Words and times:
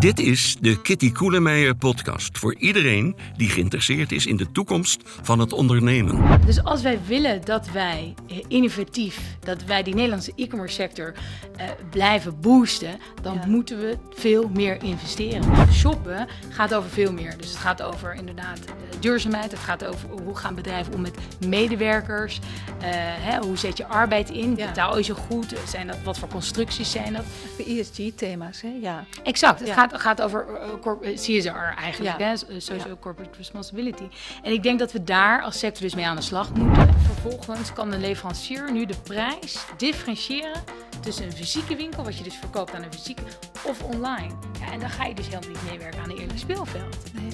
Dit 0.00 0.18
is 0.18 0.56
de 0.60 0.80
Kitty 0.80 1.12
Koelemeijer 1.12 1.74
podcast 1.74 2.38
voor 2.38 2.54
iedereen 2.54 3.16
die 3.36 3.48
geïnteresseerd 3.48 4.12
is 4.12 4.26
in 4.26 4.36
de 4.36 4.52
toekomst 4.52 5.00
van 5.04 5.38
het 5.38 5.52
ondernemen. 5.52 6.40
Dus 6.46 6.62
als 6.64 6.82
wij 6.82 6.98
willen 7.06 7.44
dat 7.44 7.70
wij 7.70 8.14
eh, 8.28 8.36
innovatief, 8.48 9.20
dat 9.40 9.64
wij 9.64 9.82
die 9.82 9.94
Nederlandse 9.94 10.32
e-commerce 10.36 10.74
sector 10.74 11.12
eh, 11.56 11.66
blijven 11.90 12.40
boosten, 12.40 12.98
dan 13.22 13.34
Ja. 13.34 13.46
moeten 13.46 13.78
we 13.78 13.98
veel 14.14 14.48
meer 14.54 14.82
investeren. 14.82 15.42
Shoppen 15.72 16.28
gaat 16.48 16.74
over 16.74 16.90
veel 16.90 17.12
meer. 17.12 17.36
Dus 17.36 17.48
het 17.48 17.58
gaat 17.58 17.82
over 17.82 18.14
inderdaad 18.14 18.58
eh, 18.64 18.72
duurzaamheid. 19.00 19.50
Het 19.50 19.60
gaat 19.60 19.84
over 19.84 20.08
hoe 20.24 20.36
gaan 20.36 20.54
bedrijven 20.54 20.94
om 20.94 21.00
met 21.00 21.14
medewerkers. 21.46 22.38
Eh, 22.80 22.88
hè, 22.92 23.38
hoe 23.38 23.56
zet 23.58 23.76
je 23.76 23.86
arbeid 23.86 24.30
in? 24.30 24.56
Ja. 24.56 24.66
Betaal 24.66 24.96
je 24.96 25.04
zo 25.04 25.14
goed? 25.14 25.54
Zijn 25.68 25.86
dat, 25.86 25.96
wat 26.04 26.18
voor 26.18 26.28
constructies 26.28 26.90
zijn 26.90 27.12
dat? 27.12 27.24
De 27.56 27.64
ESG-thema's, 27.64 28.60
hè? 28.60 28.72
Ja. 28.80 29.04
Exact, 29.22 29.58
het 29.58 29.68
Ja. 29.68 29.74
gaat, 29.74 29.89
gaat 29.92 30.22
over 30.22 30.46
eh, 30.60 30.68
corp- 30.80 31.02
eh, 31.02 31.14
CSR 31.14 31.74
eigenlijk, 31.78 32.18
Ja. 32.18 32.26
hè? 32.26 32.36
so- 32.36 32.46
Social 32.58 32.98
Corporate 33.00 33.36
Responsibility. 33.38 34.04
En 34.42 34.52
ik 34.52 34.62
denk 34.62 34.78
dat 34.78 34.92
we 34.92 35.04
daar 35.04 35.42
als 35.42 35.58
sector 35.58 35.82
dus 35.82 35.94
mee 35.94 36.06
aan 36.06 36.16
de 36.16 36.22
slag 36.22 36.52
moeten. 36.54 36.88
Vervolgens 37.22 37.72
kan 37.72 37.90
de 37.90 37.98
leverancier 37.98 38.72
nu 38.72 38.86
de 38.86 38.94
prijs 39.02 39.58
differentiëren 39.76 40.62
tussen 41.00 41.24
een 41.24 41.32
fysieke 41.32 41.76
winkel, 41.76 42.04
wat 42.04 42.18
je 42.18 42.24
dus 42.24 42.34
verkoopt 42.34 42.74
aan 42.74 42.82
een 42.82 42.92
fysieke, 42.92 43.22
of 43.66 43.82
online. 43.82 44.32
Ja, 44.60 44.72
en 44.72 44.80
dan 44.80 44.90
ga 44.90 45.04
je 45.04 45.14
dus 45.14 45.26
helemaal 45.28 45.48
niet 45.48 45.70
meewerken 45.70 46.02
aan 46.02 46.10
een 46.10 46.16
eerlijk 46.18 46.38
speelveld. 46.38 46.96
Nee. 47.12 47.28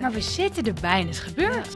Maar 0.00 0.10
we 0.12 0.20
zitten 0.20 0.64
erbij 0.64 1.00
en 1.00 1.06
het 1.06 1.08
is 1.14 1.18
gebeurd. 1.20 1.74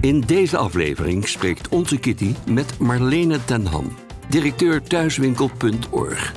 In 0.00 0.20
deze 0.20 0.56
aflevering 0.56 1.28
spreekt 1.28 1.68
onze 1.68 1.98
Kitty 1.98 2.34
met 2.46 2.78
Marlene 2.78 3.44
ten 3.44 3.66
Ham, 3.66 3.96
directeur 4.28 4.82
thuiswinkel.org. 4.82 6.32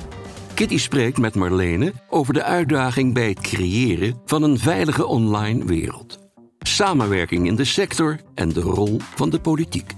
Kitty 0.54 0.78
spreekt 0.78 1.18
met 1.18 1.34
Marlene 1.34 1.92
over 2.08 2.34
de 2.34 2.42
uitdaging 2.42 3.14
bij 3.14 3.28
het 3.28 3.40
creëren 3.40 4.20
van 4.24 4.42
een 4.42 4.58
veilige 4.58 5.06
online 5.06 5.64
wereld. 5.64 6.18
Samenwerking 6.58 7.46
in 7.46 7.56
de 7.56 7.64
sector 7.64 8.20
en 8.34 8.48
de 8.48 8.60
rol 8.60 9.00
van 9.00 9.30
de 9.30 9.40
politiek. 9.40 9.92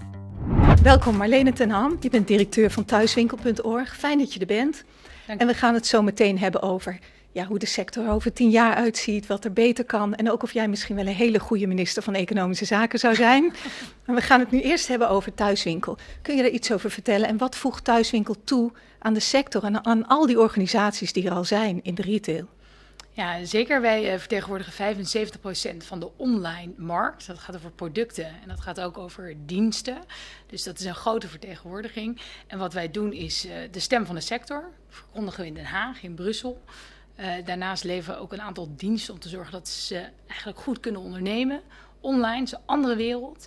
Welkom 0.82 1.16
Marlene 1.16 1.52
ten 1.52 1.70
Ham. 1.70 1.96
Je 2.00 2.10
bent 2.10 2.28
directeur 2.28 2.70
van 2.70 2.84
thuiswinkel.org. 2.84 3.96
Fijn 3.96 4.18
dat 4.18 4.34
je 4.34 4.40
er 4.40 4.46
bent. 4.46 4.84
Dank 5.26 5.40
En 5.40 5.46
we 5.46 5.54
gaan 5.54 5.74
het 5.74 5.86
zo 5.86 6.02
meteen 6.02 6.38
hebben 6.38 6.62
over 6.62 6.98
ja, 7.36 7.44
hoe 7.44 7.58
de 7.58 7.66
sector 7.66 8.10
over 8.10 8.32
tien 8.32 8.50
jaar 8.50 8.74
uitziet, 8.74 9.26
wat 9.26 9.44
er 9.44 9.52
beter 9.52 9.84
kan. 9.84 10.14
En 10.14 10.30
ook 10.30 10.42
of 10.42 10.52
jij 10.52 10.68
misschien 10.68 10.96
wel 10.96 11.06
een 11.06 11.14
hele 11.14 11.38
goede 11.38 11.66
minister 11.66 12.02
van 12.02 12.14
Economische 12.14 12.64
Zaken 12.64 12.98
zou 12.98 13.14
zijn. 13.14 13.42
maar 14.06 14.16
we 14.16 14.22
gaan 14.22 14.40
het 14.40 14.50
nu 14.50 14.60
eerst 14.60 14.88
hebben 14.88 15.08
over 15.08 15.34
thuiswinkel. 15.34 15.96
Kun 16.22 16.36
je 16.36 16.42
daar 16.42 16.50
iets 16.50 16.72
over 16.72 16.90
vertellen? 16.90 17.28
En 17.28 17.36
wat 17.36 17.56
voegt 17.56 17.84
thuiswinkel 17.84 18.36
toe 18.44 18.72
aan 18.98 19.14
de 19.14 19.20
sector 19.20 19.64
en 19.64 19.84
aan 19.84 20.06
al 20.06 20.26
die 20.26 20.40
organisaties 20.40 21.12
die 21.12 21.26
er 21.26 21.32
al 21.32 21.44
zijn 21.44 21.80
in 21.82 21.94
de 21.94 22.02
retail? 22.02 22.48
Ja, 23.12 23.44
zeker. 23.44 23.80
Wij 23.80 24.12
eh, 24.12 24.18
vertegenwoordigen 24.18 24.96
75% 25.74 25.76
van 25.76 26.00
de 26.00 26.10
online 26.16 26.72
markt. 26.76 27.26
Dat 27.26 27.38
gaat 27.38 27.56
over 27.56 27.70
producten 27.70 28.26
en 28.26 28.48
dat 28.48 28.60
gaat 28.60 28.80
ook 28.80 28.98
over 28.98 29.34
diensten. 29.46 29.98
Dus 30.46 30.62
dat 30.62 30.78
is 30.78 30.84
een 30.84 30.94
grote 30.94 31.28
vertegenwoordiging. 31.28 32.20
En 32.46 32.58
wat 32.58 32.72
wij 32.72 32.90
doen 32.90 33.12
is 33.12 33.46
eh, 33.46 33.56
de 33.70 33.80
stem 33.80 34.06
van 34.06 34.14
de 34.14 34.20
sector. 34.20 34.70
Verkondigen 34.88 35.40
we 35.40 35.46
in 35.46 35.54
Den 35.54 35.64
Haag, 35.64 36.02
in 36.02 36.14
Brussel. 36.14 36.62
Eh, 37.16 37.32
daarnaast 37.44 37.84
leveren 37.84 38.16
we 38.16 38.22
ook 38.22 38.32
een 38.32 38.42
aantal 38.42 38.68
diensten 38.76 39.14
om 39.14 39.20
te 39.20 39.28
zorgen 39.28 39.52
dat 39.52 39.68
ze 39.68 40.04
eigenlijk 40.26 40.58
goed 40.58 40.80
kunnen 40.80 41.00
ondernemen. 41.00 41.60
Online, 42.00 42.42
is 42.42 42.52
een 42.52 42.58
andere 42.64 42.96
wereld. 42.96 43.46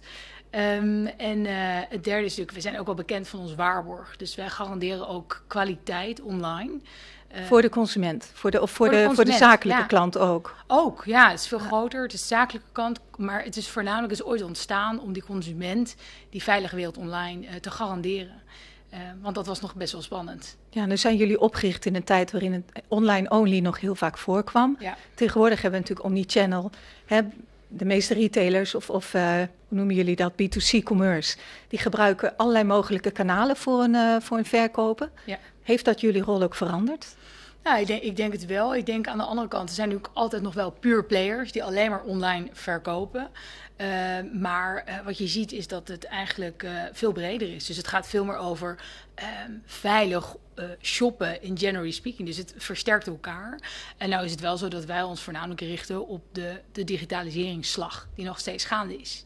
Ehm, 0.50 1.06
en 1.06 1.46
eh, 1.46 1.54
het 1.90 2.04
derde 2.04 2.26
is 2.26 2.30
natuurlijk, 2.30 2.52
we 2.52 2.62
zijn 2.62 2.80
ook 2.80 2.86
wel 2.86 2.96
bekend 2.96 3.28
van 3.28 3.40
ons 3.40 3.56
waarborg. 3.56 4.18
Dus 4.18 4.36
wij 4.36 4.50
garanderen 4.50 5.08
ook 5.08 5.44
kwaliteit 5.48 6.22
online. 6.22 6.80
Eh, 7.28 7.44
Voor 7.44 7.62
de 7.62 7.70
consument, 7.70 8.32
voor 8.34 8.52
de, 8.52 8.62
of 8.62 8.72
voor, 8.72 8.88
Voor 8.88 8.96
de 8.96 9.08
de, 9.08 9.16
voor 9.16 9.26
de 9.26 9.32
zakelijke 9.32 9.82
ja. 9.82 9.88
klant 9.88 10.18
ook. 10.18 10.56
Ook, 10.68 11.06
ja, 11.06 11.30
het 11.30 11.40
is 11.40 11.48
veel 11.48 11.60
groter. 11.60 12.02
Het 12.02 12.14
is 12.14 12.22
de 12.22 12.28
zakelijke 12.28 12.70
kant. 12.72 13.00
Maar 13.18 13.44
het 13.44 13.58
is 13.58 13.70
voornamelijk 13.70 14.14
is 14.14 14.24
ooit 14.24 14.42
ontstaan 14.42 15.00
om 15.00 15.14
die 15.14 15.24
consument 15.24 15.96
die 16.30 16.44
veilige 16.44 16.76
wereld 16.76 16.98
online 16.98 17.60
te 17.60 17.72
garanderen. 17.72 18.42
Eh, 18.90 19.00
want 19.22 19.36
dat 19.36 19.48
was 19.48 19.62
nog 19.62 19.76
best 19.76 19.92
wel 19.92 20.02
spannend. 20.02 20.58
Ja, 20.70 20.86
nu 20.86 20.98
zijn 20.98 21.16
jullie 21.16 21.40
opgericht 21.40 21.86
in 21.86 21.96
een 21.96 22.04
tijd 22.04 22.32
waarin 22.32 22.54
het 22.54 22.84
online 22.88 23.30
only 23.30 23.60
nog 23.60 23.80
heel 23.80 23.96
vaak 23.96 24.18
voorkwam. 24.18 24.76
Ja. 24.80 24.98
Tegenwoordig 25.16 25.62
hebben 25.62 25.82
we 25.82 25.88
natuurlijk 25.88 26.08
omnichannel. 26.08 26.72
Hè, 27.06 27.22
de 27.68 27.86
meeste 27.86 28.14
retailers, 28.14 28.76
of, 28.76 28.90
of 28.90 29.14
eh, 29.14 29.36
hoe 29.68 29.78
noemen 29.78 29.96
jullie 29.96 30.16
dat, 30.16 30.32
B2C-commerce, 30.32 31.38
die 31.68 31.80
gebruiken 31.80 32.38
allerlei 32.38 32.64
mogelijke 32.64 33.12
kanalen 33.12 33.56
voor 33.56 33.84
een, 33.84 33.96
eh, 33.96 34.16
voor 34.20 34.38
een 34.38 34.46
verkopen. 34.46 35.12
Ja. 35.26 35.38
Heeft 35.64 35.86
dat 35.86 36.02
jullie 36.02 36.22
rol 36.22 36.42
ook 36.42 36.56
veranderd? 36.56 37.16
Nou, 37.64 37.80
ik 37.80 37.88
denk, 37.88 38.02
ik 38.02 38.16
denk 38.16 38.32
het 38.32 38.46
wel. 38.46 38.76
Ik 38.76 38.86
denk 38.86 39.08
aan 39.08 39.18
de 39.18 39.24
andere 39.24 39.48
kant, 39.48 39.70
er 39.70 39.76
zijn 39.76 39.88
natuurlijk 39.88 40.16
altijd 40.18 40.42
nog 40.42 40.54
wel 40.54 40.72
pure 40.72 41.04
players 41.04 41.52
die 41.52 41.64
alleen 41.64 41.90
maar 41.90 42.04
online 42.04 42.48
verkopen. 42.52 43.30
Eh, 43.76 43.88
maar 44.34 44.84
eh, 44.86 44.96
wat 45.06 45.18
je 45.18 45.28
ziet 45.28 45.52
is 45.52 45.68
dat 45.68 45.88
het 45.88 46.06
eigenlijk 46.06 46.64
eh, 46.64 46.72
veel 46.92 47.12
breder 47.12 47.56
is. 47.56 47.66
Dus 47.66 47.78
het 47.78 47.88
gaat 47.88 48.08
veel 48.08 48.26
meer 48.26 48.38
over 48.38 48.84
ehm, 49.14 49.52
veilig 49.66 50.36
shoppen 50.82 51.42
in 51.42 51.58
generally 51.58 51.92
speaking. 51.92 52.28
Dus 52.28 52.38
het 52.38 52.54
versterkt 52.58 53.08
elkaar. 53.08 53.60
En 53.98 54.10
nou 54.10 54.26
is 54.26 54.32
het 54.32 54.40
wel 54.40 54.58
zo 54.58 54.68
dat 54.68 54.86
wij 54.86 55.04
ons 55.04 55.22
voornamelijk 55.22 55.62
richten 55.62 56.08
op 56.08 56.24
de, 56.32 56.62
de 56.72 56.84
digitaliseringsslag 56.84 58.08
die 58.16 58.26
nog 58.26 58.40
steeds 58.40 58.66
gaande 58.66 58.98
is. 58.98 59.26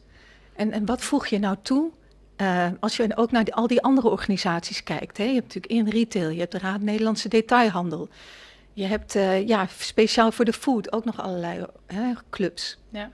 En, 0.56 0.72
en 0.72 0.86
wat 0.86 1.00
voeg 1.00 1.26
je 1.26 1.38
nou 1.38 1.56
toe 1.62 1.92
eh, 2.36 2.68
als 2.80 2.96
je 2.96 3.16
ook 3.16 3.30
naar 3.30 3.44
al 3.50 3.66
die 3.66 3.82
andere 3.82 4.08
organisaties 4.08 4.82
kijkt? 4.82 5.16
Hè? 5.16 5.24
Je 5.24 5.34
hebt 5.34 5.54
natuurlijk 5.54 5.72
in 5.72 5.88
retail, 5.88 6.28
je 6.28 6.40
hebt 6.40 6.52
de 6.52 6.58
Raad 6.58 6.80
Nederlandse 6.80 7.28
Detailhandel. 7.28 8.08
Je 8.72 8.84
hebt 8.84 9.14
eh, 9.14 9.48
ja, 9.48 9.66
speciaal 9.78 10.32
voor 10.32 10.44
de 10.44 10.52
food 10.52 10.92
ook 10.92 11.04
nog 11.04 11.20
allerlei 11.20 11.66
hè, 11.86 12.12
clubs. 12.30 12.78
Ja. 12.88 13.10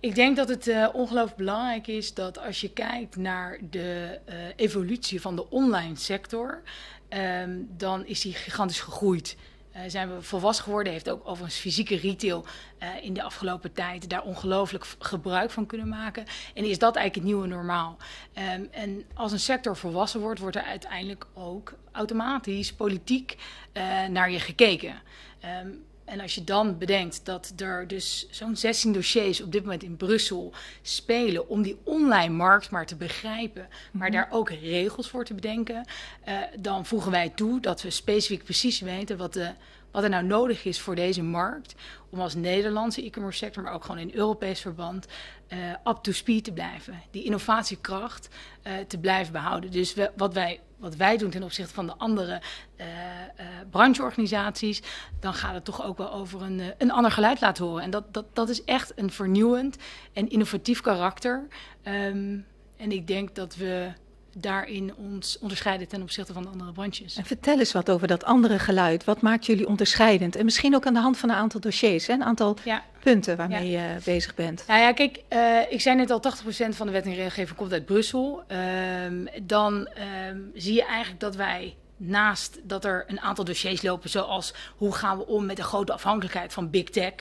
Ik 0.00 0.14
denk 0.14 0.36
dat 0.36 0.48
het 0.48 0.68
eh, 0.68 0.88
ongelooflijk 0.92 1.36
belangrijk 1.36 1.86
is 1.86 2.14
dat 2.14 2.38
als 2.38 2.60
je 2.60 2.70
kijkt 2.70 3.16
naar 3.16 3.58
de 3.70 4.20
evolutie 4.56 5.20
van 5.20 5.36
de 5.36 5.50
online 5.50 5.96
sector, 5.96 6.62
ehm, 7.08 7.50
dan 7.76 8.06
is 8.06 8.20
die 8.20 8.32
gigantisch 8.32 8.80
gegroeid. 8.80 9.36
Eh, 9.74 9.82
zijn 9.86 10.14
we 10.14 10.22
volwassen 10.22 10.64
geworden, 10.64 10.92
heeft 10.92 11.10
ook 11.10 11.28
overigens 11.28 11.60
fysieke 11.60 11.96
retail 11.96 12.44
eh, 12.78 12.88
in 13.02 13.14
de 13.14 13.22
afgelopen 13.22 13.72
tijd 13.72 14.08
daar 14.08 14.22
ongelooflijk 14.22 14.86
gebruik 14.98 15.50
van 15.50 15.66
kunnen 15.66 15.88
maken. 15.88 16.24
En 16.54 16.64
is 16.64 16.78
dat 16.78 16.96
eigenlijk 16.96 17.14
het 17.14 17.24
nieuwe 17.24 17.54
normaal. 17.54 17.96
Ehm, 18.32 18.64
en 18.70 19.04
als 19.14 19.32
een 19.32 19.40
sector 19.40 19.76
volwassen 19.76 20.20
wordt, 20.20 20.40
wordt 20.40 20.56
er 20.56 20.62
uiteindelijk 20.62 21.26
ook 21.32 21.74
automatisch 21.92 22.72
politiek 22.72 23.36
eh, 23.72 24.06
naar 24.06 24.30
je 24.30 24.40
gekeken. 24.40 25.02
Ehm, 25.40 25.68
en 26.04 26.20
als 26.20 26.34
je 26.34 26.44
dan 26.44 26.78
bedenkt 26.78 27.24
dat 27.24 27.52
er 27.56 27.86
dus 27.86 28.26
zo'n 28.30 28.56
16 28.56 28.92
dossiers 28.92 29.42
op 29.42 29.52
dit 29.52 29.62
moment 29.62 29.82
in 29.82 29.96
Brussel 29.96 30.52
spelen 30.82 31.48
om 31.48 31.62
die 31.62 31.78
online 31.84 32.34
markt 32.34 32.70
maar 32.70 32.86
te 32.86 32.96
begrijpen, 32.96 33.68
maar 33.92 34.10
daar 34.10 34.28
ook 34.30 34.50
regels 34.50 35.08
voor 35.08 35.24
te 35.24 35.34
bedenken, 35.34 35.86
eh, 36.24 36.36
dan 36.60 36.86
voegen 36.86 37.10
wij 37.10 37.28
toe 37.28 37.60
dat 37.60 37.82
we 37.82 37.90
specifiek 37.90 38.44
precies 38.44 38.80
weten 38.80 39.16
wat, 39.16 39.32
de, 39.32 39.50
wat 39.90 40.02
er 40.02 40.08
nou 40.08 40.24
nodig 40.24 40.64
is 40.64 40.80
voor 40.80 40.94
deze 40.94 41.22
markt. 41.22 41.74
Om 42.10 42.20
als 42.20 42.34
Nederlandse 42.34 43.04
e-commerce 43.04 43.38
sector, 43.38 43.62
maar 43.62 43.72
ook 43.72 43.84
gewoon 43.84 44.00
in 44.00 44.14
Europees 44.14 44.60
verband, 44.60 45.06
eh, 45.46 45.58
up 45.84 45.98
to 46.02 46.12
speed 46.12 46.44
te 46.44 46.52
blijven. 46.52 47.02
Die 47.10 47.24
innovatiekracht 47.24 48.28
eh, 48.62 48.72
te 48.88 48.98
blijven 48.98 49.32
behouden. 49.32 49.70
Dus 49.70 49.94
we, 49.94 50.10
wat, 50.16 50.34
wij, 50.34 50.60
wat 50.84 50.96
wij 50.96 51.16
doen 51.16 51.30
ten 51.30 51.42
opzichte 51.42 51.74
van 51.74 51.86
de 51.86 51.94
andere 51.96 52.40
eh, 52.76 52.86
eh, 52.86 53.46
brancheorganisaties, 53.70 54.82
dan 55.20 55.34
gaat 55.34 55.54
het 55.54 55.64
toch 55.64 55.84
ook 55.84 55.98
wel 55.98 56.12
over 56.12 56.42
een, 56.42 56.60
eh, 56.60 56.66
een 56.78 56.90
ander 56.90 57.10
geluid 57.10 57.40
laten 57.40 57.64
horen. 57.64 57.82
En 57.82 57.90
dat, 57.90 58.14
dat, 58.14 58.24
dat 58.32 58.48
is 58.48 58.64
echt 58.64 58.92
een 58.96 59.10
vernieuwend 59.10 59.76
en 60.12 60.28
innovatief 60.28 60.80
karakter. 60.80 61.46
Ehm, 61.82 62.38
en 62.76 62.92
ik 62.92 63.06
denk 63.06 63.34
dat 63.34 63.56
we 63.56 63.92
daarin 64.36 64.94
ons 64.96 65.38
onderscheiden 65.38 65.88
ten 65.88 66.02
opzichte 66.02 66.32
van 66.32 66.42
de 66.42 66.48
andere 66.48 66.72
branches. 66.72 67.16
En 67.16 67.24
vertel 67.24 67.58
eens 67.58 67.72
wat 67.72 67.90
over 67.90 68.06
dat 68.06 68.24
andere 68.24 68.58
geluid. 68.58 69.04
Wat 69.04 69.20
maakt 69.20 69.46
jullie 69.46 69.68
onderscheidend? 69.68 70.36
En 70.36 70.44
misschien 70.44 70.74
ook 70.74 70.86
aan 70.86 70.94
de 70.94 71.00
hand 71.00 71.18
van 71.18 71.28
een 71.28 71.36
aantal 71.36 71.60
dossiers, 71.60 72.06
hè? 72.06 72.12
een 72.12 72.24
aantal 72.24 72.56
Ja. 72.64 72.82
punten 73.00 73.36
waarmee 73.36 73.70
je 73.70 73.96
bezig 74.04 74.34
bent. 74.34 74.64
Nou 74.66 74.80
ja, 74.80 74.92
kijk, 74.92 75.20
eh, 75.28 75.58
ik 75.68 75.80
zei 75.80 75.96
net 75.96 76.10
al, 76.10 76.20
80% 76.20 76.76
van 76.76 76.86
de 76.86 76.92
wet 76.92 77.04
en 77.04 77.14
regelgeving 77.14 77.56
komt 77.58 77.72
uit 77.72 77.84
Brussel. 77.86 78.42
Ehm, 78.46 79.26
dan 79.42 79.86
ehm, 79.86 80.38
zie 80.54 80.74
je 80.74 80.84
eigenlijk 80.84 81.20
dat 81.20 81.36
wij 81.36 81.74
naast 81.96 82.58
dat 82.62 82.84
er 82.84 83.04
een 83.06 83.20
aantal 83.20 83.44
dossiers 83.44 83.82
lopen, 83.82 84.10
zoals 84.10 84.54
hoe 84.76 84.94
gaan 84.94 85.18
we 85.18 85.26
om 85.26 85.46
met 85.46 85.56
de 85.56 85.62
grote 85.62 85.92
afhankelijkheid 85.92 86.52
van 86.52 86.70
big 86.70 86.84
tech. 86.84 87.12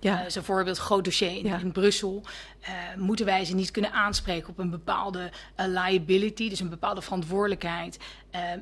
Ja. 0.00 0.24
Eh, 0.24 0.30
zo'n 0.30 0.42
voorbeeld, 0.42 0.78
groot 0.78 1.04
dossier 1.04 1.36
in, 1.36 1.46
Ja. 1.46 1.58
in 1.58 1.72
Brussel. 1.72 2.22
Eh, 2.60 2.72
moeten 2.96 3.26
wij 3.26 3.44
ze 3.44 3.54
niet 3.54 3.70
kunnen 3.70 3.92
aanspreken 3.92 4.48
op 4.48 4.58
een 4.58 4.70
bepaalde 4.70 5.30
eh, 5.54 5.66
liability, 5.66 6.48
dus 6.48 6.60
een 6.60 6.68
bepaalde 6.68 7.02
verantwoordelijkheid. 7.02 7.98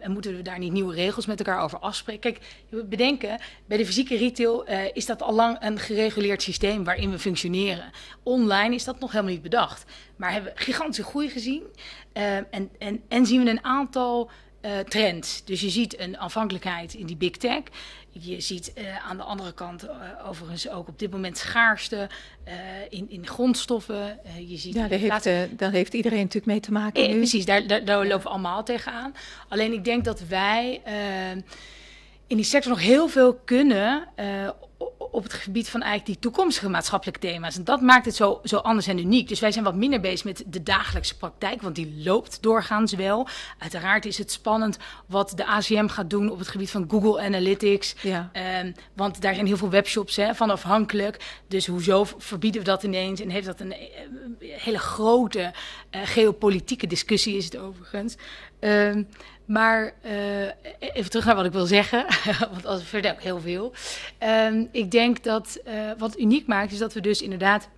En 0.01 0.13
moeten 0.13 0.37
we 0.37 0.43
daar 0.43 0.59
niet 0.59 0.73
nieuwe 0.73 0.95
regels 0.95 1.27
met 1.27 1.39
elkaar 1.39 1.63
over 1.63 1.79
afspreken? 1.79 2.21
Kijk, 2.21 2.45
je 2.69 2.77
moet 2.77 2.89
bedenken, 2.89 3.41
bij 3.67 3.77
de 3.77 3.87
fysieke 3.87 4.17
retail 4.17 4.65
is 4.93 5.07
dat 5.07 5.23
al 5.23 5.35
lang 5.35 5.57
een 5.61 5.79
gereguleerd 5.79 6.43
systeem 6.43 6.85
waarin 6.85 7.11
we 7.11 7.19
functioneren. 7.19 7.91
Online 8.23 8.75
is 8.75 8.85
dat 8.85 9.01
nog 9.01 9.11
helemaal 9.11 9.33
niet 9.33 9.43
bedacht. 9.43 9.85
Maar 10.17 10.33
hebben 10.33 10.53
we 10.55 10.61
gigantische 10.61 11.05
groei 11.05 11.29
gezien. 11.29 11.63
En, 12.13 12.71
en, 12.79 13.03
en 13.09 13.27
zien 13.27 13.45
we 13.45 13.51
een 13.51 13.65
aantal 13.65 14.31
uh, 14.65 14.79
trends. 14.79 15.45
Dus 15.45 15.61
je 15.61 15.71
ziet 15.71 16.01
een 16.01 16.19
afhankelijkheid 16.19 16.95
in 16.95 17.07
die 17.07 17.17
big 17.17 17.31
tech. 17.31 17.63
Je 18.11 18.41
ziet 18.41 18.73
uh, 18.79 19.09
aan 19.09 19.17
de 19.17 19.23
andere 19.23 19.53
kant 19.53 19.85
uh, 19.85 19.91
overigens 20.29 20.69
ook 20.69 20.89
op 20.89 20.99
dit 20.99 21.11
moment 21.11 21.39
schaarste 21.39 22.09
in, 22.89 23.11
in 23.11 23.27
grondstoffen. 23.27 24.19
je 24.47 24.57
ziet 24.57 24.75
ja, 24.75 24.89
daar 24.89 24.99
heeft, 24.99 25.59
daar 25.59 25.71
heeft 25.71 25.95
iedereen 25.95 26.19
natuurlijk 26.19 26.47
mee 26.47 26.61
te 26.61 26.73
maken. 26.73 27.05
Eh, 27.05 27.17
precies, 27.17 27.45
daar, 27.45 27.67
daar, 27.67 27.85
daar 27.85 28.07
lopen 28.07 28.23
we 28.23 28.29
allemaal 28.29 28.65
tegenaan. 28.65 29.15
Alleen 29.49 29.73
ik 29.73 29.85
denk 29.85 30.05
dat 30.05 30.21
wij 30.21 30.81
in 32.27 32.37
die 32.37 32.45
sector 32.45 32.71
nog 32.71 32.81
heel 32.81 33.09
veel 33.09 33.35
kunnen 33.35 34.09
op 35.11 35.23
het 35.23 35.33
gebied 35.33 35.69
van 35.69 35.83
eigenlijk 35.83 36.13
die 36.13 36.31
toekomstige 36.31 36.69
maatschappelijke 36.69 37.21
thema's. 37.21 37.57
En 37.57 37.65
dat 37.65 37.81
maakt 37.81 38.05
het 38.05 38.15
zo, 38.15 38.41
zo 38.45 38.57
anders 38.57 38.87
en 38.87 38.99
uniek. 38.99 39.29
Dus 39.29 39.41
wij 39.41 39.53
zijn 39.53 39.65
wat 39.65 39.75
minder 39.75 40.01
bezig 40.01 40.25
met 40.25 40.45
de 40.47 40.63
dagelijkse 40.63 41.17
praktijk, 41.17 41.63
want 41.63 41.75
die 41.75 42.03
loopt 42.05 42.43
doorgaans 42.43 42.93
wel. 42.93 43.29
Uiteraard 43.59 44.05
is 44.05 44.19
het 44.19 44.33
spannend 44.33 44.79
wat 45.07 45.33
de 45.37 45.47
ACM 45.47 45.87
gaat 45.87 46.11
doen 46.11 46.31
op 46.31 46.39
het 46.39 46.49
gebied 46.49 46.71
van 46.71 46.87
Google 46.89 47.21
Analytics. 47.21 47.95
Ja. 48.03 48.31
Um, 48.63 48.75
want 48.95 49.21
daar 49.21 49.35
zijn 49.35 49.47
heel 49.47 49.57
veel 49.57 49.71
webshops 49.71 50.17
hè, 50.17 50.35
van 50.35 50.51
afhankelijk. 50.51 51.43
Dus 51.49 51.67
hoezo 51.67 52.07
verbieden 52.19 52.61
we 52.61 52.67
dat 52.67 52.83
ineens? 52.83 53.21
En 53.21 53.31
heeft 53.31 53.47
dat 53.47 53.61
een, 53.61 53.73
een 53.73 54.37
hele 54.41 54.79
grote 54.79 55.53
uh, 55.91 56.01
geopolitieke 56.05 56.87
discussie 56.87 57.37
is 57.37 57.45
het 57.45 57.57
overigens. 57.57 58.17
Um, 58.61 59.09
maar 59.51 59.93
uh, 60.05 60.43
even 60.79 61.11
terug 61.11 61.25
naar 61.25 61.35
wat 61.35 61.45
ik 61.45 61.53
wil 61.53 61.67
zeggen, 61.67 62.07
want 62.53 62.67
als 62.67 62.85
verder 62.85 63.13
ook 63.13 63.23
heel 63.23 63.41
veel. 63.41 63.73
Um, 64.23 64.69
ik 64.73 64.91
denk 64.91 65.23
dat 65.25 65.61
uh, 65.67 65.91
wat 65.99 66.19
uniek 66.19 66.47
maakt, 66.47 66.73
is 66.73 66.79
dat 66.79 66.93
we 66.93 67.01
dus 67.01 67.23
inderdaad 67.23 67.69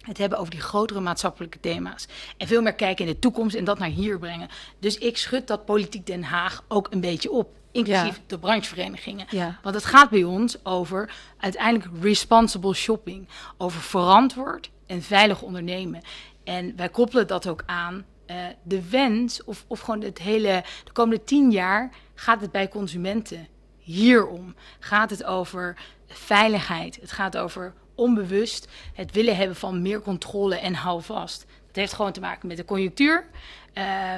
het 0.00 0.18
hebben 0.18 0.38
over 0.38 0.50
die 0.50 0.60
grotere 0.60 1.00
maatschappelijke 1.00 1.60
thema's. 1.60 2.06
En 2.36 2.46
veel 2.46 2.62
meer 2.62 2.72
kijken 2.72 3.06
in 3.06 3.12
de 3.12 3.18
toekomst 3.18 3.56
en 3.56 3.64
dat 3.64 3.78
naar 3.78 3.88
hier 3.88 4.18
brengen. 4.18 4.48
Dus 4.78 4.98
ik 4.98 5.16
schud 5.16 5.46
dat 5.46 5.64
politiek 5.64 6.06
Den 6.06 6.22
Haag 6.22 6.64
ook 6.68 6.86
een 6.90 7.00
beetje 7.00 7.30
op. 7.30 7.48
Inclusief 7.72 8.16
ja. 8.16 8.22
de 8.26 8.38
brancheverenigingen. 8.38 9.26
Ja. 9.30 9.58
Want 9.62 9.74
het 9.74 9.84
gaat 9.84 10.10
bij 10.10 10.24
ons 10.24 10.64
over 10.64 11.14
uiteindelijk 11.38 12.02
responsible 12.02 12.74
shopping. 12.74 13.28
Over 13.56 13.80
verantwoord 13.80 14.70
en 14.86 15.02
veilig 15.02 15.42
ondernemen. 15.42 16.02
En 16.44 16.76
wij 16.76 16.88
koppelen 16.88 17.26
dat 17.26 17.48
ook 17.48 17.62
aan 17.66 18.04
uh, 18.32 18.46
de 18.62 18.88
wens, 18.88 19.44
of, 19.44 19.64
of 19.66 19.80
gewoon 19.80 20.02
het 20.02 20.18
hele, 20.18 20.64
de 20.84 20.92
komende 20.92 21.24
tien 21.24 21.50
jaar 21.50 21.90
gaat 22.14 22.40
het 22.40 22.50
bij 22.52 22.68
consumenten 22.68 23.48
hierom. 23.78 24.54
Gaat 24.78 25.10
het 25.10 25.24
over 25.24 25.76
veiligheid, 26.06 26.98
het 27.00 27.12
gaat 27.12 27.36
over 27.36 27.74
onbewust 27.94 28.68
het 28.94 29.12
willen 29.12 29.36
hebben 29.36 29.56
van 29.56 29.82
meer 29.82 30.00
controle 30.00 30.56
en 30.56 30.74
houvast. 30.74 31.46
Dat 31.66 31.76
heeft 31.76 31.92
gewoon 31.92 32.12
te 32.12 32.20
maken 32.20 32.48
met 32.48 32.56
de 32.56 32.64
conjunctuur. 32.64 33.26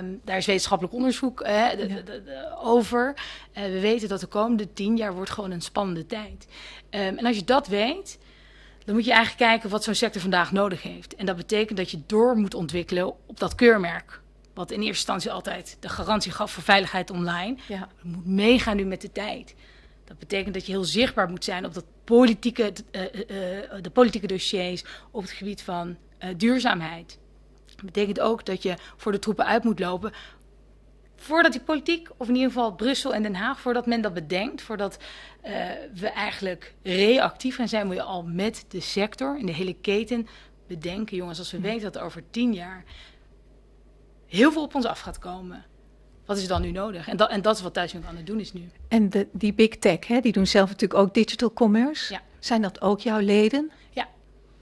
Um, 0.00 0.20
daar 0.24 0.36
is 0.36 0.46
wetenschappelijk 0.46 0.94
onderzoek 0.94 1.38
de, 1.38 1.74
de, 1.76 2.02
de, 2.04 2.56
over. 2.62 3.14
Uh, 3.56 3.62
we 3.62 3.80
weten 3.80 4.08
dat 4.08 4.20
de 4.20 4.26
komende 4.26 4.72
tien 4.72 4.96
jaar 4.96 5.14
wordt 5.14 5.30
gewoon 5.30 5.50
een 5.50 5.62
spannende 5.62 6.06
tijd. 6.06 6.46
Um, 6.90 7.18
en 7.18 7.26
als 7.26 7.36
je 7.36 7.44
dat 7.44 7.66
weet, 7.66 8.18
dan 8.84 8.94
moet 8.94 9.04
je 9.04 9.12
eigenlijk 9.12 9.50
kijken 9.50 9.70
wat 9.70 9.84
zo'n 9.84 9.94
sector 9.94 10.20
vandaag 10.20 10.52
nodig 10.52 10.82
heeft. 10.82 11.14
En 11.14 11.26
dat 11.26 11.36
betekent 11.36 11.78
dat 11.78 11.90
je 11.90 12.00
door 12.06 12.36
moet 12.36 12.54
ontwikkelen 12.54 13.12
op 13.26 13.38
dat 13.40 13.54
keurmerk. 13.54 14.20
Wat 14.54 14.70
in 14.70 14.76
eerste 14.76 14.90
instantie 14.90 15.32
altijd 15.32 15.76
de 15.80 15.88
garantie 15.88 16.32
gaf 16.32 16.52
voor 16.52 16.62
veiligheid 16.62 17.10
online. 17.10 17.56
Ja. 17.68 17.88
Je 18.02 18.08
moet 18.08 18.26
meegaan 18.26 18.76
nu 18.76 18.84
met 18.84 19.00
de 19.00 19.12
tijd. 19.12 19.54
Dat 20.04 20.18
betekent 20.18 20.54
dat 20.54 20.66
je 20.66 20.72
heel 20.72 20.84
zichtbaar 20.84 21.28
moet 21.28 21.44
zijn 21.44 21.64
op 21.64 21.74
dat 21.74 21.84
politieke, 22.04 22.72
uh, 22.92 23.02
uh, 23.02 23.82
de 23.82 23.90
politieke 23.92 24.26
dossiers 24.26 24.84
op 25.10 25.22
het 25.22 25.30
gebied 25.30 25.62
van 25.62 25.96
duurzaamheid. 26.36 27.18
Dat 27.66 27.84
betekent 27.84 28.20
ook 28.20 28.46
dat 28.46 28.62
je 28.62 28.74
voor 28.96 29.12
de 29.12 29.18
troepen 29.18 29.46
uit 29.46 29.64
moet 29.64 29.78
lopen 29.78 30.12
voordat 31.24 31.52
die 31.52 31.60
politiek, 31.60 32.08
of 32.16 32.28
in 32.28 32.34
ieder 32.34 32.50
geval 32.50 32.74
Brussel 32.74 33.14
en 33.14 33.22
Den 33.22 33.34
Haag, 33.34 33.60
voordat 33.60 33.86
men 33.86 34.00
dat 34.00 34.14
bedenkt, 34.14 34.62
voordat 34.62 34.98
uh, 35.44 35.50
we 35.94 36.08
eigenlijk 36.08 36.74
reactief 36.82 37.56
gaan 37.56 37.68
zijn, 37.68 37.86
moet 37.86 37.94
je 37.94 38.02
al 38.02 38.22
met 38.22 38.64
de 38.68 38.80
sector 38.80 39.38
in 39.38 39.46
de 39.46 39.52
hele 39.52 39.74
keten 39.74 40.26
bedenken, 40.66 41.16
jongens, 41.16 41.38
als 41.38 41.50
we 41.50 41.60
weten 41.60 41.82
dat 41.82 41.96
er 41.96 42.02
over 42.02 42.22
tien 42.30 42.54
jaar 42.54 42.84
heel 44.26 44.52
veel 44.52 44.62
op 44.62 44.74
ons 44.74 44.84
af 44.84 45.00
gaat 45.00 45.18
komen. 45.18 45.64
Wat 46.26 46.36
is 46.36 46.42
er 46.42 46.48
dan 46.48 46.62
nu 46.62 46.70
nodig? 46.70 47.08
En 47.08 47.16
dat, 47.16 47.30
en 47.30 47.42
dat 47.42 47.56
is 47.56 47.62
wat 47.62 47.74
Thuiswinkel 47.74 48.10
aan 48.10 48.16
het 48.16 48.26
doen 48.26 48.40
is 48.40 48.52
nu. 48.52 48.70
En 48.88 49.10
de, 49.10 49.28
die 49.32 49.52
big 49.52 49.68
tech, 49.68 50.06
hè, 50.06 50.20
die 50.20 50.32
doen 50.32 50.46
zelf 50.46 50.68
natuurlijk 50.68 51.00
ook 51.00 51.14
digital 51.14 51.52
commerce. 51.52 52.12
Ja. 52.12 52.20
Zijn 52.38 52.62
dat 52.62 52.80
ook 52.80 53.00
jouw 53.00 53.18
leden? 53.18 53.70
Ja, 53.90 54.08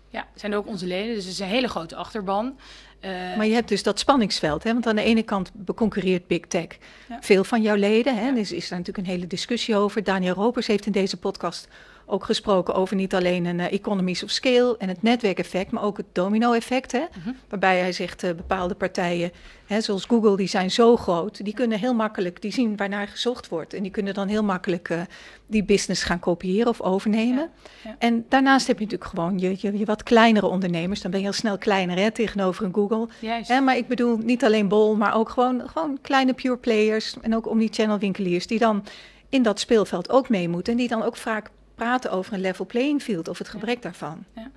ja 0.08 0.28
zijn 0.34 0.54
ook 0.54 0.66
onze 0.66 0.86
leden. 0.86 1.14
Dus 1.14 1.24
het 1.24 1.32
is 1.32 1.38
een 1.38 1.46
hele 1.46 1.68
grote 1.68 1.96
achterban. 1.96 2.58
Uh, 3.04 3.36
maar 3.36 3.46
je 3.46 3.54
hebt 3.54 3.68
dus 3.68 3.82
dat 3.82 3.98
spanningsveld, 3.98 4.62
hè? 4.62 4.72
want 4.72 4.86
aan 4.86 4.96
de 4.96 5.02
ene 5.02 5.22
kant 5.22 5.50
beconcurreert 5.54 6.26
Big 6.26 6.40
Tech 6.40 6.66
ja. 7.08 7.18
veel 7.20 7.44
van 7.44 7.62
jouw 7.62 7.76
leden. 7.76 8.16
Hè? 8.16 8.26
Ja. 8.26 8.32
Dus 8.32 8.52
is 8.52 8.68
daar 8.68 8.78
natuurlijk 8.78 9.06
een 9.06 9.14
hele 9.14 9.26
discussie 9.26 9.76
over. 9.76 10.04
Daniel 10.04 10.34
Ropers 10.34 10.66
heeft 10.66 10.86
in 10.86 10.92
deze 10.92 11.16
podcast 11.16 11.68
ook 12.12 12.24
gesproken 12.24 12.74
over 12.74 12.96
niet 12.96 13.14
alleen 13.14 13.44
een 13.44 13.58
uh, 13.58 13.72
economies 13.72 14.22
of 14.22 14.30
scale 14.30 14.76
en 14.78 14.88
het 14.88 15.02
netwerkeffect, 15.02 15.70
maar 15.70 15.82
ook 15.82 15.96
het 15.96 16.06
domino-effect. 16.12 16.92
Hè? 16.92 17.04
Mm-hmm. 17.16 17.36
Waarbij 17.48 17.78
hij 17.78 17.92
zegt, 17.92 18.24
uh, 18.24 18.30
bepaalde 18.30 18.74
partijen, 18.74 19.32
hè, 19.66 19.80
zoals 19.80 20.04
Google, 20.04 20.36
die 20.36 20.46
zijn 20.46 20.70
zo 20.70 20.96
groot, 20.96 21.44
die 21.44 21.54
kunnen 21.54 21.78
heel 21.78 21.94
makkelijk, 21.94 22.42
die 22.42 22.52
zien 22.52 22.76
waarnaar 22.76 23.08
gezocht 23.08 23.48
wordt. 23.48 23.74
En 23.74 23.82
die 23.82 23.90
kunnen 23.90 24.14
dan 24.14 24.28
heel 24.28 24.42
makkelijk 24.42 24.88
uh, 24.88 25.00
die 25.46 25.64
business 25.64 26.02
gaan 26.02 26.18
kopiëren 26.18 26.68
of 26.68 26.80
overnemen. 26.80 27.50
Ja, 27.82 27.90
ja. 27.90 27.96
En 27.98 28.24
daarnaast 28.28 28.66
heb 28.66 28.78
je 28.78 28.84
natuurlijk 28.84 29.10
gewoon 29.10 29.38
je, 29.38 29.56
je, 29.58 29.78
je, 29.78 29.84
wat 29.84 30.02
kleinere 30.02 30.46
ondernemers. 30.46 31.00
Dan 31.00 31.10
ben 31.10 31.20
je 31.20 31.26
heel 31.26 31.34
snel 31.34 31.58
kleiner 31.58 31.98
hè, 31.98 32.10
tegenover 32.10 32.64
een 32.64 32.74
Google. 32.74 33.08
Hè, 33.20 33.60
maar 33.60 33.76
ik 33.76 33.88
bedoel 33.88 34.16
niet 34.16 34.44
alleen 34.44 34.68
Bol, 34.68 34.96
maar 34.96 35.14
ook 35.14 35.28
gewoon, 35.28 35.62
gewoon 35.68 35.98
kleine 36.02 36.32
pure 36.32 36.56
players. 36.56 37.16
En 37.20 37.36
ook 37.36 37.48
omni-channel 37.48 37.98
winkeliers 37.98 38.46
die 38.46 38.58
dan 38.58 38.84
in 39.28 39.42
dat 39.42 39.60
speelveld 39.60 40.10
ook 40.10 40.28
mee 40.28 40.48
moeten. 40.48 40.72
En 40.72 40.78
die 40.78 40.88
dan 40.88 41.02
ook 41.02 41.16
vaak 41.16 41.50
praten 41.74 42.10
over 42.10 42.32
een 42.32 42.40
level 42.40 42.66
playing 42.66 43.02
field 43.02 43.28
of 43.28 43.38
het 43.38 43.48
gebrek 43.48 43.74
ja. 43.74 43.80
daarvan. 43.80 44.24
Ja. 44.34 44.50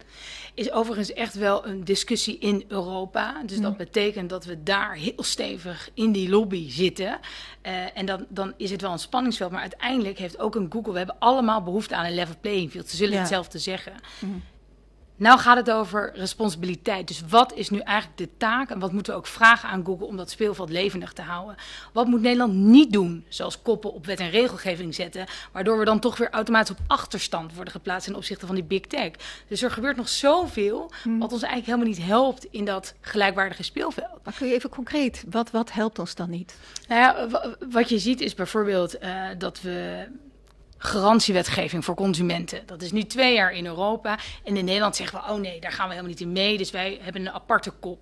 Is 0.53 0.71
overigens 0.71 1.13
echt 1.13 1.33
wel 1.33 1.67
een 1.67 1.83
discussie 1.83 2.37
in 2.37 2.65
Europa. 2.67 3.43
Dus 3.45 3.59
dat 3.59 3.77
betekent 3.77 4.29
dat 4.29 4.45
we 4.45 4.63
daar 4.63 4.95
heel 4.95 5.23
stevig 5.23 5.89
in 5.93 6.11
die 6.11 6.29
lobby 6.29 6.69
zitten. 6.69 7.19
Uh, 7.63 7.97
en 7.97 8.05
dan, 8.05 8.25
dan 8.29 8.53
is 8.57 8.71
het 8.71 8.81
wel 8.81 8.91
een 8.91 8.99
spanningsveld. 8.99 9.51
Maar 9.51 9.61
uiteindelijk 9.61 10.17
heeft 10.17 10.39
ook 10.39 10.55
een 10.55 10.71
Google, 10.71 10.91
we 10.91 10.97
hebben 10.97 11.19
allemaal 11.19 11.63
behoefte 11.63 11.95
aan 11.95 12.05
een 12.05 12.15
level 12.15 12.35
playing 12.41 12.71
field. 12.71 12.89
Ze 12.89 12.95
zullen 12.95 13.13
ja. 13.13 13.19
hetzelfde 13.19 13.59
zeggen. 13.59 13.93
Mm. 14.19 14.43
Nou 15.17 15.39
gaat 15.39 15.57
het 15.57 15.71
over 15.71 16.11
responsabiliteit. 16.13 17.07
Dus 17.07 17.21
wat 17.29 17.53
is 17.53 17.69
nu 17.69 17.79
eigenlijk 17.79 18.17
de 18.17 18.29
taak 18.37 18.69
en 18.69 18.79
wat 18.79 18.91
moeten 18.91 19.13
we 19.13 19.19
ook 19.19 19.27
vragen 19.27 19.69
aan 19.69 19.85
Google 19.85 20.05
om 20.05 20.17
dat 20.17 20.29
speelveld 20.29 20.69
levendig 20.69 21.13
te 21.13 21.21
houden? 21.21 21.55
Wat 21.93 22.07
moet 22.07 22.21
Nederland 22.21 22.53
niet 22.53 22.93
doen, 22.93 23.25
zoals 23.29 23.61
koppen 23.61 23.93
op 23.93 24.05
wet 24.05 24.19
en 24.19 24.29
regelgeving 24.29 24.95
zetten, 24.95 25.25
waardoor 25.51 25.79
we 25.79 25.85
dan 25.85 25.99
toch 25.99 26.17
weer 26.17 26.29
automatisch 26.29 26.71
op 26.71 26.79
achterstand 26.87 27.53
worden 27.53 27.73
geplaatst 27.73 28.07
ten 28.07 28.15
opzichte 28.15 28.45
van 28.45 28.55
die 28.55 28.63
big 28.63 28.81
tech? 28.81 29.11
Dus 29.47 29.61
er 29.61 29.71
gebeurt 29.71 29.97
nog 29.97 30.09
zoveel 30.09 30.91
hmm. 31.03 31.19
wat 31.19 31.31
ons 31.31 31.41
eigenlijk 31.41 31.71
helemaal 31.71 31.97
niet 31.97 32.07
helpt 32.07 32.47
in 32.51 32.65
dat 32.65 32.93
gelijkwaardige 33.01 33.63
speelveld. 33.63 34.19
Maar 34.23 34.33
kun 34.33 34.47
je 34.47 34.53
even 34.53 34.69
concreet, 34.69 35.23
wat, 35.29 35.51
wat 35.51 35.71
helpt 35.71 35.99
ons 35.99 36.15
dan 36.15 36.29
niet? 36.29 36.55
Nou 36.87 37.01
ja, 37.01 37.27
wat 37.69 37.89
je 37.89 37.99
ziet 37.99 38.21
is 38.21 38.33
bijvoorbeeld 38.33 39.01
uh, 39.01 39.27
dat 39.37 39.61
we 39.61 40.07
garantiewetgeving 40.85 41.85
voor 41.85 41.95
consumenten. 41.95 42.63
Dat 42.65 42.81
is 42.81 42.91
nu 42.91 43.03
twee 43.03 43.33
jaar 43.33 43.51
in 43.51 43.65
Europa. 43.65 44.19
En 44.43 44.57
in 44.57 44.65
Nederland 44.65 44.95
zeggen 44.95 45.19
we, 45.19 45.31
oh 45.31 45.39
nee, 45.39 45.59
daar 45.59 45.71
gaan 45.71 45.85
we 45.87 45.93
helemaal 45.93 46.11
niet 46.11 46.21
in 46.21 46.31
mee. 46.31 46.57
Dus 46.57 46.71
wij 46.71 46.99
hebben 47.01 47.21
een 47.21 47.31
aparte 47.31 47.71
kop. 47.79 47.99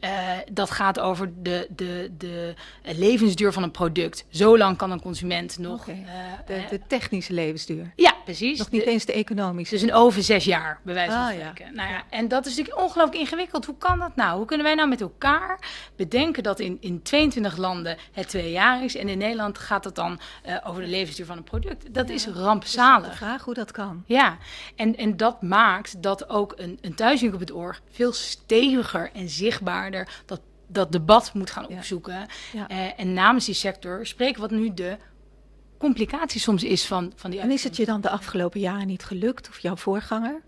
Uh, 0.00 0.10
dat 0.52 0.70
gaat 0.70 1.00
over 1.00 1.30
de, 1.42 1.66
de, 1.70 2.10
de 2.18 2.54
levensduur 2.82 3.52
van 3.52 3.62
een 3.62 3.70
product. 3.70 4.24
Zo 4.28 4.58
lang 4.58 4.76
kan 4.76 4.90
een 4.90 5.00
consument 5.00 5.58
nog... 5.58 5.80
Okay. 5.80 6.04
Uh, 6.06 6.10
de, 6.46 6.64
de, 6.70 6.80
technische 6.86 7.32
levensduur. 7.32 7.92
Ja, 7.96 8.14
precies. 8.24 8.58
Nog 8.58 8.70
niet 8.70 8.84
de, 8.84 8.90
eens 8.90 9.04
de 9.04 9.12
economische. 9.12 9.74
Dus 9.74 9.82
een 9.82 9.92
over 9.92 10.22
zes 10.22 10.44
jaar, 10.44 10.80
bij 10.82 10.94
wijze 10.94 11.10
van 11.10 11.20
ah, 11.20 11.28
spreken. 11.28 11.64
Ja. 11.64 11.72
Nou 11.72 11.90
ja, 11.90 12.02
en 12.10 12.28
dat 12.28 12.46
is 12.46 12.56
natuurlijk 12.56 12.84
ongelooflijk 12.84 13.20
ingewikkeld. 13.20 13.64
Hoe 13.64 13.78
kan 13.78 13.98
dat 13.98 14.16
nou? 14.16 14.36
Hoe 14.36 14.46
kunnen 14.46 14.66
wij 14.66 14.74
nou 14.74 14.88
met 14.88 15.00
elkaar 15.00 15.58
bedenken 15.96 16.42
dat 16.42 16.60
in, 16.60 16.76
in 16.80 17.02
22 17.02 17.56
landen 17.56 17.96
het 18.12 18.28
twee 18.28 18.50
jaar 18.50 18.84
is... 18.84 18.96
en 18.96 19.08
in 19.08 19.18
Nederland 19.18 19.58
gaat 19.58 19.84
het 19.84 19.94
dan 19.94 20.20
uh, 20.46 20.56
over 20.64 20.82
de 20.82 20.88
levensduur 20.88 21.26
van 21.26 21.36
een 21.36 21.44
product? 21.44 21.94
Dat 21.94 22.08
ja. 22.08 22.14
is 22.14 22.26
rampzalig. 22.26 23.08
Dus 23.08 23.16
vraag 23.16 23.44
hoe 23.44 23.54
dat 23.54 23.70
kan. 23.70 24.04
Ja, 24.06 24.38
en, 24.76 24.96
en 24.96 25.16
dat 25.16 25.42
maakt 25.42 26.02
dat 26.02 26.28
ook 26.28 26.54
een, 26.56 26.78
een 26.80 26.94
thuiswinkel 26.94 27.40
op 27.40 27.46
het 27.46 27.56
oor 27.56 27.80
veel 27.90 28.12
steviger 28.12 29.10
en 29.12 29.28
dat, 29.90 30.40
dat 30.66 30.92
debat 30.92 31.34
moet 31.34 31.50
gaan 31.50 31.68
opzoeken. 31.68 32.26
Ja. 32.52 32.70
Uh, 32.70 33.00
en 33.00 33.12
namens 33.12 33.44
die 33.44 33.54
sector 33.54 34.06
spreken 34.06 34.40
wat 34.40 34.50
nu 34.50 34.74
de 34.74 34.96
complicatie 35.78 36.40
soms 36.40 36.64
is 36.64 36.86
van, 36.86 37.12
van 37.16 37.30
die 37.30 37.40
En 37.40 37.50
is 37.50 37.64
het 37.64 37.76
je 37.76 37.84
dan 37.84 38.00
de 38.00 38.10
afgelopen 38.10 38.60
jaren 38.60 38.86
niet 38.86 39.04
gelukt, 39.04 39.48
of 39.48 39.58
jouw 39.58 39.76
voorganger? 39.76 40.42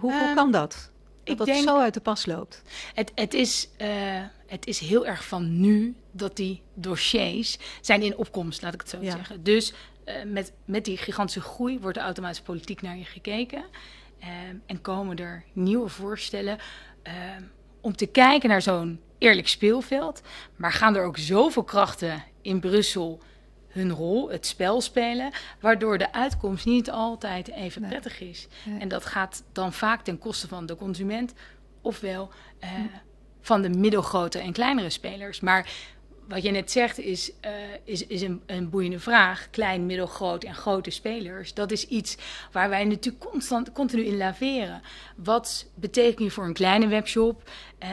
Hoe, 0.00 0.12
hoe 0.12 0.34
kan 0.34 0.50
dat? 0.50 0.70
Dat 0.70 1.32
ik 1.32 1.36
dat 1.36 1.46
denk, 1.46 1.68
zo 1.68 1.80
uit 1.80 1.94
de 1.94 2.00
pas 2.00 2.26
loopt? 2.26 2.62
Het, 2.94 3.12
het, 3.14 3.34
is, 3.34 3.68
uh, 3.78 3.88
het 4.46 4.66
is 4.66 4.78
heel 4.78 5.06
erg 5.06 5.24
van 5.24 5.60
nu 5.60 5.96
dat 6.10 6.36
die 6.36 6.62
dossiers 6.74 7.58
zijn 7.80 8.02
in 8.02 8.16
opkomst, 8.16 8.62
laat 8.62 8.74
ik 8.74 8.80
het 8.80 8.90
zo 8.90 8.98
ja. 9.00 9.10
zeggen. 9.10 9.42
Dus 9.42 9.72
uh, 10.04 10.14
met, 10.26 10.52
met 10.64 10.84
die 10.84 10.96
gigantische 10.96 11.40
groei 11.40 11.78
wordt 11.78 11.96
er 11.96 12.02
automatisch 12.02 12.40
politiek 12.40 12.82
naar 12.82 12.96
je 12.96 13.04
gekeken. 13.04 13.64
en 14.66 14.80
komen 14.80 15.16
er 15.16 15.44
nieuwe 15.52 15.88
voorstellen 15.88 16.58
om 17.80 17.96
te 17.96 18.06
kijken 18.06 18.48
naar 18.48 18.62
zo'n 18.62 19.00
eerlijk 19.18 19.48
speelveld. 19.48 20.22
Maar 20.56 20.72
gaan 20.72 20.96
er 20.96 21.04
ook 21.04 21.18
zoveel 21.18 21.64
krachten 21.64 22.24
in 22.42 22.60
Brussel 22.60 23.20
hun 23.68 23.92
rol, 23.92 24.30
het 24.30 24.46
spel 24.46 24.80
spelen, 24.80 25.30
waardoor 25.60 25.98
de 25.98 26.12
uitkomst 26.12 26.66
niet 26.66 26.90
altijd 26.90 27.50
even 27.50 27.88
prettig 27.88 28.20
is. 28.20 28.48
En 28.78 28.88
dat 28.88 29.06
gaat 29.06 29.42
dan 29.52 29.72
vaak 29.72 30.02
ten 30.02 30.18
koste 30.18 30.48
van 30.48 30.66
de 30.66 30.76
consument, 30.76 31.32
ofwel 31.80 32.30
uh, 32.60 32.70
van 33.40 33.62
de 33.62 33.68
middelgrote 33.68 34.38
en 34.38 34.52
kleinere 34.52 34.90
spelers. 34.90 35.40
Maar 35.40 35.70
wat 36.30 36.42
je 36.42 36.50
net 36.50 36.70
zegt 36.70 36.98
is, 36.98 37.32
uh, 37.44 37.50
is, 37.84 38.06
is 38.06 38.22
een, 38.22 38.42
een, 38.46 38.70
boeiende 38.70 38.98
vraag. 38.98 39.48
Klein, 39.50 39.86
middelgroot 39.86 40.44
en 40.44 40.54
grote 40.54 40.90
spelers. 40.90 41.54
Dat 41.54 41.70
is 41.70 41.86
iets 41.86 42.16
waar 42.52 42.68
wij 42.68 42.84
natuurlijk 42.84 43.24
constant, 43.30 43.72
continu 43.72 44.04
in 44.04 44.16
laveren. 44.16 44.82
Wat 45.16 45.66
betekent 45.74 46.18
je 46.18 46.30
voor 46.30 46.44
een 46.44 46.52
kleine 46.52 46.86
webshop? 46.86 47.50
Uh, 47.82 47.88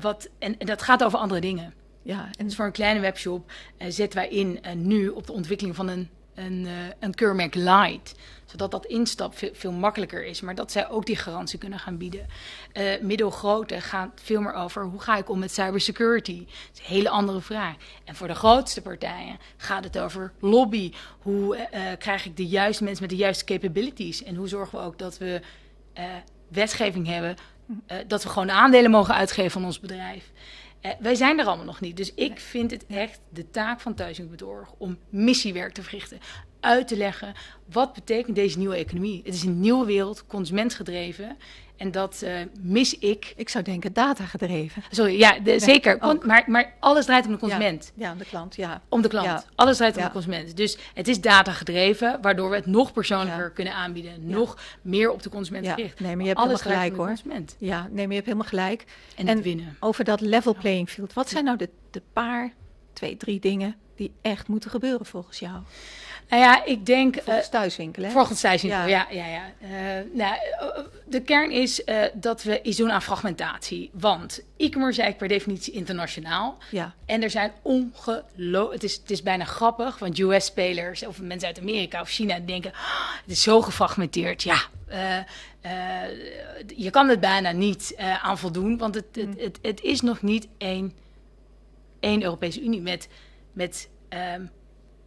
wat, 0.00 0.28
en, 0.38 0.58
en, 0.58 0.66
dat 0.66 0.82
gaat 0.82 1.04
over 1.04 1.18
andere 1.18 1.40
dingen. 1.40 1.74
Ja, 2.02 2.28
en 2.38 2.44
dus 2.44 2.56
voor 2.56 2.64
een 2.64 2.72
kleine 2.72 3.00
webshop 3.00 3.52
uh, 3.78 3.86
zetten 3.90 4.18
wij 4.18 4.28
in 4.28 4.60
nu 4.74 5.08
op 5.08 5.26
de 5.26 5.32
ontwikkeling 5.32 5.76
van 5.76 5.88
een, 5.88 6.08
een, 6.36 6.68
een 7.00 7.14
keurmerk 7.14 7.54
light 7.54 8.14
zodat 8.46 8.70
dat 8.70 8.86
instap 8.86 9.34
veel, 9.52 9.72
makkelijker 9.72 10.24
is. 10.24 10.40
Maar 10.40 10.54
dat 10.54 10.72
zij 10.72 10.88
ook 10.88 11.06
die 11.06 11.16
garantie 11.16 11.58
kunnen 11.58 11.78
gaan 11.78 11.96
bieden. 11.96 12.26
Uh, 12.74 13.00
middelgrote 13.00 13.80
gaat 13.80 14.20
veel 14.22 14.40
meer 14.40 14.52
over 14.52 14.84
hoe 14.84 15.00
ga 15.00 15.16
ik 15.16 15.30
om 15.30 15.38
met 15.38 15.52
cybersecurity. 15.52 16.38
Dat 16.38 16.48
is 16.72 16.78
een 16.78 16.94
hele 16.94 17.08
andere 17.08 17.40
vraag. 17.40 17.74
En 18.04 18.14
voor 18.14 18.26
de 18.26 18.34
grootste 18.34 18.82
partijen 18.82 19.38
gaat 19.56 19.84
het 19.84 19.98
over 19.98 20.32
lobby. 20.40 20.92
Hoe 21.18 21.56
uh, 21.56 21.80
krijg 21.98 22.24
ik 22.24 22.36
de 22.36 22.46
juiste 22.46 22.84
mensen 22.84 23.02
met 23.02 23.10
de 23.10 23.22
juiste 23.22 23.44
capabilities? 23.44 24.22
En 24.22 24.34
hoe 24.34 24.48
zorgen 24.48 24.78
we 24.78 24.84
ook 24.84 24.98
dat 24.98 25.18
we 25.18 25.40
uh, 25.98 26.04
wetgeving 26.48 27.06
hebben, 27.06 27.36
dat 28.06 28.22
we 28.22 28.28
gewoon 28.28 28.50
aandelen 28.50 28.90
mogen 28.90 29.14
uitgeven 29.14 29.50
van 29.50 29.64
ons 29.64 29.80
bedrijf. 29.80 30.32
Uh, 30.86 30.92
wij 31.00 31.14
zijn 31.14 31.38
er 31.38 31.46
allemaal 31.46 31.64
nog 31.64 31.80
niet. 31.80 31.96
Dus 31.96 32.14
ik 32.14 32.40
vind 32.40 32.70
het 32.70 32.86
echt 32.86 33.20
de 33.28 33.50
taak 33.50 33.80
van 33.80 33.94
Thuiswinkelbedorg 33.94 34.72
om 34.78 34.98
missiewerk 35.08 35.72
te 35.72 35.82
verrichten 35.82 36.18
uit 36.60 36.88
te 36.88 36.96
leggen 36.96 37.34
wat 37.72 37.92
betekent 37.92 38.36
deze 38.36 38.58
nieuwe 38.58 38.76
economie. 38.76 39.20
Het 39.24 39.34
is 39.34 39.42
een 39.42 39.60
nieuwe 39.60 39.86
wereld, 39.86 40.26
consumentgedreven. 40.26 41.36
En 41.76 41.90
dat 41.90 42.20
uh, 42.24 42.30
mis 42.60 42.98
ik. 42.98 43.32
Ik 43.36 43.48
zou 43.48 43.64
denken 43.64 43.92
datagedreven. 43.92 44.82
Sorry, 44.90 45.18
ja, 45.18 45.38
de, 45.38 45.58
zeker. 45.58 46.18
maar, 46.22 46.44
maar 46.46 46.74
alles 46.80 47.04
draait 47.04 47.26
om 47.26 47.32
de 47.32 47.38
consument. 47.38 47.92
Ja, 47.94 48.12
om 48.12 48.18
de 48.18 48.24
klant, 48.24 48.56
ja. 48.56 48.82
Om 48.88 49.02
de 49.02 49.08
klant. 49.08 49.26
Ja. 49.26 49.44
Alles 49.54 49.76
draait 49.76 49.96
om 49.96 50.02
de 50.02 50.10
consument. 50.10 50.56
Dus 50.56 50.78
het 50.94 51.08
is 51.08 51.20
datagedreven, 51.20 52.18
waardoor 52.22 52.50
we 52.50 52.56
het 52.56 52.66
nog 52.66 52.92
persoonlijker 52.92 53.50
kunnen 53.50 53.74
aanbieden. 53.74 54.26
Nog 54.26 54.58
meer 54.82 55.10
op 55.10 55.22
de 55.22 55.28
consument 55.30 55.68
gericht. 55.68 56.00
Nee, 56.00 56.16
maar 56.16 56.24
je 56.24 56.28
hebt 56.28 56.40
alles 56.40 56.62
helemaal 56.62 56.82
gelijk 56.82 56.96
hoor. 56.96 57.06
Consument. 57.06 57.56
Ja, 57.58 57.80
nee, 57.80 58.06
maar 58.06 58.16
je 58.16 58.22
hebt 58.22 58.26
helemaal 58.26 58.48
gelijk. 58.48 58.84
En, 59.16 59.28
en 59.28 59.42
winnen. 59.42 59.76
Over 59.80 60.04
dat 60.04 60.20
level 60.20 60.54
playing 60.54 60.90
field. 60.90 61.12
Wat 61.12 61.28
zijn 61.28 61.44
nou 61.44 61.56
de, 61.56 61.68
de 61.90 62.02
paar, 62.12 62.52
twee, 62.92 63.16
drie 63.16 63.40
dingen 63.40 63.76
die 63.96 64.12
echt 64.22 64.48
moeten 64.48 64.70
gebeuren 64.70 65.06
volgens 65.06 65.38
jou? 65.38 65.62
Nou 66.28 66.42
ja, 66.42 66.64
ik 66.64 66.86
denk... 66.86 67.14
Volgens 67.14 67.46
uh, 67.46 67.52
thuiswinkelen, 67.52 68.10
Volgens 68.10 68.40
thuiswinkelen, 68.40 68.88
ja. 68.88 69.06
ja, 69.10 69.26
ja, 69.26 69.26
ja. 69.26 69.52
Uh, 69.62 70.04
nou, 70.12 70.36
de 71.04 71.22
kern 71.22 71.50
is 71.50 71.82
uh, 71.84 72.02
dat 72.14 72.42
we 72.42 72.62
iets 72.62 72.76
doen 72.76 72.90
aan 72.90 73.02
fragmentatie. 73.02 73.90
Want 73.92 74.42
e-commerce 74.56 75.02
is 75.02 75.14
per 75.14 75.28
definitie 75.28 75.72
internationaal. 75.72 76.58
Ja. 76.70 76.94
En 77.04 77.22
er 77.22 77.30
zijn 77.30 77.52
ongelooflijk... 77.62 78.72
Het 78.72 78.82
is, 78.82 78.94
het 78.94 79.10
is 79.10 79.22
bijna 79.22 79.44
grappig, 79.44 79.98
want 79.98 80.18
US-spelers 80.18 81.06
of 81.06 81.20
mensen 81.20 81.48
uit 81.48 81.58
Amerika 81.58 82.00
of 82.00 82.08
China 82.08 82.38
denken... 82.38 82.70
Oh, 82.70 83.12
het 83.22 83.30
is 83.30 83.42
zo 83.42 83.62
gefragmenteerd. 83.62 84.42
Ja, 84.42 84.58
je 86.76 86.90
kan 86.90 87.08
het 87.08 87.20
bijna 87.20 87.52
niet 87.52 87.94
aan 88.22 88.38
voldoen, 88.38 88.78
want 88.78 88.94
het, 88.94 89.06
het, 89.12 89.26
mm. 89.26 89.34
het, 89.38 89.58
het, 89.62 89.80
is 89.80 90.00
nog 90.00 90.22
niet 90.22 90.48
één, 90.58 90.92
één 92.00 92.22
Europese 92.22 92.62
Unie 92.62 92.80
met... 92.80 93.08
met 93.52 93.88
um, 94.34 94.50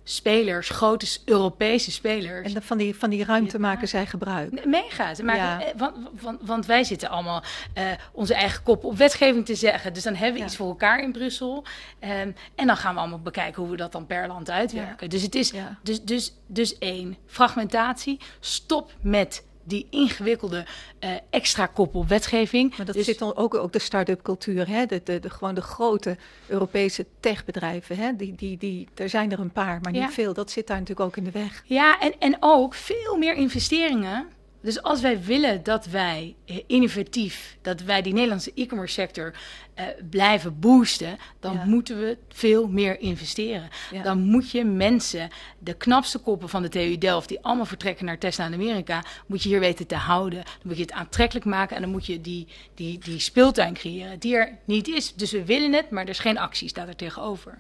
spelers, 0.09 0.69
grote 0.69 1.07
Europese 1.25 1.91
spelers. 1.91 2.53
En 2.53 2.63
van 2.63 2.77
die, 2.77 2.95
van 2.95 3.09
die 3.09 3.23
ruimte 3.23 3.59
maken 3.59 3.87
zij 3.87 4.05
gebruik. 4.05 4.65
Mega. 4.65 5.15
Ze 5.15 5.23
maken, 5.23 5.67
ja. 5.67 5.73
want, 5.77 5.95
want, 6.21 6.39
want, 6.41 6.65
wij 6.65 6.83
zitten 6.83 7.09
allemaal 7.09 7.43
uh, 7.77 7.83
onze 8.11 8.33
eigen 8.33 8.63
kop 8.63 8.83
op 8.83 8.97
wetgeving 8.97 9.45
te 9.45 9.55
zeggen. 9.55 9.93
Dus 9.93 10.03
dan 10.03 10.15
hebben 10.15 10.33
we 10.33 10.39
ja. 10.39 10.45
iets 10.45 10.55
voor 10.55 10.67
elkaar 10.67 11.03
in 11.03 11.11
Brussel. 11.11 11.63
Um, 11.99 12.35
en 12.55 12.67
dan 12.67 12.77
gaan 12.77 12.93
we 12.93 12.99
allemaal 12.99 13.19
bekijken 13.19 13.61
hoe 13.61 13.71
we 13.71 13.77
dat 13.77 13.91
dan 13.91 14.05
per 14.05 14.27
land 14.27 14.49
uitwerken. 14.49 15.09
Dus 15.09 15.21
het 15.21 15.35
is 15.35 15.53
dus, 15.83 16.01
dus, 16.03 16.33
dus 16.47 16.77
één, 16.77 17.17
fragmentatie. 17.25 18.19
Stop 18.39 18.91
met 19.01 19.43
die 19.69 19.87
ingewikkelde 19.89 20.65
uh, 20.99 21.09
extra 21.29 21.65
koppel 21.65 22.05
wetgeving. 22.07 22.77
Maar 22.77 22.85
dat 22.85 22.95
dus... 22.95 23.05
zit 23.05 23.19
dan 23.19 23.35
ook, 23.35 23.53
ook 23.53 23.73
de 23.73 23.79
start-up 23.79 24.21
cultuur, 24.21 24.67
hè? 24.67 24.85
De, 24.85 25.01
de, 25.03 25.19
de, 25.19 25.29
gewoon 25.29 25.55
de 25.55 25.61
grote 25.61 26.17
Europese 26.47 27.05
techbedrijven. 27.19 27.97
Hè? 27.97 28.15
Die, 28.15 28.35
die, 28.35 28.57
die, 28.57 28.87
er 28.95 29.09
zijn 29.09 29.31
er 29.31 29.39
een 29.39 29.51
paar, 29.51 29.79
maar 29.81 29.91
niet 29.91 30.01
ja. 30.01 30.09
veel. 30.09 30.33
Dat 30.33 30.51
zit 30.51 30.67
daar 30.67 30.79
natuurlijk 30.79 31.07
ook 31.07 31.17
in 31.17 31.23
de 31.23 31.31
weg. 31.31 31.63
Ja, 31.65 31.99
en, 31.99 32.13
en 32.19 32.37
ook 32.39 32.73
veel 32.73 33.17
meer 33.17 33.33
investeringen 33.33 34.27
dus 34.61 34.81
als 34.81 35.01
wij 35.01 35.23
willen 35.23 35.63
dat 35.63 35.85
wij 35.85 36.35
eh, 36.45 36.59
innovatief, 36.67 37.57
dat 37.61 37.81
wij 37.81 38.01
die 38.01 38.13
Nederlandse 38.13 38.51
e-commerce 38.55 38.93
sector 38.93 39.33
uh, 39.79 39.85
blijven 40.09 40.59
boosten, 40.59 41.17
dan 41.39 41.53
ja. 41.53 41.65
moeten 41.65 41.99
we 41.99 42.17
veel 42.29 42.67
meer 42.67 42.99
investeren. 42.99 43.69
Ja. 43.91 44.01
Dan 44.03 44.19
moet 44.19 44.51
je 44.51 44.63
mensen, 44.63 45.29
de 45.59 45.73
knapste 45.73 46.17
koppen 46.17 46.49
van 46.49 46.61
de 46.61 46.69
TU 46.69 46.97
Delft, 46.97 47.27
die 47.27 47.41
allemaal 47.41 47.65
vertrekken 47.65 48.05
naar 48.05 48.17
Tesla 48.17 48.45
in 48.45 48.53
Amerika, 48.53 49.03
moet 49.25 49.43
je 49.43 49.49
hier 49.49 49.59
weten 49.59 49.87
te 49.87 49.95
houden. 49.95 50.43
Dan 50.43 50.61
moet 50.63 50.75
je 50.75 50.81
het 50.81 50.91
aantrekkelijk 50.91 51.45
maken 51.45 51.75
en 51.75 51.81
dan 51.81 51.91
moet 51.91 52.05
je 52.05 52.21
die, 52.21 52.47
die, 52.73 52.97
die 52.97 53.19
speeltuin 53.19 53.73
creëren 53.73 54.19
die 54.19 54.35
er 54.35 54.57
niet 54.65 54.87
is. 54.87 55.13
Dus 55.13 55.31
we 55.31 55.45
willen 55.45 55.73
het, 55.73 55.89
maar 55.89 56.03
er 56.03 56.09
is 56.09 56.19
geen 56.19 56.37
actie, 56.37 56.67
staat 56.67 56.87
er 56.87 56.95
tegenover. 56.95 57.59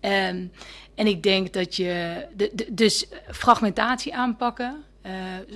Um, 0.00 0.52
en 0.94 1.06
ik 1.06 1.22
denk 1.22 1.52
dat 1.52 1.76
je, 1.76 2.26
de, 2.36 2.50
de, 2.54 2.74
dus 2.74 3.06
fragmentatie 3.30 4.14
aanpakken. 4.14 4.84
Uh, 5.06 5.12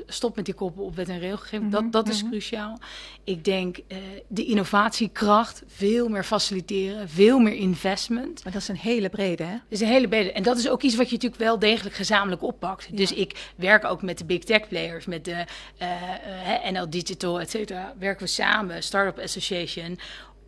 stop 0.06 0.36
met 0.36 0.44
die 0.44 0.54
koppel 0.54 0.84
op 0.84 0.96
wet 0.96 1.08
en 1.08 1.18
regelgeving. 1.18 1.62
Mm 1.62 1.72
-hmm, 1.72 1.90
dat, 1.90 2.04
dat 2.04 2.08
is 2.08 2.16
mm 2.16 2.22
-hmm. 2.22 2.30
cruciaal. 2.30 2.78
Ik 3.24 3.44
denk 3.44 3.78
uh, 3.78 3.98
de 4.28 4.44
innovatiekracht 4.44 5.62
veel 5.66 6.08
meer 6.08 6.24
faciliteren, 6.24 7.08
veel 7.08 7.38
meer 7.38 7.54
investment. 7.54 8.44
Maar 8.44 8.52
dat 8.52 8.62
is 8.62 8.68
een 8.68 8.76
hele 8.76 9.08
brede, 9.08 9.42
hè? 9.42 9.52
Dat 9.52 9.62
is 9.68 9.80
een 9.80 9.86
hele 9.86 10.08
brede. 10.08 10.32
En 10.32 10.42
dat 10.42 10.58
is 10.58 10.68
ook 10.68 10.82
iets 10.82 10.96
wat 10.96 11.06
je 11.06 11.12
natuurlijk 11.12 11.42
wel 11.42 11.58
degelijk 11.58 11.94
gezamenlijk 11.94 12.42
oppakt. 12.42 12.86
Ja. 12.90 12.96
Dus 12.96 13.12
ik 13.12 13.52
werk 13.56 13.84
ook 13.84 14.02
met 14.02 14.18
de 14.18 14.24
big 14.24 14.44
tech 14.44 14.68
players, 14.68 15.06
met 15.06 15.24
de 15.24 15.44
uh, 15.82 16.70
NL 16.70 16.90
Digital, 16.90 17.40
et 17.40 17.50
cetera. 17.50 17.94
Werken 17.98 18.24
we 18.24 18.30
samen, 18.30 18.82
Startup 18.82 19.24
Association, 19.24 19.98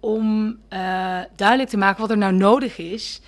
om 0.01 0.59
duidelijk 1.37 1.69
te 1.69 1.77
maken 1.77 2.01
wat 2.01 2.11
er 2.11 2.19
nou 2.19 2.33
nodig 2.33 2.79
is 2.79 3.21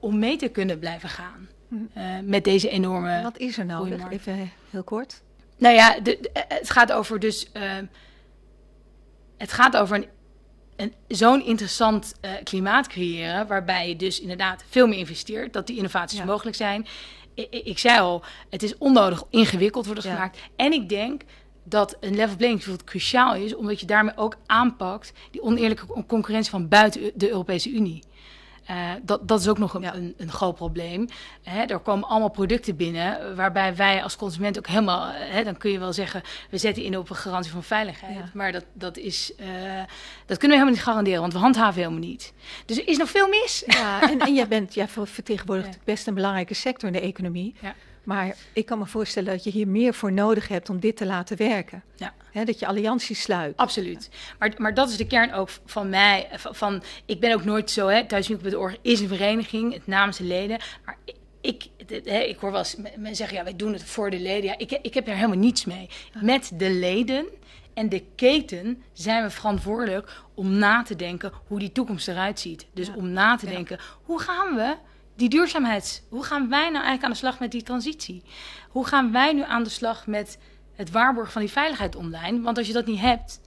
om 0.00 0.18
mee 0.18 0.36
te 0.36 0.48
kunnen 0.48 0.78
blijven 0.78 1.08
gaan. 1.08 1.48
Uh, 1.68 2.18
met 2.22 2.44
deze 2.44 2.68
enorme. 2.68 3.22
Wat 3.22 3.38
is 3.38 3.58
er 3.58 3.66
nodig? 3.66 4.10
Even 4.10 4.50
heel 4.70 4.82
kort. 4.82 5.22
Nou 5.56 5.74
ja, 5.74 6.00
de, 6.00 6.18
de, 6.20 6.30
het 6.48 6.70
gaat 6.70 6.92
over 6.92 7.20
dus. 7.20 7.50
Uh, 7.52 7.62
het 9.36 9.52
gaat 9.52 9.76
over 9.76 9.96
een, 9.96 10.06
een, 10.76 10.92
zo'n 11.08 11.44
interessant 11.44 12.14
uh, 12.24 12.30
klimaat 12.44 12.86
creëren. 12.86 13.46
Waarbij 13.46 13.88
je 13.88 13.96
dus 13.96 14.20
inderdaad 14.20 14.64
veel 14.68 14.86
meer 14.86 14.98
investeert. 14.98 15.52
Dat 15.52 15.66
die 15.66 15.76
innovaties 15.76 16.18
ja. 16.18 16.24
mogelijk 16.24 16.56
zijn. 16.56 16.86
Ik, 17.34 17.50
ik, 17.50 17.78
zei 17.78 17.98
al, 17.98 18.22
het 18.50 18.62
is 18.62 18.78
onnodig 18.78 19.24
ingewikkeld 19.30 19.86
worden 19.86 20.04
ja. 20.04 20.14
gemaakt. 20.14 20.38
En 20.56 20.72
ik 20.72 20.88
denk 20.88 21.22
dat 21.64 21.96
een 22.00 22.14
level 22.16 22.36
playing 22.36 22.62
field 22.62 22.84
cruciaal 22.84 23.34
is. 23.34 23.54
Omdat 23.54 23.80
je 23.80 23.86
daarmee 23.86 24.16
ook 24.16 24.36
aanpakt 24.46 25.12
die 25.30 25.42
oneerlijke 25.42 26.04
concurrentie 26.06 26.50
van 26.50 26.68
buiten 26.68 27.10
de 27.14 27.30
Europese 27.30 27.70
Unie. 27.70 28.02
Uh, 28.70 28.90
dat, 29.02 29.28
dat 29.28 29.40
is 29.40 29.48
ook 29.48 29.58
nog 29.58 29.74
een, 29.74 29.82
ja. 29.82 29.94
een, 29.94 30.14
een 30.16 30.30
groot 30.30 30.54
probleem. 30.54 31.08
Hè, 31.42 31.62
er 31.62 31.78
komen 31.78 32.08
allemaal 32.08 32.30
producten 32.30 32.76
binnen 32.76 33.36
waarbij 33.36 33.76
wij 33.76 34.02
als 34.02 34.16
consument 34.16 34.58
ook 34.58 34.66
helemaal... 34.66 35.10
Hè, 35.12 35.44
dan 35.44 35.56
kun 35.56 35.70
je 35.70 35.78
wel 35.78 35.92
zeggen, 35.92 36.22
we 36.50 36.58
zetten 36.58 36.82
in 36.82 36.98
op 36.98 37.10
een 37.10 37.16
garantie 37.16 37.52
van 37.52 37.62
veiligheid. 37.62 38.16
Ja. 38.16 38.30
Maar 38.34 38.52
dat, 38.52 38.64
dat, 38.72 38.96
is, 38.96 39.32
uh, 39.40 39.46
dat 40.26 40.38
kunnen 40.38 40.58
we 40.58 40.64
helemaal 40.64 40.70
niet 40.70 40.82
garanderen, 40.82 41.20
want 41.20 41.32
we 41.32 41.38
handhaven 41.38 41.80
helemaal 41.80 42.08
niet. 42.08 42.32
Dus 42.64 42.78
er 42.78 42.88
is 42.88 42.96
nog 42.96 43.10
veel 43.10 43.28
mis. 43.28 43.62
Ja, 43.66 44.10
en, 44.10 44.18
en 44.18 44.34
jij, 44.34 44.48
bent, 44.48 44.74
jij 44.74 44.88
vertegenwoordigt 44.88 45.78
best 45.84 46.06
een 46.06 46.14
belangrijke 46.14 46.54
sector 46.54 46.88
in 46.88 46.94
de 46.94 47.00
economie. 47.00 47.54
Maar 48.08 48.36
ik 48.52 48.66
kan 48.66 48.78
me 48.78 48.86
voorstellen 48.86 49.32
dat 49.32 49.44
je 49.44 49.50
hier 49.50 49.68
meer 49.68 49.94
voor 49.94 50.12
nodig 50.12 50.48
hebt 50.48 50.70
om 50.70 50.80
dit 50.80 50.96
te 50.96 51.06
laten 51.06 51.36
werken. 51.36 51.82
Ja. 51.96 52.14
He, 52.32 52.44
dat 52.44 52.58
je 52.58 52.66
allianties 52.66 53.22
sluit. 53.22 53.56
Absoluut. 53.56 54.10
Maar, 54.38 54.52
maar 54.56 54.74
dat 54.74 54.88
is 54.88 54.96
de 54.96 55.06
kern 55.06 55.32
ook 55.32 55.48
van 55.66 55.88
mij. 55.88 56.28
Van, 56.32 56.54
van 56.54 56.82
ik 57.06 57.20
ben 57.20 57.34
ook 57.34 57.44
nooit 57.44 57.70
zo, 57.70 57.86
hè, 57.86 58.06
Thuiswinkel.org 58.06 58.76
is 58.82 59.00
een 59.00 59.08
vereniging, 59.08 59.72
het 59.72 59.86
namens 59.86 60.16
de 60.16 60.24
leden. 60.24 60.58
Maar 60.84 60.96
ik, 61.40 61.66
ik, 61.76 62.00
hè, 62.04 62.18
ik 62.18 62.38
hoor 62.38 62.50
wel 62.50 62.60
eens 62.60 62.76
mensen 62.76 63.16
zeggen, 63.16 63.36
ja, 63.36 63.44
wij 63.44 63.56
doen 63.56 63.72
het 63.72 63.84
voor 63.84 64.10
de 64.10 64.20
leden. 64.20 64.50
Ja, 64.50 64.58
ik, 64.58 64.78
ik 64.82 64.94
heb 64.94 65.08
er 65.08 65.14
helemaal 65.14 65.36
niets 65.36 65.64
mee. 65.64 65.88
Met 66.20 66.50
de 66.54 66.70
leden 66.70 67.26
en 67.74 67.88
de 67.88 68.04
keten 68.14 68.82
zijn 68.92 69.22
we 69.22 69.30
verantwoordelijk 69.30 70.22
om 70.34 70.50
na 70.50 70.82
te 70.82 70.96
denken 70.96 71.32
hoe 71.46 71.58
die 71.58 71.72
toekomst 71.72 72.08
eruit 72.08 72.40
ziet. 72.40 72.66
Dus 72.72 72.86
ja. 72.86 72.94
om 72.94 73.08
na 73.08 73.36
te 73.36 73.46
denken, 73.46 73.78
hoe 74.02 74.20
gaan 74.20 74.54
we 74.54 74.76
die 75.18 75.28
duurzaamheid. 75.28 76.02
Hoe 76.08 76.24
gaan 76.24 76.48
wij 76.48 76.70
nou 76.70 76.72
eigenlijk 76.72 77.04
aan 77.04 77.10
de 77.10 77.16
slag 77.16 77.38
met 77.38 77.50
die 77.50 77.62
transitie? 77.62 78.22
Hoe 78.68 78.86
gaan 78.86 79.12
wij 79.12 79.32
nu 79.32 79.42
aan 79.42 79.62
de 79.62 79.68
slag 79.68 80.06
met 80.06 80.38
het 80.76 80.90
waarborgen 80.90 81.32
van 81.32 81.42
die 81.42 81.50
veiligheid 81.50 81.96
online? 81.96 82.40
Want 82.40 82.58
als 82.58 82.66
je 82.66 82.72
dat 82.72 82.86
niet 82.86 83.00
hebt. 83.00 83.40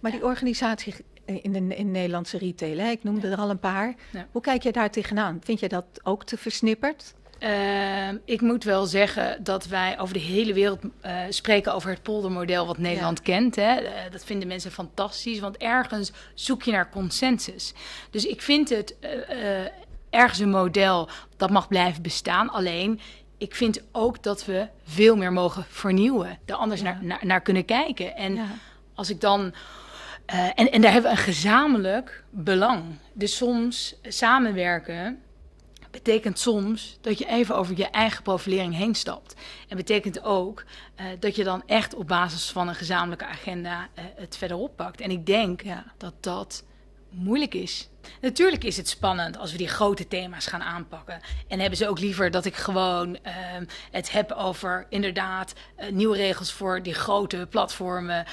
Maar 0.00 0.10
die 0.10 0.24
organisatie 0.24 0.94
in 1.24 1.52
de 1.52 1.76
in 1.76 1.90
Nederlandse 1.90 2.38
retail. 2.38 2.78
Hè? 2.78 2.90
Ik 2.90 3.04
noemde 3.04 3.28
er 3.28 3.38
al 3.38 3.50
een 3.50 3.58
paar. 3.58 3.94
Ja. 4.12 4.26
Hoe 4.32 4.42
kijk 4.42 4.62
je 4.62 4.72
daar 4.72 4.90
tegenaan? 4.90 5.40
Vind 5.42 5.60
je 5.60 5.68
dat 5.68 5.84
ook 6.02 6.24
te 6.24 6.36
versnipperd? 6.36 7.14
Uh, 7.40 8.08
ik 8.24 8.40
moet 8.40 8.64
wel 8.64 8.86
zeggen 8.86 9.44
dat 9.44 9.66
wij 9.66 9.98
over 9.98 10.14
de 10.14 10.20
hele 10.20 10.52
wereld 10.52 10.80
uh, 11.06 11.20
spreken 11.28 11.74
over 11.74 11.90
het 11.90 12.02
poldermodel 12.02 12.66
wat 12.66 12.78
Nederland 12.78 13.18
ja. 13.18 13.24
kent. 13.24 13.56
Hè. 13.56 13.82
Uh, 13.82 13.90
dat 14.10 14.24
vinden 14.24 14.48
mensen 14.48 14.70
fantastisch, 14.70 15.38
want 15.38 15.56
ergens 15.56 16.12
zoek 16.34 16.62
je 16.62 16.70
naar 16.70 16.90
consensus. 16.90 17.72
Dus 18.10 18.26
ik 18.26 18.42
vind 18.42 18.68
het 18.68 18.96
ergens 20.10 20.38
een 20.38 20.50
model 20.50 21.08
dat 21.36 21.50
mag 21.50 21.68
blijven 21.68 22.02
bestaan. 22.02 22.50
Alleen, 22.50 23.00
ik 23.38 23.54
vind 23.54 23.82
ook 23.92 24.22
dat 24.22 24.44
we 24.44 24.68
veel 24.84 25.16
meer 25.16 25.32
mogen 25.32 25.64
vernieuwen. 25.68 26.38
Er 26.44 26.54
anders 26.54 26.80
ja. 26.80 26.92
naar, 26.92 27.04
naar, 27.04 27.26
naar, 27.26 27.40
kunnen 27.40 27.64
kijken. 27.64 28.16
En 28.16 28.34
ja. 28.34 28.46
als 28.94 29.10
ik 29.10 29.20
dan... 29.20 29.54
en, 30.26 30.72
en 30.72 30.80
daar 30.80 30.92
hebben 30.92 31.10
we 31.10 31.16
een 31.16 31.22
gezamenlijk 31.22 32.24
belang. 32.30 32.82
Dus 33.12 33.36
soms 33.36 33.94
samenwerken 34.02 35.22
betekent 35.90 36.38
soms 36.38 36.98
dat 37.00 37.18
je 37.18 37.26
even 37.26 37.56
over 37.56 37.76
je 37.76 37.86
eigen 37.86 38.22
profilering 38.22 38.74
heen 38.74 38.94
stapt. 38.94 39.34
En 39.68 39.76
betekent 39.76 40.22
ook 40.22 40.64
uh, 41.00 41.06
dat 41.18 41.36
je 41.36 41.44
dan 41.44 41.62
echt 41.66 41.94
op 41.94 42.06
basis 42.06 42.50
van 42.50 42.68
een 42.68 42.74
gezamenlijke 42.74 43.26
agenda 43.26 43.88
uh, 43.98 44.04
het 44.16 44.36
verder 44.36 44.56
oppakt. 44.56 45.00
En 45.00 45.10
ik 45.10 45.26
denk 45.26 45.62
ja. 45.62 45.84
dat 45.96 46.14
dat 46.20 46.64
moeilijk 47.10 47.54
is. 47.54 47.88
Natuurlijk 48.20 48.64
is 48.64 48.76
het 48.76 48.88
spannend 48.88 49.38
als 49.38 49.52
we 49.52 49.58
die 49.58 49.68
grote 49.68 50.08
thema's 50.08 50.46
gaan 50.46 50.62
aanpakken. 50.62 51.20
En 51.48 51.60
hebben 51.60 51.78
ze 51.78 51.88
ook 51.88 51.98
liever 51.98 52.30
dat 52.30 52.44
ik 52.44 52.54
gewoon 52.54 53.08
uh, 53.10 53.32
het 53.90 54.12
heb 54.12 54.32
over 54.32 54.86
inderdaad 54.88 55.54
uh, 55.78 55.90
nieuwe 55.90 56.16
regels 56.16 56.52
voor 56.52 56.82
die 56.82 56.94
grote 56.94 57.46
platformen. 57.50 58.24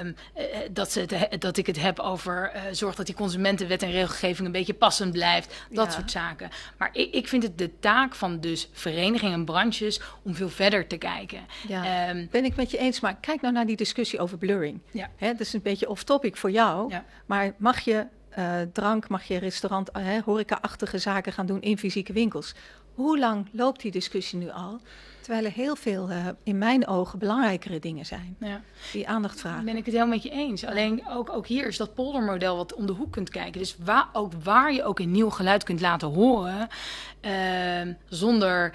Um, 0.00 0.16
uh, 0.36 0.44
dat, 0.70 0.92
ze 0.92 1.00
het, 1.00 1.40
dat 1.40 1.56
ik 1.56 1.66
het 1.66 1.80
heb 1.80 1.98
over 1.98 2.52
zorg 2.70 2.94
dat 2.94 3.06
die 3.06 3.14
consumentenwet 3.14 3.82
en 3.82 3.90
regelgeving 3.90 4.46
een 4.46 4.52
beetje 4.52 4.74
passend 4.74 5.12
blijft. 5.12 5.64
Dat 5.70 5.86
ja. 5.86 5.92
soort 5.92 6.10
zaken. 6.10 6.50
Maar 6.78 6.90
ik, 6.92 7.14
ik, 7.14 7.28
vind 7.28 7.42
het 7.42 7.58
de 7.58 7.78
taak 7.78 8.14
van 8.14 8.40
dus 8.40 8.68
verenigingen 8.72 9.34
en 9.34 9.44
branches 9.44 10.00
om 10.22 10.34
veel 10.34 10.48
verder 10.48 10.86
te 10.86 10.96
kijken. 10.96 11.40
Ja. 11.68 12.08
Um, 12.08 12.28
ben 12.30 12.44
ik 12.44 12.56
met 12.56 12.70
je 12.70 12.78
eens, 12.78 13.00
maar 13.00 13.16
kijk 13.20 13.40
nou 13.40 13.54
naar 13.54 13.66
die 13.66 13.76
discussie 13.76 14.18
over 14.18 14.38
blurring. 14.38 14.80
Ja. 14.90 15.10
Hè, 15.16 15.30
dat 15.30 15.40
is 15.40 15.52
een 15.52 15.62
beetje 15.62 15.88
off-topic 15.88 16.36
voor 16.36 16.50
jou. 16.50 16.90
Ja. 16.90 17.04
Maar 17.26 17.54
mag 17.58 17.80
je 17.80 18.06
uh, 18.38 18.54
drank, 18.72 19.08
mag 19.08 19.24
je 19.24 19.38
restaurant, 19.38 19.90
uh, 19.96 20.18
horeca-achtige 20.24 20.98
zaken 20.98 21.32
gaan 21.32 21.46
doen 21.46 21.60
in 21.60 21.78
fysieke 21.78 22.12
winkels. 22.12 22.54
Hoe 22.94 23.18
lang 23.18 23.48
loopt 23.52 23.80
die 23.80 23.90
discussie 23.90 24.38
nu 24.38 24.50
al? 24.50 24.80
Terwijl 25.20 25.44
er 25.44 25.52
heel 25.52 25.76
veel, 25.76 26.10
uh, 26.10 26.26
in 26.42 26.58
mijn 26.58 26.86
ogen, 26.86 27.18
belangrijkere 27.18 27.78
dingen 27.78 28.06
zijn 28.06 28.36
ja. 28.40 28.60
die 28.92 29.08
aandacht 29.08 29.40
vragen. 29.40 29.64
Ben 29.64 29.76
ik 29.76 29.84
het 29.84 29.94
helemaal 29.94 30.14
met 30.14 30.22
je 30.22 30.30
eens. 30.30 30.64
Alleen 30.64 31.08
ook, 31.08 31.32
ook 31.32 31.46
hier 31.46 31.66
is 31.66 31.76
dat 31.76 31.94
poldermodel 31.94 32.56
wat 32.56 32.74
om 32.74 32.86
de 32.86 32.92
hoek 32.92 33.12
kunt 33.12 33.30
kijken. 33.30 33.60
Dus 33.60 33.76
waar, 33.84 34.08
ook 34.12 34.32
waar 34.42 34.72
je 34.72 34.84
ook 34.84 34.98
een 34.98 35.10
nieuw 35.10 35.30
geluid 35.30 35.64
kunt 35.64 35.80
laten 35.80 36.08
horen, 36.08 36.68
zonder 38.08 38.74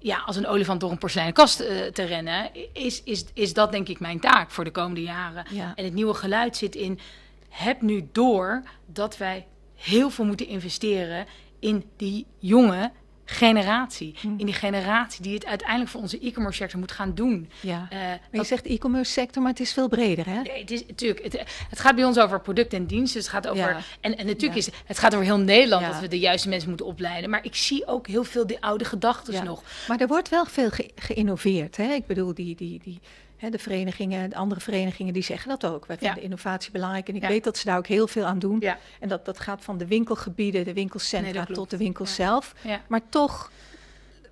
ja, 0.00 0.22
als 0.26 0.36
een 0.36 0.46
olifant 0.46 0.80
door 0.80 0.90
een 0.90 0.98
porseleinen 0.98 1.36
kast 1.36 1.60
uh, 1.60 1.86
te 1.86 2.02
rennen, 2.02 2.50
is, 2.72 3.02
is, 3.02 3.24
is 3.34 3.54
dat 3.54 3.72
denk 3.72 3.88
ik 3.88 4.00
mijn 4.00 4.20
taak 4.20 4.50
voor 4.50 4.64
de 4.64 4.70
komende 4.70 5.02
jaren. 5.02 5.44
Ja. 5.50 5.72
En 5.74 5.84
het 5.84 5.94
nieuwe 5.94 6.14
geluid 6.14 6.56
zit 6.56 6.74
in 6.74 6.98
heb 7.50 7.82
nu 7.82 8.08
door 8.12 8.62
dat 8.86 9.16
wij 9.16 9.46
heel 9.74 10.10
veel 10.10 10.24
moeten 10.24 10.46
investeren 10.46 11.26
in 11.58 11.84
die 11.96 12.26
jonge 12.38 12.90
generatie. 13.30 14.14
Mm. 14.22 14.38
In 14.38 14.46
die 14.46 14.54
generatie 14.54 15.22
die 15.22 15.34
het 15.34 15.46
uiteindelijk 15.46 15.90
voor 15.90 16.00
onze 16.00 16.18
e-commerce 16.20 16.58
sector 16.58 16.78
moet 16.78 16.92
gaan 16.92 17.14
doen. 17.14 17.50
Ja. 17.60 17.88
Uh, 17.92 17.98
maar 17.98 18.18
je 18.30 18.44
zegt 18.44 18.66
e-commerce 18.66 19.12
sector, 19.12 19.42
maar 19.42 19.50
het 19.50 19.60
is 19.60 19.72
veel 19.72 19.88
breder, 19.88 20.26
hè? 20.26 20.40
Nee, 20.40 20.60
het 20.60 20.70
is 20.70 20.86
natuurlijk. 20.86 21.22
Het, 21.22 21.32
het, 21.68 21.78
gaat 21.78 21.94
bij 21.94 22.04
ons 22.04 22.18
over 22.18 22.40
producten 22.40 22.78
en 22.78 22.86
diensten. 22.86 23.20
Het 23.20 23.28
gaat 23.28 23.48
over. 23.48 23.68
Ja. 23.68 23.80
En, 24.00 24.16
en 24.16 24.26
natuurlijk 24.26 24.60
ja. 24.60 24.66
is 24.66 24.70
het 24.86 24.98
gaat 24.98 25.14
over 25.14 25.26
heel 25.26 25.38
Nederland 25.38 25.82
ja. 25.82 25.90
dat 25.90 26.00
we 26.00 26.08
de 26.08 26.18
juiste 26.18 26.48
mensen 26.48 26.68
moeten 26.68 26.86
opleiden. 26.86 27.30
Maar 27.30 27.44
ik 27.44 27.54
zie 27.54 27.86
ook 27.86 28.06
heel 28.06 28.24
veel 28.24 28.46
die 28.46 28.62
oude 28.62 28.84
gedachten 28.84 29.44
nog. 29.44 29.62
Maar 29.88 30.00
er 30.00 30.06
wordt 30.06 30.28
wel 30.28 30.44
veel 30.44 30.70
ge 30.70 30.90
geïnnoveerd, 30.94 31.76
hè? 31.76 31.92
Ik 31.92 32.06
bedoel, 32.06 32.34
die, 32.34 32.56
die, 32.56 32.80
die 32.84 33.00
He, 33.40 33.50
de 33.50 33.58
verenigingen, 33.58 34.30
de 34.30 34.36
andere 34.36 34.60
verenigingen, 34.60 35.12
die 35.12 35.22
zeggen 35.22 35.48
dat 35.48 35.66
ook. 35.66 35.86
Wij 35.86 35.96
vinden 35.98 36.16
ja. 36.16 36.22
innovatie 36.22 36.72
belangrijk 36.72 37.08
en 37.08 37.14
ik 37.14 37.22
ja. 37.22 37.28
weet 37.28 37.44
dat 37.44 37.58
ze 37.58 37.64
daar 37.66 37.78
ook 37.78 37.86
heel 37.86 38.06
veel 38.06 38.24
aan 38.24 38.38
doen. 38.38 38.56
Ja. 38.60 38.78
En 39.00 39.08
dat, 39.08 39.24
dat 39.24 39.40
gaat 39.40 39.64
van 39.64 39.78
de 39.78 39.86
winkelgebieden, 39.86 40.64
de 40.64 40.72
winkelcentra 40.72 41.44
nee, 41.46 41.56
tot 41.56 41.70
de 41.70 41.76
winkels 41.76 42.14
zelf. 42.14 42.54
Maar 42.86 43.00
toch 43.08 43.50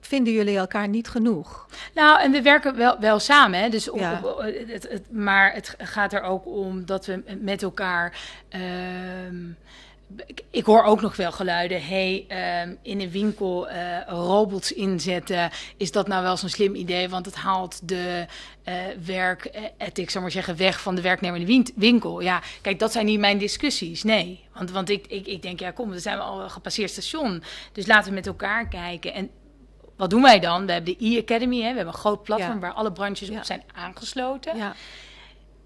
vinden 0.01 0.33
jullie 0.33 0.57
elkaar 0.57 0.89
niet 0.89 1.09
genoeg. 1.09 1.67
Nou, 1.95 2.21
en 2.21 2.33
we 2.33 2.43
werken 2.43 2.77
wel, 2.77 2.99
wel 3.01 3.19
samen. 3.19 3.61
Hè? 3.61 3.69
Dus 3.69 3.91
op, 3.91 4.01
het, 4.39 4.89
het, 4.91 5.13
maar 5.13 5.53
het 5.53 5.75
gaat 5.79 6.13
er 6.13 6.23
ook 6.23 6.47
om 6.47 6.87
dat 6.87 7.07
we 7.07 7.23
met 7.41 7.63
elkaar... 7.63 8.19
Um, 9.29 9.57
ik 10.51 10.65
hoor 10.65 10.83
ook 10.83 11.01
nog 11.01 11.17
wel 11.17 11.33
geluiden. 11.33 11.83
hey, 11.83 12.27
um, 12.63 12.79
in 12.83 13.01
een 13.01 13.11
winkel 13.11 13.71
uh, 13.71 13.99
robots 14.07 14.73
inzetten. 14.73 15.51
Is 15.77 15.93
dat 15.93 16.09
nou 16.09 16.23
wel 16.23 16.37
zo'n 16.37 16.49
slim 16.49 16.75
idee? 16.75 17.09
Want 17.09 17.27
het 17.27 17.35
haalt 17.35 17.89
de 17.89 18.27
uh, 18.69 18.75
werkethiek, 19.05 20.11
zal 20.11 20.23
maar 20.23 20.31
zeggen, 20.31 20.57
weg 20.57 20.81
van 20.81 20.95
de 20.95 21.01
werknemer 21.01 21.41
in 21.41 21.63
de 21.65 21.73
winkel. 21.75 22.21
Ja, 22.21 22.43
kijk, 22.61 22.79
dat 22.79 22.93
zijn 22.93 23.07
niet 23.07 23.19
mijn 23.19 23.39
discussies. 23.39 24.03
Nee. 24.03 24.45
Want, 24.55 24.71
want 24.71 24.89
ik, 24.89 25.07
ik, 25.07 25.27
ik 25.27 25.43
denk, 25.43 25.61
ja, 25.61 25.71
kom, 25.71 25.91
we 25.91 25.99
zijn 25.99 26.19
al 26.19 26.43
een 26.43 26.51
gepasseerd 26.51 26.91
station. 26.91 27.43
Dus 27.73 27.87
laten 27.87 28.09
we 28.09 28.15
met 28.15 28.27
elkaar 28.27 28.69
kijken. 28.69 29.15
En 29.15 29.31
wat 29.97 30.11
doen 30.11 30.23
wij 30.23 30.41
dan? 30.41 30.67
We 30.67 30.73
hebben 30.73 30.97
de 30.99 31.07
e-academy, 31.07 31.59
we 31.59 31.65
hebben 31.65 31.87
een 31.87 31.93
groot 31.93 32.23
platform 32.23 32.55
ja. 32.55 32.59
waar 32.59 32.73
alle 32.73 32.93
branches 32.93 33.29
ja. 33.29 33.39
op 33.39 33.45
zijn 33.45 33.63
aangesloten. 33.75 34.57
Ja. 34.57 34.75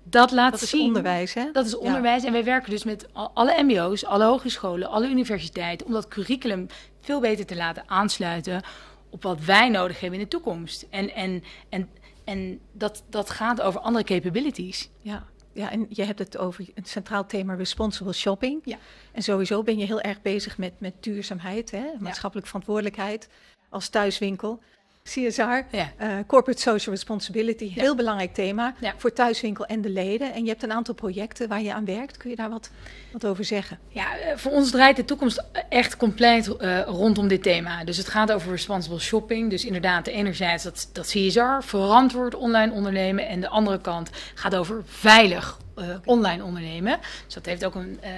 Dat 0.04 0.30
laat 0.30 0.52
dat 0.52 0.62
is 0.62 0.70
zien. 0.70 0.86
onderwijs, 0.86 1.34
hè? 1.34 1.50
Dat 1.52 1.66
is 1.66 1.76
onderwijs. 1.76 2.24
En 2.24 2.32
wij 2.32 2.44
werken 2.44 2.70
dus 2.70 2.84
met 2.84 3.06
alle 3.12 3.62
MBO's, 3.62 4.04
alle 4.04 4.24
hogescholen, 4.24 4.88
alle 4.88 5.08
universiteiten, 5.08 5.86
om 5.86 5.92
dat 5.92 6.08
curriculum 6.08 6.66
veel 7.00 7.20
beter 7.20 7.46
te 7.46 7.56
laten 7.56 7.82
aansluiten 7.86 8.62
op 9.10 9.22
wat 9.22 9.40
wij 9.40 9.68
nodig 9.68 10.00
hebben 10.00 10.18
in 10.18 10.24
de 10.24 10.30
toekomst. 10.30 10.86
En, 10.90 11.14
en, 11.14 11.44
en, 11.68 11.88
en 12.32 12.60
dat, 12.72 13.04
dat 13.08 13.30
gaat 13.30 13.60
over 13.60 13.80
andere 13.80 14.04
capabilities. 14.04 14.90
Ja. 15.02 15.26
Ja, 15.54 15.70
en 15.70 15.86
je 15.88 16.04
hebt 16.04 16.18
het 16.18 16.38
over 16.38 16.66
het 16.74 16.88
centraal 16.88 17.26
thema 17.26 17.54
responsible 17.54 18.12
shopping. 18.12 18.60
Ja. 18.64 18.78
En 19.12 19.22
sowieso 19.22 19.62
ben 19.62 19.78
je 19.78 19.84
heel 19.84 20.00
erg 20.00 20.22
bezig 20.22 20.58
met, 20.58 20.80
met 20.80 20.94
duurzaamheid, 21.00 21.70
hè? 21.70 21.84
maatschappelijk 21.98 22.46
verantwoordelijkheid 22.46 23.28
als 23.68 23.88
thuiswinkel. 23.88 24.62
CSR, 25.02 25.40
ja. 25.76 25.92
uh, 26.00 26.08
Corporate 26.26 26.60
Social 26.60 26.94
Responsibility, 26.94 27.64
ja. 27.64 27.82
heel 27.82 27.94
belangrijk 27.94 28.34
thema 28.34 28.74
ja. 28.80 28.94
voor 28.96 29.12
thuiswinkel 29.12 29.66
en 29.66 29.80
de 29.80 29.88
leden. 29.88 30.32
En 30.32 30.42
je 30.42 30.48
hebt 30.48 30.62
een 30.62 30.72
aantal 30.72 30.94
projecten 30.94 31.48
waar 31.48 31.62
je 31.62 31.74
aan 31.74 31.84
werkt. 31.84 32.16
Kun 32.16 32.30
je 32.30 32.36
daar 32.36 32.50
wat, 32.50 32.70
wat 33.12 33.26
over 33.26 33.44
zeggen? 33.44 33.78
Ja, 33.88 34.06
voor 34.36 34.52
ons 34.52 34.70
draait 34.70 34.96
de 34.96 35.04
toekomst 35.04 35.44
echt 35.68 35.96
compleet 35.96 36.54
uh, 36.60 36.80
rondom 36.80 37.28
dit 37.28 37.42
thema. 37.42 37.84
Dus 37.84 37.96
het 37.96 38.08
gaat 38.08 38.32
over 38.32 38.50
responsible 38.50 38.98
shopping. 38.98 39.50
Dus 39.50 39.64
inderdaad, 39.64 40.06
enerzijds 40.06 40.64
dat, 40.64 40.88
dat 40.92 41.06
CSR, 41.06 41.60
verantwoord 41.60 42.34
online 42.34 42.72
ondernemen. 42.72 43.28
En 43.28 43.40
de 43.40 43.48
andere 43.48 43.80
kant 43.80 44.10
gaat 44.34 44.54
over 44.54 44.82
veilig 44.86 45.58
uh, 45.78 45.84
online 46.04 46.44
ondernemen. 46.44 46.98
Dus 47.24 47.34
dat 47.34 47.46
heeft 47.46 47.64
ook 47.64 47.74
een 47.74 47.98
uh, 48.02 48.08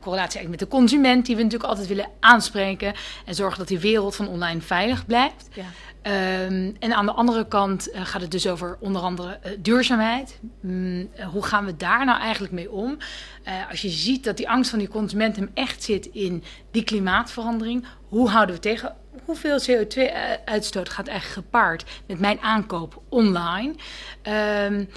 correlatie 0.00 0.38
eigenlijk 0.38 0.48
met 0.48 0.58
de 0.58 0.76
consument, 0.76 1.26
die 1.26 1.36
we 1.36 1.42
natuurlijk 1.42 1.70
altijd 1.70 1.88
willen 1.88 2.08
aanspreken. 2.20 2.94
En 3.24 3.34
zorgen 3.34 3.58
dat 3.58 3.68
die 3.68 3.78
wereld 3.78 4.16
van 4.16 4.28
online 4.28 4.60
veilig 4.60 5.06
blijft. 5.06 5.48
Ja. 5.52 5.64
Um, 6.06 6.76
en 6.78 6.94
aan 6.94 7.06
de 7.06 7.12
andere 7.12 7.48
kant 7.48 7.88
uh, 7.88 8.06
gaat 8.06 8.20
het 8.20 8.30
dus 8.30 8.46
over 8.46 8.76
onder 8.80 9.02
andere 9.02 9.38
uh, 9.44 9.52
duurzaamheid. 9.58 10.40
Um, 10.64 11.00
uh, 11.00 11.26
hoe 11.26 11.42
gaan 11.42 11.64
we 11.64 11.76
daar 11.76 12.04
nou 12.04 12.20
eigenlijk 12.20 12.52
mee 12.52 12.70
om? 12.70 12.96
als 13.70 13.82
je 13.82 13.88
ziet 13.88 14.24
dat 14.24 14.36
die 14.36 14.48
angst 14.48 14.70
van 14.70 14.78
die 14.78 14.88
consument 14.88 15.36
hem 15.36 15.50
echt 15.54 15.82
zit 15.82 16.06
in 16.06 16.42
die 16.70 16.84
klimaatverandering, 16.84 17.86
hoe 18.08 18.28
houden 18.28 18.54
we 18.54 18.60
tegen? 18.60 18.96
Hoeveel 19.24 19.58
CO2-uitstoot 19.60 20.88
gaat 20.88 21.08
eigenlijk 21.08 21.46
gepaard 21.46 21.84
met 22.06 22.18
mijn 22.18 22.40
aankoop 22.40 23.02
online? 23.08 23.74
Um, 24.68 24.88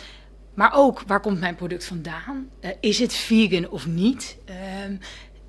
maar 0.53 0.73
ook, 0.73 1.03
waar 1.07 1.19
komt 1.19 1.39
mijn 1.39 1.55
product 1.55 1.85
vandaan? 1.85 2.49
is 2.79 2.99
het 2.99 3.13
vegan 3.13 3.69
of 3.69 3.87
niet? 3.87 4.37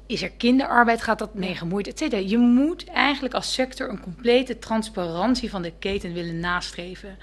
Is 0.08 0.22
er 0.22 0.30
kinderarbeid? 0.30 1.02
Gaat 1.02 1.18
dat 1.18 1.34
mee 1.34 1.54
gemoeid? 1.54 1.86
Et 1.86 1.98
cetera. 1.98 2.22
Je 2.26 2.38
moet 2.38 2.84
eigenlijk 2.84 3.34
als 3.34 3.52
sector 3.52 3.88
een 3.88 4.00
complete 4.00 4.58
transparantie 4.58 5.50
van 5.50 5.62
de 5.62 5.72
keten 5.78 6.12
willen 6.12 6.40
nastreven. 6.40 7.18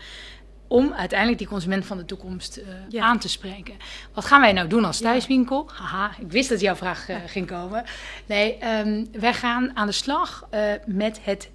Om 0.68 0.94
uiteindelijk 0.94 1.40
die 1.40 1.48
consument 1.48 1.86
van 1.86 1.98
de 1.98 2.06
toekomst 2.06 2.58
uh, 2.58 2.66
ja. 2.90 3.04
aan 3.04 3.20
te 3.20 3.30
spreken. 3.30 3.74
Wat 4.14 4.26
gaan 4.26 4.42
wij 4.42 4.54
nou 4.54 4.68
doen 4.68 4.86
als 4.86 5.00
thuiswinkel? 5.00 5.70
Haha, 5.74 6.12
ik 6.20 6.32
wist 6.32 6.50
dat 6.50 6.60
jouw 6.60 6.76
vraag 6.76 7.10
uh, 7.10 7.16
ging 7.26 7.48
komen. 7.48 7.84
Nee, 8.26 8.58
um, 8.64 9.08
wij 9.12 9.34
gaan 9.34 9.76
aan 9.76 9.88
de 9.88 9.94
slag 9.94 10.48
uh, 10.54 10.72
met 10.86 11.20
het 11.24 11.50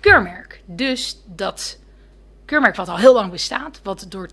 keurmerk. 0.00 0.62
Dus 0.64 1.22
dat 1.24 1.78
keurmerk 2.44 2.76
wat 2.76 2.88
al 2.88 2.98
heel 2.98 3.14
lang 3.14 3.30
bestaat, 3.30 3.80
wat 3.82 4.06
door 4.08 4.28
92% 4.28 4.30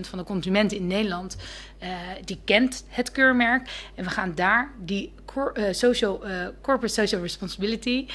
van 0.00 0.18
de 0.18 0.24
consumenten 0.24 0.76
in 0.76 0.86
Nederland, 0.86 1.36
uh, 1.82 1.88
die 2.24 2.40
kent 2.44 2.84
het 2.88 3.12
keurmerk. 3.12 3.90
En 3.94 4.04
we 4.04 4.10
gaan 4.10 4.34
daar 4.34 4.72
die 4.78 5.12
cor 5.38 5.58
uh, 5.58 5.64
social, 5.72 6.26
uh, 6.28 6.46
corporate 6.62 6.94
social 6.94 7.20
responsibility 7.20 8.06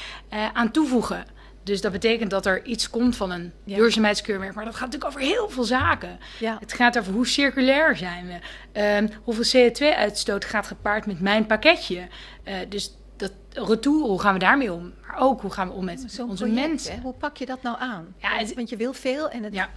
aan 0.54 0.72
toevoegen. 0.72 1.26
Dus 1.64 1.82
dat 1.82 1.92
betekent 1.92 2.30
dat 2.30 2.46
er 2.46 2.66
iets 2.66 2.90
komt 2.90 3.16
van 3.16 3.32
een 3.32 3.52
Ja. 3.64 3.76
duurzaamheidskeurmerk. 3.76 4.54
Maar 4.56 4.66
dat 4.66 4.76
gaat 4.76 4.86
natuurlijk 4.92 5.16
over 5.18 5.28
heel 5.28 5.50
veel 5.50 5.64
zaken. 5.64 6.20
Ja. 6.40 6.58
Het 6.60 6.74
gaat 6.74 6.98
over 7.00 7.14
hoe 7.14 7.28
circulair 7.28 7.96
zijn 7.98 8.28
we. 8.28 8.40
Ehm, 8.72 9.08
hoeveel 9.24 9.44
CO2-uitstoot 9.70 10.46
gaat 10.46 10.68
gepaard 10.68 11.06
met 11.06 11.20
mijn 11.20 11.46
pakketje. 11.46 12.08
Eh, 12.44 12.56
dus 12.70 12.98
dat 13.18 13.32
retour, 13.54 14.02
hoe 14.04 14.20
gaan 14.22 14.34
we 14.34 14.40
daarmee 14.40 14.74
om? 14.74 14.94
Maar 15.08 15.20
ook 15.20 15.42
hoe 15.42 15.52
gaan 15.52 15.68
we 15.68 15.74
om 15.74 15.86
met 15.86 16.00
onze 16.02 16.44
project, 16.44 16.68
mensen. 16.68 16.94
hè, 16.96 17.02
Hoe 17.02 17.14
pak 17.14 17.38
je 17.38 17.46
dat 17.46 17.62
nou 17.62 17.78
aan? 17.80 18.16
Ja, 18.18 18.30
want, 18.30 18.42
het- 18.48 18.56
want 18.56 18.70
je 18.70 18.78
wil 18.78 18.94
veel 18.94 19.30
en 19.30 19.44
het, 19.44 19.54
Ja. 19.54 19.70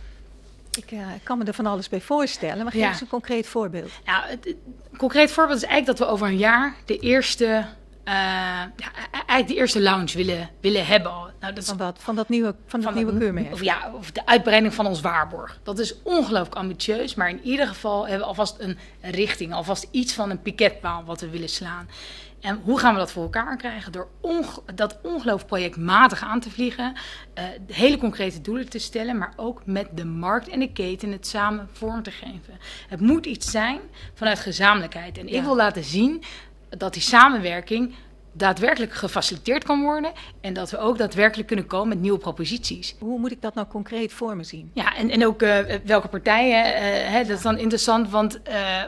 Ik 0.76 0.90
eh, 0.92 0.98
kan 1.22 1.38
me 1.38 1.44
er 1.44 1.54
van 1.54 1.66
alles 1.66 1.88
bij 1.88 2.00
voorstellen. 2.00 2.62
Maar 2.62 2.72
geef 2.72 2.80
Ja. 2.80 2.88
eens 2.88 3.00
een 3.00 3.08
concreet 3.08 3.46
voorbeeld. 3.46 3.90
Ja, 4.04 4.22
het, 4.26 4.44
het- 4.44 4.56
een 4.92 4.98
concreet 4.98 5.30
voorbeeld 5.30 5.56
is 5.56 5.64
eigenlijk 5.64 5.98
dat 5.98 6.08
we 6.08 6.14
over 6.14 6.26
een 6.26 6.36
jaar 6.38 6.74
de 6.84 6.98
eerste, 6.98 7.44
eh, 8.04 8.14
ja, 8.76 8.92
eigenlijk 9.10 9.48
de 9.48 9.54
eerste 9.54 9.80
lounge 9.82 10.12
willen, 10.16 10.50
willen 10.60 10.86
hebben. 10.86 11.12
Nou, 11.12 11.54
dat 11.54 11.62
is 11.62 11.68
Van 11.68 11.76
wat? 11.76 11.98
Van 12.02 12.16
dat 12.16 12.28
nieuwe, 12.28 12.54
van 12.66 12.80
dat 12.80 12.92
van 12.92 12.94
nieuwe 13.04 13.18
keurmerk. 13.18 13.52
Of 13.52 13.62
ja, 13.62 13.90
of 13.94 14.10
de 14.12 14.26
uitbreiding 14.26 14.74
van 14.74 14.86
ons 14.86 15.00
waarborg. 15.00 15.58
Dat 15.62 15.78
is 15.78 15.94
ongelooflijk 16.02 16.54
ambitieus, 16.56 17.14
maar 17.14 17.28
in 17.28 17.40
ieder 17.42 17.66
geval 17.66 18.00
hebben 18.02 18.18
we 18.20 18.24
alvast 18.26 18.56
een 18.58 18.78
richting, 19.00 19.52
alvast 19.54 19.86
iets 19.90 20.12
van 20.12 20.30
een 20.30 20.42
piketpaal 20.42 21.04
wat 21.04 21.20
we 21.20 21.28
willen 21.30 21.48
slaan. 21.48 21.88
En 22.40 22.60
hoe 22.64 22.78
gaan 22.78 22.92
we 22.92 22.98
dat 22.98 23.12
voor 23.12 23.22
elkaar 23.22 23.56
krijgen? 23.56 23.92
Door 23.92 24.08
onge- 24.20 24.62
dat 24.74 24.98
ongelooflijk 25.02 25.46
projectmatig 25.46 26.22
aan 26.22 26.40
te 26.40 26.50
vliegen, 26.50 26.94
eh, 27.34 27.44
hele 27.66 27.98
concrete 27.98 28.40
doelen 28.40 28.68
te 28.68 28.78
stellen, 28.78 29.18
maar 29.18 29.32
ook 29.36 29.62
met 29.64 29.88
de 29.94 30.04
markt 30.04 30.48
en 30.48 30.58
de 30.58 30.72
keten 30.72 31.12
het 31.12 31.26
samen 31.26 31.68
vorm 31.72 32.02
te 32.02 32.10
geven. 32.10 32.58
Het 32.88 33.00
moet 33.00 33.26
iets 33.26 33.50
zijn 33.50 33.80
vanuit 34.14 34.38
gezamenlijkheid. 34.38 35.18
En 35.18 35.28
ik 35.28 35.42
wil 35.42 35.56
laten 35.56 35.84
zien 35.84 36.22
dat 36.68 36.92
die 36.92 37.02
samenwerking 37.02 37.94
daadwerkelijk 38.32 38.94
gefaciliteerd 38.94 39.64
kan 39.64 39.82
worden 39.82 40.12
en 40.40 40.52
dat 40.52 40.70
we 40.70 40.78
ook 40.78 40.98
daadwerkelijk 40.98 41.46
kunnen 41.46 41.66
komen 41.66 41.88
met 41.88 42.00
nieuwe 42.00 42.18
proposities. 42.18 42.94
Hoe 42.98 43.18
moet 43.18 43.30
ik 43.30 43.42
dat 43.42 43.54
nou 43.54 43.66
concreet 43.66 44.12
voor 44.12 44.36
me 44.36 44.44
zien? 44.44 44.70
Ja, 44.74 44.96
en, 44.96 45.10
en 45.10 45.26
ook 45.26 45.42
eh, 45.42 45.58
welke 45.84 46.08
partijen, 46.08 46.74
eh, 46.74 46.82
hè, 47.12 47.24
dat 47.24 47.36
is 47.36 47.42
dan 47.42 47.58
interessant, 47.58 48.10
want 48.10 48.40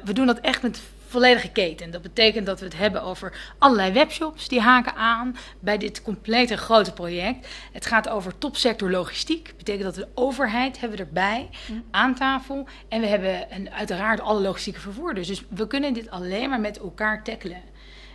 we 0.04 0.12
doen 0.12 0.26
dat 0.26 0.38
echt 0.38 0.62
met 0.62 0.80
volledige 1.08 1.50
keten. 1.52 1.90
Dat 1.90 2.02
betekent 2.02 2.46
dat 2.46 2.58
we 2.58 2.64
het 2.64 2.76
hebben 2.76 3.02
over 3.02 3.54
allerlei 3.58 3.92
webshops 3.92 4.48
die 4.48 4.60
haken 4.60 4.94
aan 4.94 5.36
bij 5.60 5.78
dit 5.78 6.02
complete 6.02 6.56
grote 6.56 6.92
project. 6.92 7.48
Het 7.72 7.86
gaat 7.86 8.08
over 8.08 8.38
topsector 8.38 8.90
logistiek. 8.90 9.46
Dat 9.46 9.56
betekent 9.56 9.84
dat 9.84 9.96
we 9.96 10.00
de 10.00 10.08
overheid 10.14 10.80
hebben 10.80 10.98
erbij 10.98 11.48
aan 11.90 12.14
tafel. 12.14 12.66
En 12.88 13.00
we 13.00 13.06
hebben 13.06 13.50
en 13.50 13.72
uiteraard 13.72 14.20
alle 14.20 14.40
logistieke 14.40 14.80
vervoerders. 14.80 15.26
Dus 15.26 15.44
we 15.48 15.66
kunnen 15.66 15.92
dit 15.92 16.10
alleen 16.10 16.48
maar 16.48 16.60
met 16.60 16.78
elkaar 16.78 17.24
tackelen. 17.24 17.62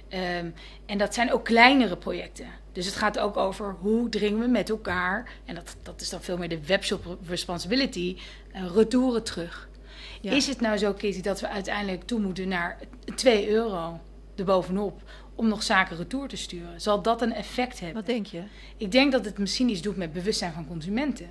Ehm, 0.09 0.49
en 0.85 0.97
dat 0.97 1.13
zijn 1.13 1.33
ook 1.33 1.45
kleinere 1.45 1.97
projecten. 1.97 2.47
Dus 2.71 2.85
het 2.85 2.95
gaat 2.95 3.19
ook 3.19 3.37
over 3.37 3.75
hoe 3.79 4.09
dringen 4.09 4.39
we 4.39 4.47
met 4.47 4.69
elkaar, 4.69 5.31
en 5.45 5.55
dat, 5.55 5.75
dat 5.83 6.01
is 6.01 6.09
dan 6.09 6.21
veel 6.21 6.37
meer 6.37 6.49
de 6.49 6.65
webshop 6.65 7.17
responsibility, 7.27 8.17
eh, 8.51 8.65
retouren 8.75 9.23
terug. 9.23 9.67
Ja. 10.23 10.31
Is 10.31 10.47
het 10.47 10.61
nou 10.61 10.77
zo, 10.77 10.93
Kitty, 10.93 11.21
dat 11.21 11.39
we 11.39 11.47
uiteindelijk 11.49 12.03
toe 12.03 12.19
moeten 12.19 12.47
naar 12.47 12.79
2 13.15 13.49
euro 13.49 13.99
erbovenop 14.35 15.01
om 15.35 15.47
nog 15.47 15.63
zaken 15.63 15.97
retour 15.97 16.27
te 16.27 16.37
sturen? 16.37 16.81
Zal 16.81 17.01
dat 17.01 17.21
een 17.21 17.33
effect 17.33 17.79
hebben? 17.79 17.97
Wat 17.97 18.05
denk 18.05 18.25
je? 18.25 18.43
Ik 18.77 18.91
denk 18.91 19.11
dat 19.11 19.25
het 19.25 19.37
misschien 19.37 19.69
iets 19.69 19.81
doet 19.81 19.97
met 19.97 20.13
bewustzijn 20.13 20.53
van 20.53 20.67
consumenten. 20.67 21.27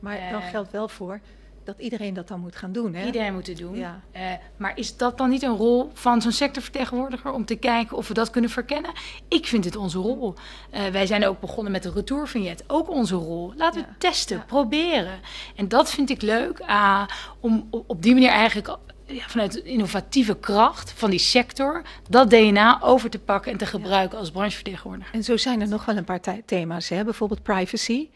Maar 0.00 0.16
Eh. 0.16 0.30
dan 0.30 0.42
geldt 0.42 0.70
wel 0.70 0.88
voor 0.88 1.20
dat 1.66 1.78
iedereen 1.78 2.14
dat 2.14 2.28
dan 2.28 2.40
moet 2.40 2.56
gaan 2.56 2.72
doen. 2.72 2.94
Hè? 2.94 3.06
Iedereen 3.06 3.34
moet 3.34 3.46
het 3.46 3.58
doen. 3.58 3.76
Ja. 3.76 4.00
Eh, 4.12 4.22
maar 4.56 4.78
is 4.78 4.96
dat 4.96 5.18
dan 5.18 5.30
niet 5.30 5.42
een 5.42 5.56
rol 5.56 5.90
van 5.94 6.22
zo'n 6.22 6.32
sectorvertegenwoordiger 6.32 7.32
om 7.32 7.44
te 7.44 7.54
kijken 7.56 7.96
of 7.96 8.08
we 8.08 8.14
dat 8.14 8.30
kunnen 8.30 8.50
verkennen? 8.50 8.90
Ik 9.28 9.46
vind 9.46 9.64
het 9.64 9.76
onze 9.76 9.98
rol. 9.98 10.34
Eh, 10.70 10.86
wij 10.86 11.06
zijn 11.06 11.26
ook 11.26 11.40
begonnen 11.40 11.72
met 11.72 11.82
de 11.82 11.90
retourvignet. 11.92 12.64
Ook 12.66 12.88
onze 12.90 13.14
rol. 13.14 13.52
Laten 13.56 13.80
we 13.80 13.86
Ja. 13.86 13.90
het 13.92 14.00
testen, 14.00 14.36
Ja. 14.36 14.42
proberen. 14.46 15.20
En 15.56 15.68
dat 15.68 15.90
vind 15.90 16.10
ik 16.10 16.22
leuk 16.22 16.60
ah, 16.60 17.06
om 17.40 17.68
op, 17.70 18.02
die 18.02 18.12
manier 18.14 18.28
eigenlijk 18.30 18.76
ja, 19.06 19.28
vanuit 19.28 19.52
de 19.52 19.62
innovatieve 19.62 20.36
kracht 20.36 20.92
van 20.92 21.10
die 21.10 21.18
sector 21.18 21.82
dat 22.08 22.30
DNA 22.30 22.82
over 22.82 23.10
te 23.10 23.18
pakken 23.18 23.52
en 23.52 23.58
te 23.58 23.66
gebruiken 23.66 24.18
als 24.18 24.30
branchevertegenwoordiger. 24.30 25.14
En 25.14 25.24
zo 25.24 25.36
zijn 25.36 25.60
er 25.60 25.68
nog 25.68 25.84
wel 25.84 25.96
een 25.96 26.04
paar 26.04 26.20
the- 26.20 26.42
thema's. 26.46 26.88
Hè? 26.88 27.04
Bijvoorbeeld 27.04 27.42
privacy, 27.42 28.08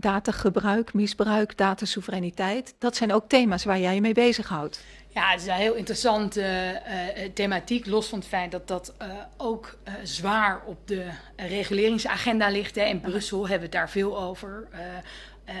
datagebruik, 0.00 0.92
misbruik, 0.94 1.56
datasoevereiniteit. 1.56 2.74
Dat 2.78 2.96
zijn 2.96 3.12
ook 3.12 3.28
thema's 3.28 3.64
waar 3.64 3.78
jij 3.78 3.94
je 3.94 4.00
mee 4.00 4.14
bezighoudt. 4.14 4.84
Ja, 5.08 5.30
het 5.30 5.40
is 5.40 5.46
een 5.46 5.54
heel 5.54 5.74
interessante 5.74 6.40
eh, 6.40 7.24
eh, 7.24 7.32
thematiek. 7.32 7.86
Los 7.86 8.08
van 8.08 8.18
het 8.18 8.28
feit 8.28 8.50
dat 8.50 8.68
dat 8.68 8.94
eh, 8.98 9.08
ook 9.36 9.78
zwaar 10.02 10.62
op 10.66 10.88
de 10.88 11.06
reguleringsagenda 11.36 12.48
ligt. 12.48 12.74
Hè. 12.74 12.84
In 12.84 13.00
Brussel 13.00 13.40
hebben 13.40 13.58
we 13.58 13.64
het 13.64 13.72
daar 13.72 13.90
veel 13.90 14.18
over. 14.18 14.68
Eh, 14.70 15.54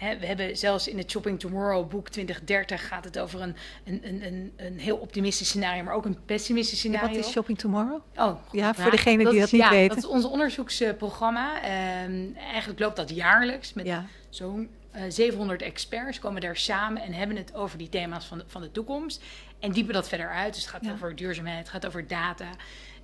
we 0.00 0.26
hebben 0.26 0.56
zelfs 0.56 0.88
in 0.88 0.98
het 0.98 1.10
Shopping 1.10 1.40
Tomorrow 1.40 1.88
boek 1.88 2.08
2030 2.08 2.88
gaat 2.88 3.04
het 3.04 3.18
over 3.18 3.40
een, 3.42 3.56
een, 3.84 4.00
een, 4.04 4.26
een, 4.26 4.52
een 4.56 4.78
heel 4.78 4.96
optimistisch 4.96 5.48
scenario, 5.48 5.82
maar 5.82 5.94
ook 5.94 6.04
een 6.04 6.24
pessimistisch 6.24 6.82
Ja, 6.82 6.88
scenario. 6.88 7.16
wat 7.16 7.24
is 7.26 7.32
Shopping 7.32 7.58
Tomorrow? 7.58 8.00
Oh, 8.16 8.38
Ja, 8.52 8.74
voor 8.74 8.84
ja, 8.84 8.90
degenen 8.90 9.24
die 9.26 9.34
is- 9.34 9.40
dat 9.40 9.52
niet 9.52 9.60
ja, 9.60 9.70
weten. 9.70 9.88
Dat 9.88 10.04
is 10.04 10.10
ons 10.10 10.24
onderzoeksprogramma. 10.24 11.62
Ehm, 11.62 12.24
eigenlijk 12.50 12.80
loopt 12.80 12.96
dat 12.96 13.10
jaarlijks 13.10 13.72
met 13.72 13.88
zo'n 14.30 14.70
eh, 14.90 15.02
700 15.08 15.62
experts 15.62 16.18
komen 16.18 16.40
daar 16.40 16.56
samen 16.56 17.02
en 17.02 17.12
hebben 17.12 17.36
het 17.36 17.54
over 17.54 17.78
die 17.78 17.88
thema's 17.88 18.24
van 18.24 18.38
de, 18.38 18.44
van 18.46 18.60
de 18.60 18.72
toekomst. 18.72 19.22
En 19.60 19.72
diepen 19.72 19.94
dat 19.94 20.08
verder 20.08 20.30
uit. 20.30 20.54
Dus 20.54 20.62
het 20.62 20.70
gaat 20.72 20.92
over 20.92 21.16
duurzaamheid, 21.16 21.58
het 21.58 21.68
gaat 21.68 21.86
over 21.86 22.06
data. 22.06 22.46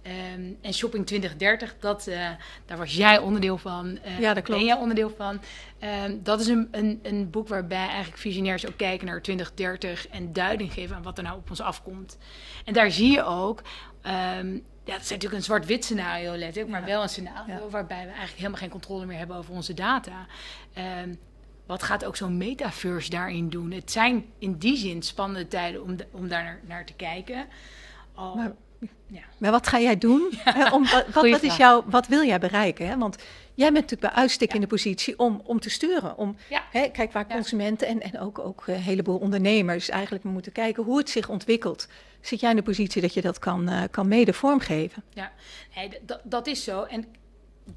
Ehm, 0.02 0.42
en 0.60 0.72
Shopping 0.74 1.06
2030, 1.06 1.74
dat, 1.80 2.06
eh, 2.06 2.28
daar 2.66 2.78
was 2.78 2.94
jij 2.94 3.18
onderdeel 3.18 3.58
van. 3.58 3.98
eh, 4.02 4.18
Ja, 4.18 4.34
dat 4.34 4.42
klopt. 4.44 4.58
Ben 4.60 4.68
jij 4.68 4.76
onderdeel 4.78 5.10
van. 5.16 5.40
Ehm, 5.78 6.16
dat 6.22 6.40
is 6.40 6.46
een, 6.46 6.68
een, 6.70 6.98
een 7.02 7.30
boek 7.30 7.48
waarbij 7.48 7.86
eigenlijk 7.86 8.16
visionairs 8.18 8.66
ook 8.66 8.76
kijken 8.76 9.06
naar 9.06 9.22
2030 9.22 10.08
en 10.08 10.32
duiding 10.32 10.72
geven 10.72 10.96
aan 10.96 11.02
wat 11.02 11.18
er 11.18 11.24
nou 11.24 11.36
op 11.38 11.50
ons 11.50 11.60
afkomt. 11.60 12.18
En 12.64 12.72
daar 12.72 12.90
zie 12.90 13.10
je 13.10 13.22
ook. 13.24 13.62
ehm, 14.02 14.52
ja, 14.84 14.92
het 14.92 15.02
is 15.02 15.10
natuurlijk 15.10 15.34
een 15.34 15.42
zwart-wit 15.42 15.84
scenario, 15.84 16.34
letterlijk, 16.36 16.68
maar 16.72 16.80
Ja. 16.80 16.86
wel 16.86 17.02
een 17.02 17.08
scenario 17.08 17.54
Ja. 17.54 17.68
waarbij 17.70 17.98
we 18.00 18.06
eigenlijk 18.06 18.36
helemaal 18.36 18.58
geen 18.58 18.68
controle 18.70 19.06
meer 19.06 19.18
hebben 19.18 19.36
over 19.36 19.54
onze 19.54 19.74
data. 19.74 20.26
Wat 21.66 21.82
gaat 21.82 22.04
ook 22.04 22.16
zo'n 22.16 22.36
metaverse 22.36 23.10
daarin 23.10 23.48
doen? 23.48 23.70
Het 23.70 23.90
zijn 23.92 24.24
in 24.38 24.58
die 24.58 24.76
zin 24.76 25.02
spannende 25.02 25.48
tijden 25.48 25.82
om, 25.82 25.96
de- 25.96 26.06
om 26.10 26.28
daar 26.28 26.42
naar, 26.44 26.60
naar 26.66 26.84
te 26.86 26.92
kijken. 26.92 27.46
Al, 28.14 28.34
Maar- 28.36 28.52
ja. 29.06 29.20
Maar 29.38 29.50
wat 29.50 29.66
ga 29.66 29.78
jij 29.80 29.98
doen? 29.98 30.32
Om, 30.72 30.86
wat, 30.90 31.06
wat, 31.30 31.42
is 31.42 31.56
jouw, 31.56 31.84
wat 31.86 32.06
wil 32.06 32.24
jij 32.24 32.38
bereiken? 32.38 32.86
Hè? 32.88 32.98
Want 32.98 33.16
jij 33.54 33.72
bent 33.72 33.90
natuurlijk 33.90 34.14
bij 34.14 34.22
uitstek 34.22 34.54
in 34.54 34.60
de 34.60 34.66
positie 34.66 35.18
om, 35.18 35.40
om 35.44 35.60
te 35.60 35.70
sturen. 35.70 36.16
Om, 36.16 36.36
hè, 36.70 36.88
kijk, 36.88 37.12
waar 37.12 37.26
consumenten 37.26 37.86
en, 37.88 38.00
en 38.02 38.20
ook, 38.20 38.38
ook 38.38 38.62
een 38.66 38.74
heleboel 38.74 39.18
ondernemers 39.18 39.88
eigenlijk 39.88 40.24
moeten 40.24 40.52
kijken 40.52 40.82
hoe 40.82 40.98
het 40.98 41.10
zich 41.10 41.28
ontwikkelt. 41.28 41.88
Zit 42.20 42.40
jij 42.40 42.50
in 42.50 42.56
de 42.56 42.62
positie 42.62 43.02
dat 43.02 43.14
je 43.14 43.20
dat 43.20 43.38
kan, 43.38 43.68
eh, 43.68 43.82
kan 43.90 44.08
mede 44.08 44.32
vormgeven? 44.32 45.02
Ja, 45.10 45.32
nee, 45.74 45.88
dat- 46.02 46.20
dat 46.24 46.46
is 46.46 46.64
zo. 46.64 46.82
En 46.82 47.04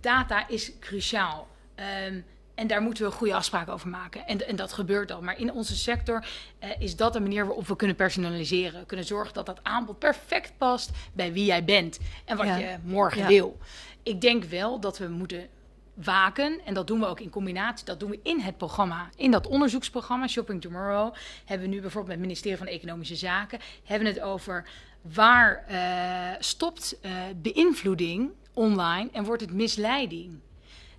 data 0.01 0.47
is 0.47 0.71
cruciaal. 0.79 1.47
Ehm, 1.75 2.19
en 2.55 2.67
daar 2.67 2.81
moeten 2.81 3.05
we 3.05 3.11
goede 3.11 3.33
afspraken 3.33 3.73
over 3.73 3.89
maken. 3.89 4.27
En, 4.27 4.47
en 4.47 4.55
dat 4.55 4.73
gebeurt 4.73 5.11
al. 5.11 5.21
Maar 5.21 5.39
in 5.39 5.51
onze 5.51 5.75
sector 5.75 6.25
eh, 6.59 6.69
is 6.79 6.95
dat 6.95 7.15
een 7.15 7.21
manier 7.21 7.45
waarop 7.45 7.67
we 7.67 7.75
kunnen 7.75 7.95
personaliseren. 7.95 8.79
We 8.79 8.85
kunnen 8.85 9.05
zorgen 9.05 9.33
dat 9.33 9.45
dat 9.45 9.59
aanbod 9.63 9.99
perfect 9.99 10.53
past 10.57 10.89
bij 11.13 11.33
wie 11.33 11.45
jij 11.45 11.63
bent 11.63 11.99
en 12.25 12.37
wat 12.37 12.45
Ja. 12.45 12.57
je 12.57 12.77
morgen 12.83 13.21
Ja. 13.21 13.27
wil. 13.27 13.57
Ik 14.03 14.21
denk 14.21 14.43
wel 14.43 14.79
dat 14.79 14.97
we 14.97 15.07
moeten 15.07 15.47
waken. 15.93 16.59
En 16.65 16.73
dat 16.73 16.87
doen 16.87 16.99
we 16.99 17.05
ook 17.05 17.19
in 17.19 17.29
combinatie. 17.29 17.85
Dat 17.85 17.99
doen 17.99 18.09
we 18.09 18.19
in 18.23 18.39
het 18.39 18.57
programma. 18.57 19.09
In 19.15 19.31
dat 19.31 19.47
onderzoeksprogramma 19.47 20.27
Shopping 20.27 20.61
Tomorrow 20.61 21.13
hebben 21.45 21.67
we 21.69 21.73
nu 21.75 21.81
bijvoorbeeld 21.81 22.07
met 22.07 22.15
het 22.17 22.25
ministerie 22.25 22.57
van 22.57 22.67
Economische 22.67 23.15
Zaken 23.15 23.59
hebben 23.83 24.07
we 24.07 24.13
het 24.13 24.23
over 24.23 24.67
waar 25.01 25.63
eh, 25.67 26.35
stopt 26.39 26.97
eh, 27.01 27.11
beïnvloeding 27.35 28.31
online 28.53 29.09
en 29.11 29.23
wordt 29.23 29.41
het 29.41 29.53
misleiding. 29.53 30.39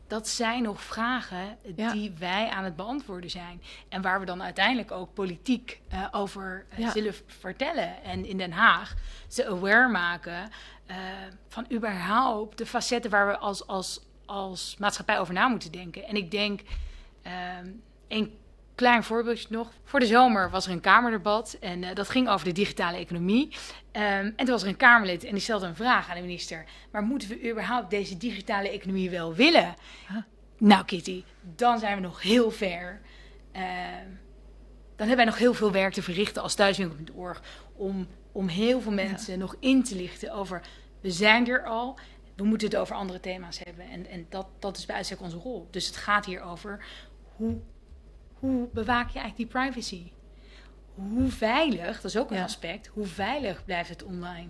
Dat 0.06 0.28
zijn 0.28 0.62
nog 0.62 0.82
vragen 0.82 1.58
Ja. 1.76 1.92
die 1.92 2.12
wij 2.18 2.48
aan 2.48 2.64
het 2.64 2.76
beantwoorden 2.76 3.30
zijn. 3.30 3.62
En 3.88 4.02
waar 4.02 4.20
we 4.20 4.26
dan 4.26 4.42
uiteindelijk 4.42 4.90
ook 4.90 5.14
politiek 5.14 5.80
eh, 5.88 6.06
over 6.10 6.66
eh, 6.68 6.78
Ja. 6.78 6.90
zullen 6.90 7.14
vertellen. 7.26 8.02
En 8.02 8.24
in 8.26 8.36
Den 8.38 8.52
Haag 8.52 8.94
ze 9.28 9.46
aware 9.46 9.88
maken 9.88 10.50
eh, 10.86 10.96
van 11.48 11.66
überhaupt 11.72 12.58
de 12.58 12.66
facetten 12.66 13.10
waar 13.10 13.26
we 13.26 13.38
als, 13.38 13.66
als, 13.66 14.00
als 14.24 14.76
maatschappij 14.78 15.18
over 15.20 15.34
na 15.34 15.48
moeten 15.48 15.72
denken. 15.72 16.04
En 16.04 16.16
ik 16.16 16.30
denk, 16.30 16.60
ehm 17.22 17.66
een 18.08 18.38
klein 18.76 19.04
voorbeeldje 19.04 19.46
nog. 19.50 19.72
Voor 19.84 20.00
de 20.00 20.06
zomer 20.06 20.50
was 20.50 20.66
er 20.66 20.72
een 20.72 20.80
Kamerdebat 20.80 21.56
en 21.60 21.84
eh, 21.84 21.94
dat 21.94 22.08
ging 22.08 22.28
over 22.28 22.46
de 22.46 22.52
digitale 22.52 22.96
economie. 22.96 23.56
Ehm, 23.92 24.04
en 24.24 24.36
toen 24.36 24.46
was 24.46 24.62
er 24.62 24.68
een 24.68 24.76
Kamerlid 24.76 25.24
en 25.24 25.32
die 25.32 25.42
stelde 25.42 25.66
een 25.66 25.74
vraag 25.74 26.08
aan 26.08 26.14
de 26.14 26.20
minister. 26.20 26.64
Maar 26.90 27.02
moeten 27.02 27.28
we 27.28 27.50
überhaupt 27.50 27.90
deze 27.90 28.16
digitale 28.16 28.70
economie 28.70 29.10
wel 29.10 29.34
willen? 29.34 29.74
Huh? 30.08 30.16
Nou 30.58 30.84
Kitty, 30.84 31.24
dan 31.40 31.78
zijn 31.78 31.94
we 31.94 32.02
nog 32.02 32.22
heel 32.22 32.50
ver. 32.50 33.00
Ehm, 33.52 34.08
dan 34.96 35.06
hebben 35.06 35.16
wij 35.16 35.24
nog 35.24 35.38
heel 35.38 35.54
veel 35.54 35.72
werk 35.72 35.92
te 35.92 36.02
verrichten 36.02 36.42
als 36.42 36.54
thuiswinkel.org 36.54 37.42
om, 37.76 38.06
om 38.32 38.48
heel 38.48 38.80
veel 38.80 38.92
mensen 38.92 39.38
nog 39.38 39.56
in 39.60 39.84
te 39.84 39.96
lichten 39.96 40.32
over 40.32 40.62
we 41.00 41.10
zijn 41.10 41.48
er 41.48 41.64
al. 41.64 41.98
we 42.36 42.44
moeten 42.44 42.68
het 42.68 42.76
over 42.76 42.96
andere 42.96 43.20
thema's 43.20 43.60
hebben. 43.64 43.88
En, 43.88 44.06
en 44.06 44.26
dat, 44.28 44.46
dat 44.58 44.76
is 44.76 44.86
bij 44.86 44.96
uitstek 44.96 45.20
onze 45.20 45.36
rol. 45.36 45.68
Dus 45.70 45.86
het 45.86 45.96
gaat 45.96 46.26
hier 46.26 46.40
over 46.40 46.84
hoe, 47.36 47.60
hoe 48.38 48.68
bewaak 48.72 49.09
je 49.11 49.18
eigenlijk 49.18 49.37
die 49.37 49.61
privacy? 49.61 50.03
Hoe 50.94 51.31
veilig, 51.31 52.01
dat 52.01 52.05
is 52.11 52.16
ook 52.16 52.31
een 52.31 52.37
Ja. 52.37 52.42
aspect, 52.42 52.87
hoe 52.87 53.07
veilig 53.07 53.64
blijft 53.64 53.88
het 53.88 54.03
online? 54.03 54.49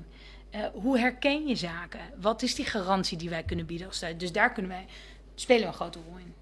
Eh, 0.50 0.60
hoe 0.72 0.98
herken 0.98 1.46
je 1.46 1.54
zaken? 1.54 2.00
Wat 2.20 2.42
is 2.42 2.54
die 2.54 2.64
garantie 2.64 3.18
die 3.18 3.30
wij 3.30 3.42
kunnen 3.42 3.66
bieden 3.66 3.86
als? 3.86 4.04
Dus 4.16 4.32
daar 4.32 4.52
kunnen 4.52 4.70
wij, 4.72 4.86
spelen 5.34 5.62
we 5.62 5.66
een 5.68 5.72
grote 5.74 5.98
rol 6.08 6.16
in. 6.18 6.34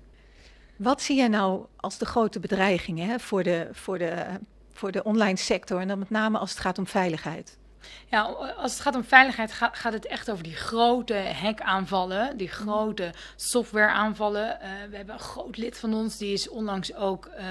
Wat 0.77 1.03
zie 1.03 1.17
jij 1.17 1.29
nou 1.29 1.67
als 1.77 1.99
de 1.99 2.07
grote 2.07 2.41
bedreigingen 2.41 3.21
voor, 3.21 3.43
de, 3.43 3.69
voor, 3.73 3.99
de, 3.99 4.25
voor 4.73 4.93
de 4.93 5.03
online 5.03 5.37
sector 5.37 5.81
en 5.81 5.89
dan 5.89 5.99
met 5.99 6.11
name 6.11 6.39
als 6.39 6.51
het 6.51 6.59
gaat 6.61 6.79
om 6.79 6.87
veiligheid? 6.87 7.59
Ja, 8.07 8.23
als 8.57 8.73
het 8.73 8.81
gaat 8.81 8.95
om 8.95 9.05
veiligheid, 9.05 9.53
ga- 9.53 9.71
gaat 9.73 9.93
het 9.93 10.07
echt 10.07 10.31
over 10.31 10.45
die 10.45 10.57
grote 10.57 11.15
hackaanvallen, 11.15 12.37
die 12.37 12.49
grote 12.49 13.13
softwareaanvallen. 13.37 14.61
Eh 14.61 14.71
we 14.91 14.97
hebben 14.97 15.15
een 15.15 15.21
groot 15.21 15.57
lid 15.57 15.79
van 15.79 15.95
ons, 15.95 16.17
die 16.17 16.33
is 16.33 16.49
onlangs 16.49 16.95
ook 16.95 17.27
eh, 17.27 17.45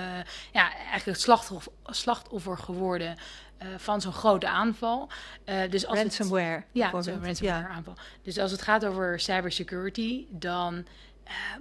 ja, 0.51 0.71
eigenlijk 0.75 1.05
het 1.05 1.21
slachtoffer, 1.21 1.71
slachtoffer 1.85 2.57
geworden 2.57 3.17
eh, 3.57 3.67
van 3.77 4.01
zo'n 4.01 4.13
grote 4.13 4.47
aanval. 4.47 5.09
Dus 5.69 5.85
als 5.85 5.99
het- 5.99 6.17
Ransomware. 6.17 6.63
ja, 6.71 6.91
bijvoorbeeld. 6.91 7.03
zo'n 7.15 7.25
ransomware 7.25 7.67
aanval. 7.67 7.93
Dus 8.21 8.37
als 8.37 8.51
het 8.51 8.61
gaat 8.61 8.85
over 8.85 9.19
cybersecurity, 9.19 10.25
dan 10.29 10.85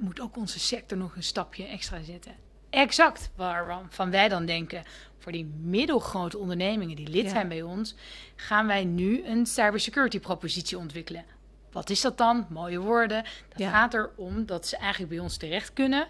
moet 0.00 0.20
ook 0.20 0.36
onze 0.36 0.58
sector 0.58 0.98
nog 0.98 1.16
een 1.16 1.22
stapje 1.22 1.66
extra 1.66 2.02
zetten. 2.02 2.32
Exact 2.72 3.30
waarvan 3.36 4.10
wij 4.10 4.28
dan 4.28 4.46
denken, 4.46 4.82
voor 5.18 5.32
die 5.32 5.50
middelgrote 5.60 6.38
ondernemingen 6.38 6.96
die 6.96 7.08
lid 7.08 7.24
Ja. 7.24 7.30
zijn 7.30 7.48
bij 7.48 7.62
ons, 7.62 7.94
gaan 8.36 8.66
wij 8.66 8.84
nu 8.84 9.24
een 9.26 9.46
cybersecurity 9.46 10.20
propositie 10.20 10.78
ontwikkelen. 10.78 11.24
Wat 11.72 11.90
is 11.90 12.00
dat 12.00 12.18
dan? 12.18 12.46
Mooie 12.48 12.78
woorden. 12.78 13.24
Dat 13.48 13.58
Ja. 13.58 13.70
gaat 13.70 13.94
erom 13.94 14.46
dat 14.46 14.66
ze 14.66 14.76
eigenlijk 14.76 15.10
bij 15.12 15.20
ons 15.22 15.36
terecht 15.36 15.72
kunnen 15.72 16.06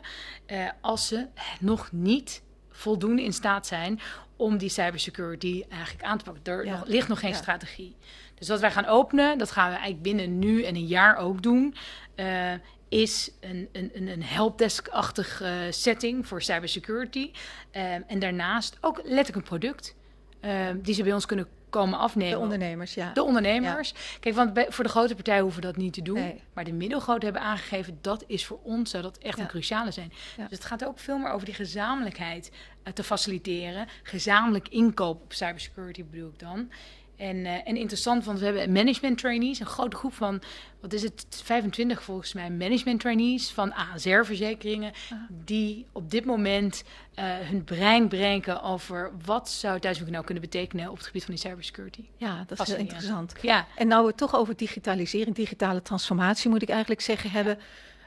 eh, 0.46 0.68
als 0.80 1.06
ze 1.08 1.26
nog 1.60 1.92
niet 1.92 2.42
voldoende 2.70 3.22
in 3.22 3.32
staat 3.32 3.66
zijn 3.66 4.00
om 4.36 4.56
die 4.58 4.68
cybersecurity 4.68 5.64
eigenlijk 5.68 6.04
aan 6.04 6.18
te 6.18 6.24
pakken. 6.24 6.44
Er 6.52 6.64
Ja. 6.64 6.82
ligt 6.86 7.08
nog 7.08 7.20
geen 7.20 7.30
Ja. 7.30 7.36
strategie. 7.36 7.96
Dus 8.34 8.48
wat 8.48 8.60
wij 8.60 8.70
gaan 8.70 8.86
openen, 8.86 9.38
dat 9.38 9.50
gaan 9.50 9.66
we 9.68 9.74
eigenlijk 9.74 10.02
binnen 10.02 10.38
nu 10.38 10.62
en 10.64 10.74
een 10.76 10.86
jaar 10.86 11.16
ook 11.16 11.42
doen, 11.42 11.74
eh, 12.14 12.52
is 12.92 13.30
een, 13.40 13.68
een, 13.72 13.90
een, 13.94 14.08
een 14.08 14.22
helpdesk-achtig 14.22 15.40
eh, 15.40 15.52
setting 15.70 16.26
voor 16.26 16.42
cybersecurity. 16.42 17.30
Eh, 17.70 17.92
en 17.94 18.18
daarnaast 18.18 18.76
ook 18.80 18.96
letterlijk 19.04 19.36
een 19.36 19.58
product 19.58 19.94
eh, 20.40 20.66
die 20.82 20.94
ze 20.94 21.02
bij 21.02 21.12
ons 21.12 21.26
kunnen 21.26 21.46
komen 21.70 21.98
afnemen. 21.98 22.30
De 22.34 22.38
ondernemers, 22.38 22.94
ja. 22.94 23.12
De 23.12 23.22
ondernemers. 23.22 23.94
Kijk, 24.20 24.34
want 24.34 24.52
bij- 24.52 24.66
voor 24.68 24.84
de 24.84 24.90
grote 24.90 25.14
partijen 25.14 25.42
hoeven 25.42 25.60
we 25.60 25.66
dat 25.66 25.76
niet 25.76 25.92
te 25.92 26.02
doen. 26.02 26.18
Nee. 26.18 26.40
Maar 26.52 26.64
de 26.64 26.72
middelgrote 26.72 27.24
hebben 27.24 27.42
aangegeven 27.42 27.98
dat 28.00 28.24
is 28.26 28.46
voor 28.46 28.58
ons 28.62 28.90
zou 28.90 29.02
dat 29.02 29.18
echt 29.18 29.36
Ja. 29.36 29.42
een 29.42 29.48
cruciale 29.48 29.90
zijn. 29.90 30.12
Ja. 30.36 30.42
Dus 30.48 30.58
het 30.58 30.66
gaat 30.66 30.84
ook 30.84 30.98
veel 30.98 31.18
meer 31.18 31.30
over 31.30 31.46
die 31.46 31.54
gezamenlijkheid 31.54 32.50
eh, 32.82 32.92
te 32.92 33.02
faciliteren. 33.04 33.86
Gezamenlijk 34.02 34.68
inkoop 34.68 35.22
op 35.22 35.32
cybersecurity 35.32 36.04
bedoel 36.04 36.28
ik 36.28 36.38
dan. 36.38 36.70
En, 37.16 37.46
eh, 37.46 37.52
en 37.68 37.76
interessant, 37.76 38.24
want 38.24 38.38
we 38.38 38.44
hebben 38.44 38.72
management 38.72 39.18
trainees, 39.18 39.60
een 39.60 39.66
grote 39.66 39.96
groep 39.96 40.14
van, 40.14 40.42
wat 40.80 40.92
is 40.92 41.02
het, 41.02 41.26
25 41.44 42.02
volgens 42.02 42.32
mij, 42.32 42.50
management 42.50 43.00
trainees 43.00 43.50
van 43.50 43.72
ASR-verzekeringen, 43.72 44.92
Ah. 45.10 45.18
die 45.44 45.86
op 45.92 46.10
dit 46.10 46.24
moment 46.24 46.84
eh, 47.14 47.24
hun 47.24 47.64
brein 47.64 48.08
breken 48.08 48.62
over 48.62 49.10
wat 49.24 49.50
zou 49.50 49.78
thuiswerk 49.80 50.10
nou 50.10 50.24
kunnen 50.24 50.42
betekenen 50.42 50.90
op 50.90 50.96
het 50.96 51.06
gebied 51.06 51.24
van 51.24 51.34
die 51.34 51.42
cybersecurity. 51.42 52.04
Ja, 52.16 52.44
dat 52.46 52.60
is 52.60 52.66
heel 52.66 52.76
interessant. 52.76 53.34
Ja, 53.42 53.66
En 53.76 53.88
nou 53.88 54.02
we 54.02 54.08
het 54.08 54.16
toch 54.16 54.34
over 54.36 54.56
digitalisering, 54.56 55.36
digitale 55.36 55.82
transformatie 55.82 56.50
moet 56.50 56.62
ik 56.62 56.68
eigenlijk 56.68 57.00
zeggen 57.00 57.30
hebben. 57.30 57.58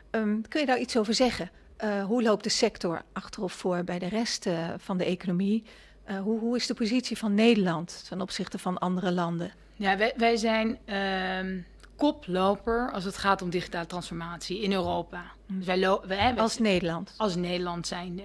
Ehm, 0.09 0.41
kun 0.49 0.59
je 0.59 0.65
daar 0.65 0.79
iets 0.79 0.97
over 0.97 1.13
zeggen? 1.13 1.49
Eh, 1.77 2.03
hoe 2.05 2.23
loopt 2.23 2.43
de 2.43 2.49
sector 2.49 3.01
achter 3.13 3.43
of 3.43 3.53
voor 3.53 3.83
bij 3.83 3.99
de 3.99 4.07
rest 4.07 4.47
van 4.77 4.97
de 4.97 5.05
economie? 5.05 5.63
Eh, 6.05 6.19
hoe, 6.19 6.39
hoe 6.39 6.55
is 6.55 6.67
de 6.67 6.73
positie 6.73 7.17
van 7.17 7.33
Nederland 7.33 8.05
ten 8.09 8.21
opzichte 8.21 8.57
van 8.57 8.77
andere 8.77 9.11
landen? 9.11 9.51
Ja, 9.75 9.97
wij, 9.97 10.13
wij 10.17 10.35
zijn 10.37 10.77
ehm, 10.85 11.59
koploper 11.95 12.91
als 12.91 13.03
het 13.03 13.17
gaat 13.17 13.41
om 13.41 13.49
digitale 13.49 13.85
transformatie 13.85 14.61
in 14.61 14.71
Europa. 14.73 15.23
Dus 15.47 15.65
wij, 16.07 16.33
Als 16.37 16.57
Nederland. 16.59 17.13
als 17.17 17.35
Nederland 17.35 17.87
zijnde. 17.87 18.23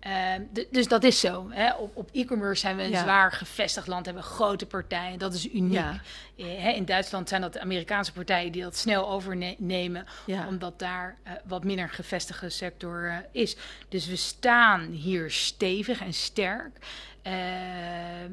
Ehm, 0.00 0.42
dus 0.70 0.88
dat 0.88 1.04
is 1.04 1.20
zo. 1.20 1.46
Hè? 1.50 1.74
Op, 1.74 1.96
op 1.96 2.08
e-commerce 2.12 2.60
zijn 2.60 2.76
we 2.76 2.82
een 2.82 2.90
Ja. 2.90 3.02
zwaar 3.02 3.32
gevestigd 3.32 3.86
land, 3.86 4.04
hebben 4.06 4.22
grote 4.22 4.66
partijen. 4.66 5.18
Dat 5.18 5.34
is 5.34 5.48
uniek. 5.52 5.72
Ja. 5.72 6.00
Eh, 6.36 6.76
in 6.76 6.84
Duitsland 6.84 7.28
zijn 7.28 7.40
dat 7.40 7.52
de 7.52 7.60
Amerikaanse 7.60 8.12
partijen 8.12 8.52
die 8.52 8.62
dat 8.62 8.76
snel 8.76 9.08
overnemen, 9.10 10.06
Ja. 10.26 10.46
omdat 10.46 10.78
daar 10.78 11.16
eh, 11.22 11.32
wat 11.44 11.64
minder 11.64 11.88
gevestigde 11.88 12.50
sector 12.50 13.24
is. 13.32 13.56
Dus 13.88 14.06
we 14.06 14.16
staan 14.16 14.80
hier 14.90 15.30
stevig 15.30 16.00
en 16.00 16.14
sterk, 16.14 16.78
eh, 17.24 17.32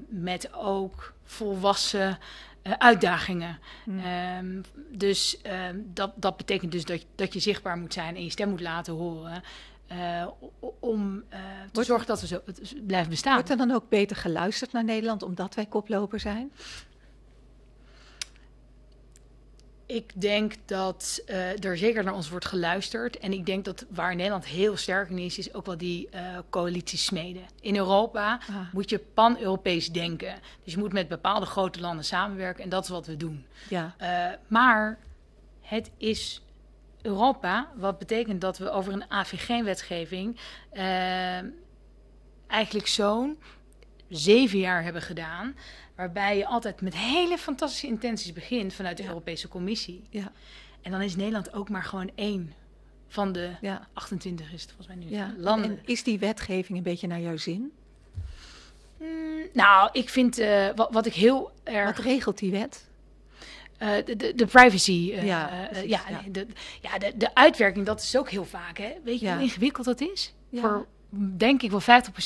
met 0.08 0.54
ook 0.54 1.14
volwassen 1.24 2.18
eh, 2.62 2.72
uitdagingen. 2.78 3.60
Hmm. 3.84 4.00
Ehm, 4.00 4.62
dus 4.98 5.42
ehm, 5.42 5.76
dat, 5.86 6.12
dat 6.16 6.38
betekent 6.38 6.72
dus 6.72 6.86
dat, 6.86 7.06
dat 7.16 7.34
je 7.34 7.40
zichtbaar 7.40 7.78
moet 7.78 7.94
zijn 7.94 8.16
en 8.16 8.24
je 8.24 8.30
stem 8.30 8.50
moet 8.50 8.62
laten 8.62 8.94
horen. 8.94 9.44
eh, 9.88 10.28
om 10.80 11.24
te 11.30 11.38
Wordt- 11.72 11.88
zorgen 11.90 12.08
dat 12.08 12.22
we 12.22 12.28
zo 12.28 12.42
blijven 12.86 13.10
bestaan. 13.10 13.34
Wordt 13.34 13.50
er 13.50 13.58
dan 13.58 13.72
ook 13.72 13.90
beter 13.90 14.16
geluisterd 14.16 14.72
naar 14.72 14.84
Nederland 14.84 15.24
omdat 15.24 15.56
wij 15.56 15.66
koploper 15.66 16.20
zijn? 16.20 16.52
Ik 19.92 20.22
denk 20.22 20.54
dat 20.66 21.22
eh, 21.26 21.64
er 21.64 21.78
zeker 21.78 22.04
naar 22.04 22.14
ons 22.14 22.30
wordt 22.30 22.46
geluisterd. 22.46 23.18
En 23.20 23.34
ik 23.34 23.46
denk 23.46 23.66
dat 23.66 23.86
waar 23.90 24.16
Nederland 24.16 24.46
heel 24.46 24.78
sterk 24.78 25.10
in 25.10 25.18
is, 25.18 25.38
is 25.38 25.54
ook 25.54 25.66
wel 25.66 25.78
die 25.78 26.10
eh 26.10 26.38
coalities 26.50 27.06
smeden. 27.06 27.42
In 27.62 27.76
Europa 27.76 28.40
Ah. 28.50 28.56
moet 28.74 28.90
je 28.90 29.00
pan-Europees 29.00 29.92
denken. 29.92 30.36
Dus 30.64 30.74
je 30.74 30.80
moet 30.80 30.94
met 30.94 31.08
bepaalde 31.08 31.46
grote 31.46 31.80
landen 31.80 32.06
samenwerken 32.06 32.64
en 32.64 32.70
dat 32.70 32.84
is 32.84 32.90
wat 32.90 33.06
we 33.06 33.18
doen. 33.18 33.46
Ja, 33.70 33.96
Eh, 33.98 34.28
maar 34.48 34.98
het 35.62 35.92
is 35.98 36.42
Europa, 37.02 37.72
wat 37.76 38.00
betekent 38.00 38.42
dat 38.42 38.58
we 38.58 38.70
over 38.70 38.94
een 38.94 39.12
AVG-wetgeving 39.12 40.40
eh, 40.72 41.40
eigenlijk 42.48 42.88
zo'n 42.88 43.38
zeven 44.10 44.60
jaar 44.60 44.84
hebben 44.84 45.02
gedaan. 45.02 45.56
Waarbij 45.96 46.38
je 46.38 46.46
altijd 46.46 46.82
met 46.82 46.96
hele 46.96 47.38
fantastische 47.38 47.88
intenties 47.88 48.34
begint 48.34 48.74
vanuit 48.74 48.98
de 48.98 49.04
Ja. 49.04 49.10
Europese 49.10 49.48
Commissie. 49.48 50.04
ja, 50.10 50.32
En 50.82 50.92
dan 50.92 51.02
is 51.02 51.16
Nederland 51.16 51.54
ook 51.54 51.70
maar 51.70 51.84
gewoon 51.84 52.12
één 52.16 52.54
van 53.08 53.32
de 53.32 53.52
ja. 53.62 53.88
28 53.94 54.54
is 54.54 54.62
het 54.62 54.72
volgens 54.72 54.88
mij 54.88 55.06
nu 55.06 55.16
ja. 55.16 55.34
landen. 55.38 55.70
En 55.70 55.80
is 55.86 56.04
die 56.04 56.20
wetgeving 56.20 56.78
een 56.78 56.84
beetje 56.84 57.08
naar 57.08 57.20
jouw 57.22 57.38
zin? 57.38 57.72
Mm, 58.98 59.42
nou, 59.54 59.90
ik 59.92 60.10
vind 60.10 60.38
eh, 60.38 60.68
wat, 60.76 60.92
wat 60.92 61.06
ik 61.06 61.14
heel 61.14 61.52
erg. 61.64 61.96
Wat 61.96 62.06
regelt 62.06 62.38
die 62.38 62.52
wet? 62.52 62.90
Eh, 63.78 64.06
de, 64.06 64.16
de, 64.16 64.36
de 64.36 64.46
privacy. 64.46 65.12
eh, 65.16 65.26
Ja, 65.26 65.70
eh, 65.70 65.84
ja, 65.90 66.02
ja. 66.10 66.22
De, 66.32 66.48
ja 66.82 66.98
de, 66.98 67.18
de 67.18 67.36
uitwerking, 67.36 67.86
dat 67.86 68.02
is 68.02 68.18
ook 68.18 68.30
heel 68.30 68.46
vaak. 68.46 68.78
Hè? 68.78 68.94
Weet 69.04 69.20
je 69.20 69.26
Ja. 69.26 69.34
hoe 69.34 69.44
ingewikkeld 69.44 69.86
dat 69.86 70.02
is? 70.02 70.34
Ja. 70.50 70.62
Voor 70.62 70.88
denk 71.14 71.62
ik 71.62 71.72
wel 71.72 71.82
50% 71.82 71.84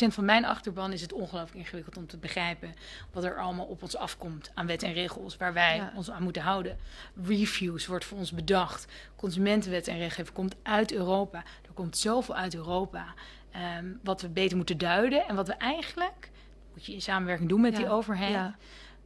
van 0.07 0.25
mijn 0.25 0.45
achterban 0.45 0.91
is 0.93 1.01
het 1.01 1.13
ongelooflijk 1.13 1.57
ingewikkeld 1.57 1.97
om 1.97 2.07
te 2.07 2.17
begrijpen 2.17 2.73
wat 3.11 3.23
er 3.23 3.37
allemaal 3.39 3.65
op 3.65 3.81
ons 3.81 3.95
afkomt 3.97 4.51
aan 4.53 4.65
wet 4.67 4.83
en 4.83 4.93
regels 4.93 5.37
waar 5.37 5.53
wij 5.53 5.75
Ja. 5.75 5.91
ons 5.95 6.11
aan 6.11 6.23
moeten 6.23 6.41
houden. 6.41 6.77
Reviews 7.25 7.85
wordt 7.85 8.05
voor 8.05 8.17
ons 8.17 8.31
bedacht. 8.31 8.87
Consumentenwet 9.15 9.87
en 9.87 9.97
regelgeving 9.97 10.35
komt 10.35 10.55
uit 10.63 10.91
Europa. 10.93 11.37
Er 11.37 11.73
komt 11.73 11.97
zoveel 11.97 12.35
uit 12.35 12.55
Europa. 12.55 13.13
ehm, 13.51 13.85
wat 14.03 14.21
we 14.21 14.29
beter 14.29 14.57
moeten 14.57 14.77
duiden 14.77 15.27
en 15.27 15.35
wat 15.35 15.47
we 15.47 15.53
eigenlijk 15.53 16.29
moet 16.73 16.85
je 16.85 16.93
in 16.93 17.01
samenwerking 17.01 17.49
doen 17.49 17.61
met 17.61 17.71
Ja, 17.71 17.77
die 17.77 17.89
overheid. 17.89 18.31
Ja, 18.31 18.55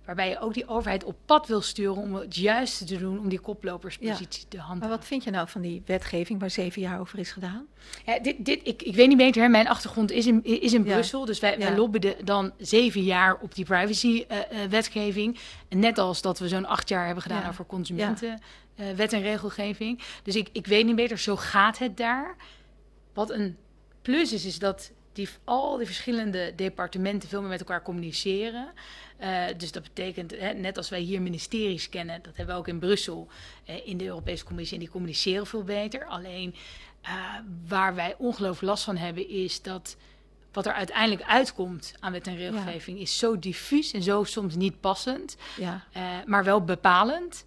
Waarbij 0.10 0.30
je 0.30 0.40
ook 0.40 0.54
die 0.54 0.68
overheid 0.68 1.04
op 1.04 1.16
pad 1.26 1.48
wil 1.48 1.62
sturen 1.62 1.98
om 1.98 2.16
het 2.16 2.36
juiste 2.36 2.86
te 2.86 2.98
doen 2.98 3.20
om 3.20 3.30
die 3.30 3.40
koploperspositie 3.40 4.48
te 4.48 4.58
maar 4.58 4.66
handhaven. 4.66 4.98
wat 4.98 5.06
vind 5.06 5.24
je 5.24 5.32
nou 5.32 5.48
van 5.48 5.62
die 5.62 5.82
wetgeving 5.86 6.40
waar 6.40 6.50
zeven 6.50 6.82
jaar 6.82 7.00
over 7.00 7.20
is 7.20 7.32
gedaan? 7.32 7.68
Ja, 8.06 8.20
dit, 8.20 8.46
dit, 8.46 8.60
ik, 8.64 8.82
ik 8.82 8.96
weet 8.96 9.08
niet 9.08 9.18
beter, 9.18 9.42
hè. 9.42 9.48
mijn 9.48 9.68
achtergrond 9.68 10.12
is 10.12 10.28
in, 10.28 10.44
is 10.44 10.74
in 10.74 10.84
Ja. 10.86 10.94
Brussel. 10.94 11.26
Dus 11.26 11.40
wij, 11.40 11.58
wij 11.58 11.76
lobbyden 11.76 12.26
dan 12.26 12.52
zeven 12.58 13.04
jaar 13.04 13.38
op 13.42 13.56
die 13.56 13.66
privacy-wetgeving. 13.66 15.40
en 15.68 15.80
net 15.80 15.98
als 15.98 16.22
dat 16.22 16.40
we 16.40 16.48
zo'n 16.48 16.66
acht 16.66 16.90
jaar 16.90 17.06
hebben 17.06 17.24
gedaan 17.24 17.50
over 17.50 17.66
consumentenwet 17.66 19.14
en 19.14 19.22
regelgeving. 19.22 20.02
Dus 20.24 20.36
ik, 20.36 20.50
ik 20.52 20.68
weet 20.68 20.86
niet 20.86 20.96
beter, 20.96 21.18
zo 21.18 21.36
gaat 21.36 21.78
het 21.78 21.98
daar. 21.98 22.36
Wat 23.14 23.30
een 23.30 23.58
plus 24.02 24.34
is, 24.34 24.46
is 24.46 24.60
dat 24.60 24.92
die, 25.14 25.30
al 25.44 25.78
die 25.78 25.86
verschillende 25.86 26.54
departementen 26.56 27.30
veel 27.30 27.40
meer 27.40 27.50
met 27.50 27.60
elkaar 27.60 27.82
communiceren. 27.82 28.74
Eh, 29.18 29.44
dus 29.58 29.72
dat 29.72 29.84
betekent, 29.84 30.32
hè, 30.40 30.54
net 30.54 30.78
als 30.78 30.90
wij 30.90 31.00
hier 31.00 31.22
ministeries 31.22 31.90
kennen, 31.90 32.22
dat 32.22 32.38
hebben 32.38 32.56
we 32.56 32.62
ook 32.62 32.68
in 32.68 32.80
Brussel 32.80 33.28
eh, 33.66 33.88
in 33.88 33.98
de 33.98 34.06
Europese 34.06 34.44
Commissie. 34.44 34.78
En 34.78 34.84
die 34.84 34.92
communiceren 34.92 35.48
veel 35.48 35.64
beter. 35.64 36.06
Alleen 36.06 36.56
eh, 37.02 37.12
waar 37.68 37.96
wij 37.96 38.16
ongelooflijk 38.18 38.62
last 38.62 38.84
van 38.84 38.98
hebben, 38.98 39.30
is 39.30 39.62
dat 39.62 39.98
wat 40.52 40.66
er 40.66 40.74
uiteindelijk 40.74 41.28
uitkomt 41.28 41.94
aan 42.00 42.12
wet 42.12 42.28
en 42.28 42.36
regelgeving 42.36 43.00
is 43.00 43.18
zo 43.18 43.40
diffuus 43.40 43.92
en 43.94 44.04
zo 44.04 44.24
soms 44.24 44.56
niet 44.56 44.80
passend, 44.80 45.38
Ja, 45.58 45.86
maar 46.26 46.44
wel 46.44 46.64
bepalend. 46.64 47.44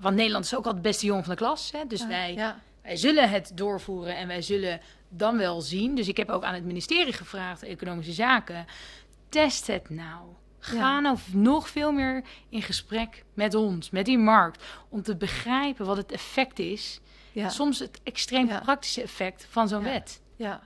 Want 0.00 0.16
Nederland 0.16 0.44
is 0.44 0.56
ook 0.56 0.66
al 0.66 0.72
het 0.72 0.82
beste 0.82 1.06
jongen 1.06 1.24
van 1.24 1.32
de 1.32 1.38
klas. 1.38 1.72
Hè? 1.72 1.86
Dus 1.88 2.00
Ah, 2.02 2.08
wij, 2.08 2.34
ja. 2.34 2.62
Wij 2.86 2.96
zullen 2.96 3.30
het 3.30 3.50
doorvoeren 3.54 4.16
en 4.16 4.28
wij 4.28 4.42
zullen 4.42 4.80
dan 5.08 5.36
wel 5.38 5.60
zien. 5.60 5.94
Dus 5.94 6.08
ik 6.08 6.16
heb 6.16 6.28
ook 6.30 6.44
aan 6.44 6.54
het 6.54 6.64
ministerie 6.64 7.12
gevraagd, 7.12 7.62
Economische 7.62 8.12
Zaken. 8.12 8.66
Test 9.28 9.66
het 9.66 9.90
nou. 9.90 10.20
Ga 10.58 10.76
Ja. 10.76 11.00
nou 11.00 11.18
nog 11.32 11.68
veel 11.68 11.92
meer 11.92 12.22
in 12.48 12.62
gesprek 12.62 13.24
met 13.34 13.54
ons, 13.54 13.90
met 13.90 14.04
die 14.04 14.18
markt. 14.18 14.64
Om 14.88 15.02
te 15.02 15.16
begrijpen 15.16 15.86
wat 15.86 15.96
het 15.96 16.12
effect 16.12 16.58
is. 16.58 17.00
Ja. 17.32 17.48
Soms 17.48 17.78
het 17.78 18.00
extreem 18.02 18.46
Ja. 18.46 18.60
praktische 18.60 19.02
effect 19.02 19.46
van 19.50 19.68
zo'n 19.68 19.82
wet. 19.82 20.20
ja. 20.36 20.60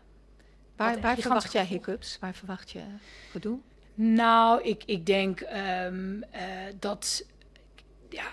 Waar, 0.76 1.00
waar 1.00 1.16
verwacht 1.16 1.52
jij 1.52 1.64
hiccups? 1.64 2.16
Waar 2.20 2.34
verwacht 2.34 2.70
je 2.70 2.80
gedoe? 3.30 3.58
Nou, 3.94 4.62
ik, 4.62 4.82
ik 4.86 5.06
denk 5.06 5.40
ehm, 5.40 6.22
eh, 6.30 6.42
dat. 6.78 7.26
Ja, 8.08 8.24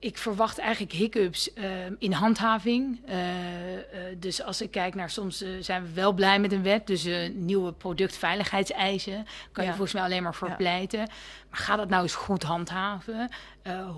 ik 0.00 0.18
verwacht 0.18 0.58
eigenlijk 0.58 0.92
hiccups 0.92 1.52
ehm, 1.52 1.94
in 1.98 2.12
handhaving. 2.12 3.00
Eh, 3.06 3.74
eh, 3.74 4.16
dus 4.18 4.42
als 4.42 4.60
ik 4.62 4.70
kijk 4.70 4.94
naar 4.94 5.10
soms 5.10 5.42
eh, 5.42 5.48
zijn 5.60 5.82
we 5.82 5.92
wel 5.92 6.12
blij 6.12 6.40
met 6.40 6.52
een 6.52 6.62
wet. 6.62 6.86
Dus 6.86 7.06
nieuwe 7.34 7.72
productveiligheidseisen. 7.72 9.26
Kan 9.52 9.64
je 9.64 9.70
volgens 9.70 9.92
mij 9.92 10.02
alleen 10.02 10.22
maar 10.22 10.34
voor 10.34 10.48
Ja. 10.48 10.54
pleiten. 10.54 10.98
Maar 11.50 11.60
ga 11.60 11.76
dat 11.76 11.88
nou 11.88 12.02
eens 12.02 12.14
goed 12.14 12.42
handhaven? 12.42 13.28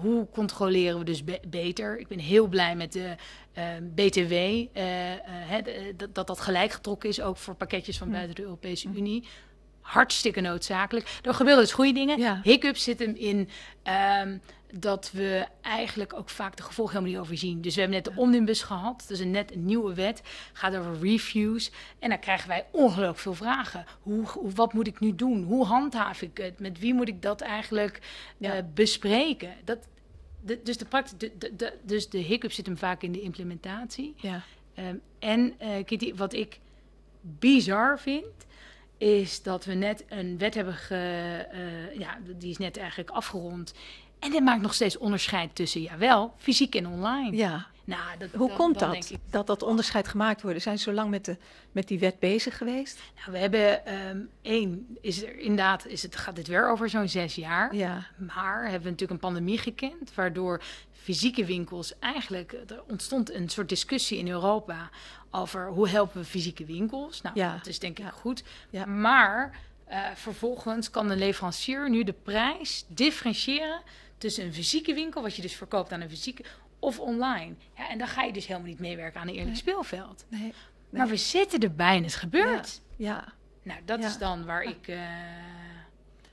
Hoe 0.00 0.28
controleren 0.30 0.98
we 0.98 1.04
dus 1.04 1.24
be- 1.24 1.40
beter? 1.48 1.98
Ik 1.98 2.08
ben 2.08 2.18
heel 2.18 2.46
blij 2.46 2.76
met 2.76 2.92
de 2.92 3.14
ehm, 3.52 3.82
BTW. 3.94 4.34
dat, 5.96 6.14
dat 6.14 6.26
dat 6.26 6.40
gelijk 6.40 6.72
getrokken 6.72 7.08
is, 7.08 7.20
ook 7.20 7.36
voor 7.36 7.54
pakketjes 7.54 7.98
van 7.98 8.06
Hm. 8.06 8.12
buiten 8.12 8.34
de 8.34 8.42
Europese 8.42 8.88
Unie 8.94 9.24
hartstikke 9.92 10.40
noodzakelijk. 10.40 11.18
Er 11.22 11.34
gebeuren 11.34 11.62
dus 11.62 11.72
goede 11.72 11.92
dingen. 11.92 12.18
Ja. 12.18 12.40
Hiccups 12.42 12.82
zitten 12.84 13.06
hem 13.06 13.16
in 13.16 13.48
ehm, 13.82 14.38
dat 14.72 15.10
we 15.12 15.46
eigenlijk 15.60 16.12
ook 16.14 16.28
vaak 16.30 16.56
de 16.56 16.62
gevolgen 16.62 16.94
helemaal 16.94 17.14
niet 17.14 17.26
overzien. 17.26 17.60
Dus 17.60 17.74
we 17.74 17.80
hebben 17.80 18.02
net 18.02 18.14
de 18.14 18.20
omnibus 18.20 18.62
gehad. 18.62 19.04
Dus 19.08 19.18
een 19.18 19.30
net 19.30 19.52
een 19.54 19.64
nieuwe 19.64 19.94
wet. 19.94 20.22
Gaat 20.52 20.76
over 20.76 20.98
reviews. 21.00 21.70
En 21.98 22.08
dan 22.08 22.18
krijgen 22.18 22.48
wij 22.48 22.66
ongelooflijk 22.70 23.18
veel 23.18 23.34
vragen. 23.34 23.84
Hoe, 24.02 24.26
hoe, 24.26 24.50
wat 24.50 24.72
moet 24.72 24.86
ik 24.86 25.00
nu 25.00 25.14
doen? 25.14 25.42
Hoe 25.42 25.64
handhaaf 25.64 26.22
ik 26.22 26.36
het? 26.38 26.58
Met 26.60 26.78
wie 26.78 26.94
moet 26.94 27.08
ik 27.08 27.22
dat 27.22 27.40
eigenlijk 27.40 28.00
Ja. 28.36 28.54
eh, 28.54 28.62
bespreken? 28.74 29.54
Dat, 29.64 29.78
de, 30.42 30.60
dus, 30.64 30.76
de, 30.78 30.86
de, 31.38 31.56
de- 31.56 31.76
dus 31.82 32.08
de 32.08 32.18
hiccup 32.18 32.52
zit 32.52 32.66
hem 32.66 32.78
vaak 32.78 33.02
in 33.02 33.12
de 33.12 33.20
implementatie. 33.20 34.14
Ja. 34.16 34.42
Ehm, 34.74 34.94
en 35.18 35.54
eh, 35.58 35.84
Kitty, 35.84 36.14
wat 36.14 36.32
ik 36.32 36.58
bizar 37.20 37.98
vind, 37.98 38.24
is 39.00 39.42
dat 39.42 39.64
we 39.64 39.74
net 39.74 40.04
een 40.08 40.38
wet 40.38 40.54
hebben 40.54 40.74
ge, 40.74 40.94
eh, 41.50 41.98
ja, 41.98 42.18
die 42.38 42.50
is 42.50 42.58
net 42.58 42.76
eigenlijk 42.76 43.10
afgerond. 43.10 43.74
En 44.18 44.30
dit 44.30 44.42
maakt 44.42 44.62
nog 44.62 44.74
steeds 44.74 44.98
onderscheid 44.98 45.54
tussen, 45.54 45.82
jawel, 45.82 46.34
fysiek 46.36 46.74
en 46.74 46.86
online. 46.86 47.36
ja. 47.36 47.66
Nou, 47.90 48.18
dat, 48.18 48.28
Hoe 48.32 48.48
dan- 48.48 48.56
komt 48.56 48.78
dan 48.78 48.92
dat? 48.94 49.10
ik, 49.10 49.18
Dat 49.30 49.46
dat 49.46 49.62
onderscheid 49.62 50.08
gemaakt 50.08 50.42
wordt? 50.42 50.62
Zijn 50.62 50.78
ze 50.78 50.82
zo 50.84 50.92
lang 50.92 51.10
met, 51.10 51.24
de, 51.24 51.36
met 51.72 51.88
die 51.88 51.98
wet 51.98 52.18
bezig 52.18 52.56
geweest? 52.56 52.98
nou, 53.16 53.32
we 53.32 53.38
hebben 53.38 53.86
ehm, 53.86 54.18
één, 54.42 54.96
is 55.00 55.22
er 55.22 55.38
inderdaad, 55.38 55.86
is 55.86 56.02
het, 56.02 56.16
gaat 56.16 56.36
dit 56.36 56.46
weer 56.46 56.70
over 56.70 56.88
zo'n 56.88 57.08
zes 57.08 57.34
jaar. 57.34 57.74
Ja. 57.74 58.06
Maar 58.16 58.62
hebben 58.62 58.82
we 58.82 58.90
natuurlijk 58.90 59.10
een 59.10 59.28
pandemie 59.28 59.58
gekend, 59.58 60.14
waardoor 60.14 60.62
fysieke 60.92 61.44
winkels 61.44 61.98
eigenlijk, 61.98 62.52
er 62.68 62.82
ontstond 62.88 63.30
een 63.32 63.48
soort 63.48 63.68
discussie 63.68 64.18
in 64.18 64.28
Europa 64.28 64.90
over 65.30 65.68
hoe 65.68 65.88
helpen 65.88 66.20
we 66.20 66.26
fysieke 66.26 66.64
winkels. 66.64 67.20
Nou, 67.22 67.34
Ja. 67.38 67.56
dat 67.56 67.66
is 67.66 67.78
denk 67.78 67.98
ik 67.98 68.04
Ja. 68.04 68.10
goed. 68.10 68.42
Ja. 68.70 68.84
Maar 68.86 69.58
eh, 69.84 70.04
vervolgens 70.14 70.90
kan 70.90 71.08
de 71.08 71.16
leverancier 71.16 71.90
nu 71.90 72.04
de 72.04 72.12
prijs 72.22 72.84
differentiëren 72.88 73.80
tussen 74.18 74.44
een 74.44 74.54
fysieke 74.54 74.94
winkel, 74.94 75.22
wat 75.22 75.36
je 75.36 75.42
dus 75.42 75.54
verkoopt 75.54 75.92
aan 75.92 76.00
een 76.00 76.08
fysieke, 76.10 76.42
of 76.80 76.98
online. 76.98 77.54
Ja, 77.76 77.88
en 77.88 77.98
dan 77.98 78.08
ga 78.08 78.22
je 78.22 78.32
dus 78.32 78.46
helemaal 78.46 78.68
niet 78.68 78.78
meewerken 78.78 79.20
aan 79.20 79.26
een 79.26 79.32
eerlijk 79.34 79.48
Nee. 79.50 79.58
speelveld. 79.60 80.24
Nee. 80.28 80.52
Maar 80.90 81.08
we 81.08 81.16
zitten 81.16 81.60
erbij 81.60 81.96
en 81.96 82.02
het 82.02 82.14
gebeurt. 82.14 82.80
Ja. 82.96 83.24
Nou, 83.62 83.80
dat 83.84 84.00
Ja. 84.00 84.06
is 84.06 84.18
dan 84.18 84.44
waar 84.44 84.62
ik 84.62 84.88
eh, 84.88 84.96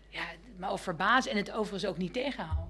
ja, 0.09 0.23
me 0.57 0.67
over 0.67 0.83
verbaas 0.83 1.27
en 1.27 1.37
het 1.37 1.51
overigens 1.51 1.85
ook 1.85 1.97
niet 1.97 2.13
tegenhoud. 2.13 2.67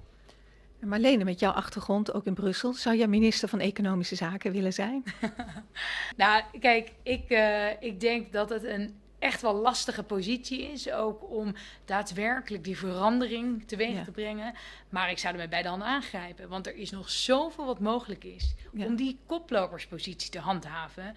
En 0.80 0.88
Marlene, 0.88 1.24
met 1.24 1.40
jouw 1.40 1.52
achtergrond 1.52 2.12
ook 2.12 2.24
in 2.26 2.34
Brussel, 2.34 2.72
zou 2.72 2.96
jij 2.96 3.06
minister 3.06 3.48
van 3.48 3.60
Economische 3.60 4.14
Zaken 4.14 4.52
willen 4.52 4.72
zijn? 4.72 5.02
Nou, 6.16 6.42
kijk, 6.60 6.92
ik, 7.02 7.30
eh, 7.30 7.82
ik 7.82 8.00
denk 8.00 8.32
dat 8.32 8.48
het 8.50 8.64
een 8.64 9.00
echt 9.18 9.42
wel 9.42 9.54
lastige 9.54 10.02
positie 10.02 10.62
is. 10.62 10.90
Ook 10.90 11.30
om 11.30 11.54
daadwerkelijk 11.84 12.64
die 12.64 12.78
verandering 12.78 13.68
teweeg 13.68 13.94
Ja. 13.94 14.04
te 14.04 14.10
brengen. 14.10 14.54
Maar 14.88 15.10
ik 15.10 15.18
zou 15.18 15.32
er 15.34 15.40
met 15.40 15.50
beide 15.50 15.68
handen 15.68 15.88
aangrijpen. 15.88 16.48
Want 16.48 16.66
er 16.66 16.76
is 16.76 16.90
nog 16.90 17.10
zoveel 17.10 17.64
wat 17.66 17.80
mogelijk 17.80 18.24
is 18.24 18.54
Ja. 18.72 18.86
om 18.86 18.96
die 18.96 19.18
koploperspositie 19.26 20.30
te 20.30 20.38
handhaven. 20.38 21.16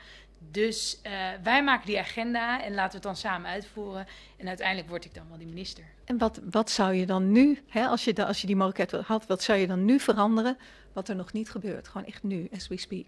Dus 0.51 0.99
eh, 1.01 1.11
wij 1.43 1.63
maken 1.63 1.85
die 1.85 1.99
agenda 1.99 2.63
en 2.63 2.73
laten 2.73 2.89
we 2.89 2.93
het 2.95 3.03
dan 3.03 3.15
samen 3.15 3.49
uitvoeren. 3.49 4.07
En 4.37 4.47
uiteindelijk 4.47 4.89
word 4.89 5.05
ik 5.05 5.13
dan 5.13 5.25
wel 5.29 5.37
die 5.37 5.47
minister. 5.47 5.83
En 6.05 6.17
wat, 6.17 6.39
wat 6.51 6.69
zou 6.69 6.93
je 6.93 7.05
dan 7.05 7.31
nu, 7.31 7.59
hè, 7.67 7.85
als, 7.87 8.03
je 8.03 8.13
da, 8.13 8.23
als 8.25 8.41
je 8.41 8.47
die 8.47 8.55
mogelijkheid 8.55 9.05
had, 9.05 9.25
wat 9.27 9.43
zou 9.43 9.59
je 9.59 9.67
dan 9.67 9.85
nu 9.85 9.99
veranderen 9.99 10.57
wat 10.93 11.07
er 11.09 11.15
nog 11.15 11.33
niet 11.33 11.49
gebeurt? 11.49 11.87
Gewoon 11.87 12.07
echt 12.07 12.23
nu, 12.23 12.47
as 12.53 12.67
we 12.67 12.77
speak. 12.77 13.05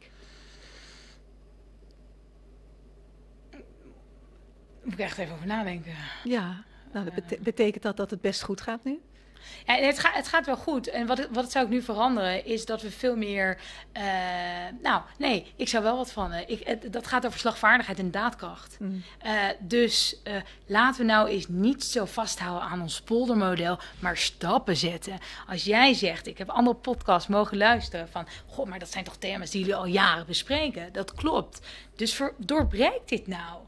Moet 4.84 4.94
ik 4.94 5.00
echt 5.00 5.18
even 5.18 5.34
over 5.34 5.48
nadenken. 5.48 5.94
Ja, 6.24 6.64
nou, 6.92 7.06
dat 7.06 7.14
bete- 7.14 7.38
betekent 7.42 7.84
dat 7.84 7.98
dat 7.98 8.10
het 8.12 8.22
best 8.22 8.42
goed 8.42 8.62
gaat 8.62 8.84
nu? 8.84 9.00
Ja, 9.66 9.74
het, 9.76 10.00
gaat, 10.00 10.14
het 10.16 10.28
gaat 10.28 10.46
wel 10.46 10.58
goed. 10.58 10.88
En 10.90 11.06
wat, 11.08 11.28
wat 11.32 11.52
zou 11.52 11.66
ik 11.66 11.72
nu 11.72 11.82
veranderen, 11.82 12.46
is 12.46 12.66
dat 12.66 12.82
we 12.82 12.92
veel 12.92 13.16
meer. 13.16 13.58
eh, 13.92 14.04
nou, 14.82 15.02
nee, 15.18 15.54
ik 15.56 15.68
zou 15.68 15.84
wel 15.84 15.98
wat 15.98 16.12
van. 16.12 16.32
eh, 16.32 16.50
Ik, 16.50 16.68
het- 16.68 16.94
dat 16.94 17.08
gaat 17.08 17.26
over 17.26 17.40
slagvaardigheid 17.40 18.00
en 18.00 18.12
daadkracht. 18.12 18.78
Mm. 18.80 19.04
Eh, 19.20 19.34
dus 19.60 20.22
laten 20.66 21.02
we 21.02 21.08
nou 21.12 21.28
eens 21.30 21.48
niet 21.48 21.84
zo 21.84 22.06
vasthouden 22.06 22.68
aan 22.70 22.82
ons 22.82 23.02
poldermodel, 23.02 23.80
maar 24.00 24.18
stappen 24.18 24.78
zetten. 24.78 25.18
Als 25.48 25.64
jij 25.64 25.94
zegt, 25.94 26.28
ik 26.28 26.38
heb 26.38 26.50
andere 26.50 26.76
podcasts 26.76 27.28
mogen 27.30 27.58
luisteren 27.58 28.10
van, 28.10 28.28
goh, 28.48 28.66
maar 28.68 28.80
dat 28.80 28.92
zijn 28.92 29.04
toch 29.04 29.18
thema's 29.18 29.50
die 29.52 29.60
jullie 29.60 29.76
al 29.76 29.86
jaren 29.86 30.26
bespreken. 30.26 30.94
Dat 30.94 31.14
klopt. 31.14 31.68
Dus 31.96 32.14
ver, 32.14 32.34
doorbreek 32.38 33.00
dit 33.06 33.28
nou. 33.28 33.60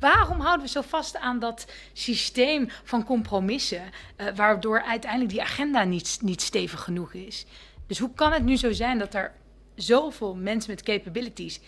Waarom 0.00 0.40
houden 0.40 0.66
we 0.66 0.72
zo 0.72 0.80
vast 0.80 1.16
aan 1.16 1.38
dat 1.38 1.66
systeem 1.92 2.68
van 2.84 3.04
compromissen, 3.04 3.82
eh, 4.16 4.34
waardoor 4.34 4.82
uiteindelijk 4.82 5.30
die 5.30 5.42
agenda 5.42 5.84
niet, 5.84 6.18
niet 6.22 6.42
stevig 6.42 6.82
genoeg 6.82 7.12
is? 7.12 7.46
Dus 7.86 7.98
hoe 7.98 8.14
kan 8.14 8.32
het 8.32 8.44
nu 8.44 8.56
zo 8.56 8.72
zijn 8.72 8.98
dat 8.98 9.14
er 9.14 9.32
zoveel 9.74 10.34
mensen 10.34 10.70
met 10.70 10.82
capabilities 10.82 11.60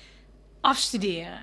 afstuderen, 0.60 1.40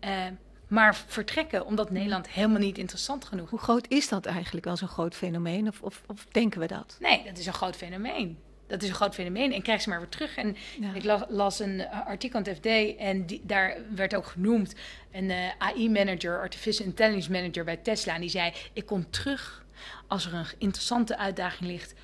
eh, 0.00 0.26
maar 0.68 0.96
vertrekken 0.96 1.66
omdat 1.66 1.90
Nederland 1.90 2.28
helemaal 2.28 2.58
niet 2.58 2.78
interessant 2.78 3.24
genoeg 3.24 3.44
is? 3.44 3.50
Hoe 3.50 3.58
groot 3.58 3.86
is 3.88 4.08
dat 4.08 4.26
eigenlijk 4.26 4.64
wel 4.64 4.76
zo'n 4.76 4.88
groot 4.88 5.14
fenomeen? 5.14 5.68
Of, 5.68 5.82
of, 5.82 6.02
of 6.06 6.26
denken 6.30 6.60
we 6.60 6.66
dat? 6.66 6.96
Nee, 7.00 7.24
dat 7.24 7.38
is 7.38 7.46
een 7.46 7.52
groot 7.52 7.76
fenomeen. 7.76 8.38
Dat 8.70 8.82
is 8.82 8.88
een 8.88 8.94
groot 8.94 9.14
fenomeen 9.14 9.52
en 9.52 9.62
krijg 9.62 9.80
ze 9.82 9.88
maar 9.88 9.98
weer 9.98 10.08
terug. 10.08 10.36
En 10.36 10.56
Ja. 10.80 10.92
ik 10.94 11.04
las, 11.04 11.20
las 11.28 11.58
een 11.60 11.80
eh, 11.80 12.06
artikel 12.06 12.38
in 12.38 12.44
het 12.46 12.56
FD 12.56 12.96
en 12.98 13.26
die, 13.26 13.40
daar 13.44 13.76
werd 13.94 14.14
ook 14.14 14.26
genoemd 14.26 14.74
een 15.12 15.30
eh, 15.30 15.36
AI-manager, 15.58 16.38
Artificial 16.40 16.86
Intelligence 16.86 17.30
Manager 17.30 17.64
bij 17.64 17.76
Tesla. 17.76 18.14
En 18.14 18.20
die 18.20 18.30
zei, 18.30 18.52
ik 18.72 18.86
kom 18.86 19.10
terug 19.10 19.64
als 20.06 20.26
er 20.26 20.34
een 20.34 20.46
interessante 20.58 21.16
uitdaging 21.18 21.70
ligt 21.70 21.94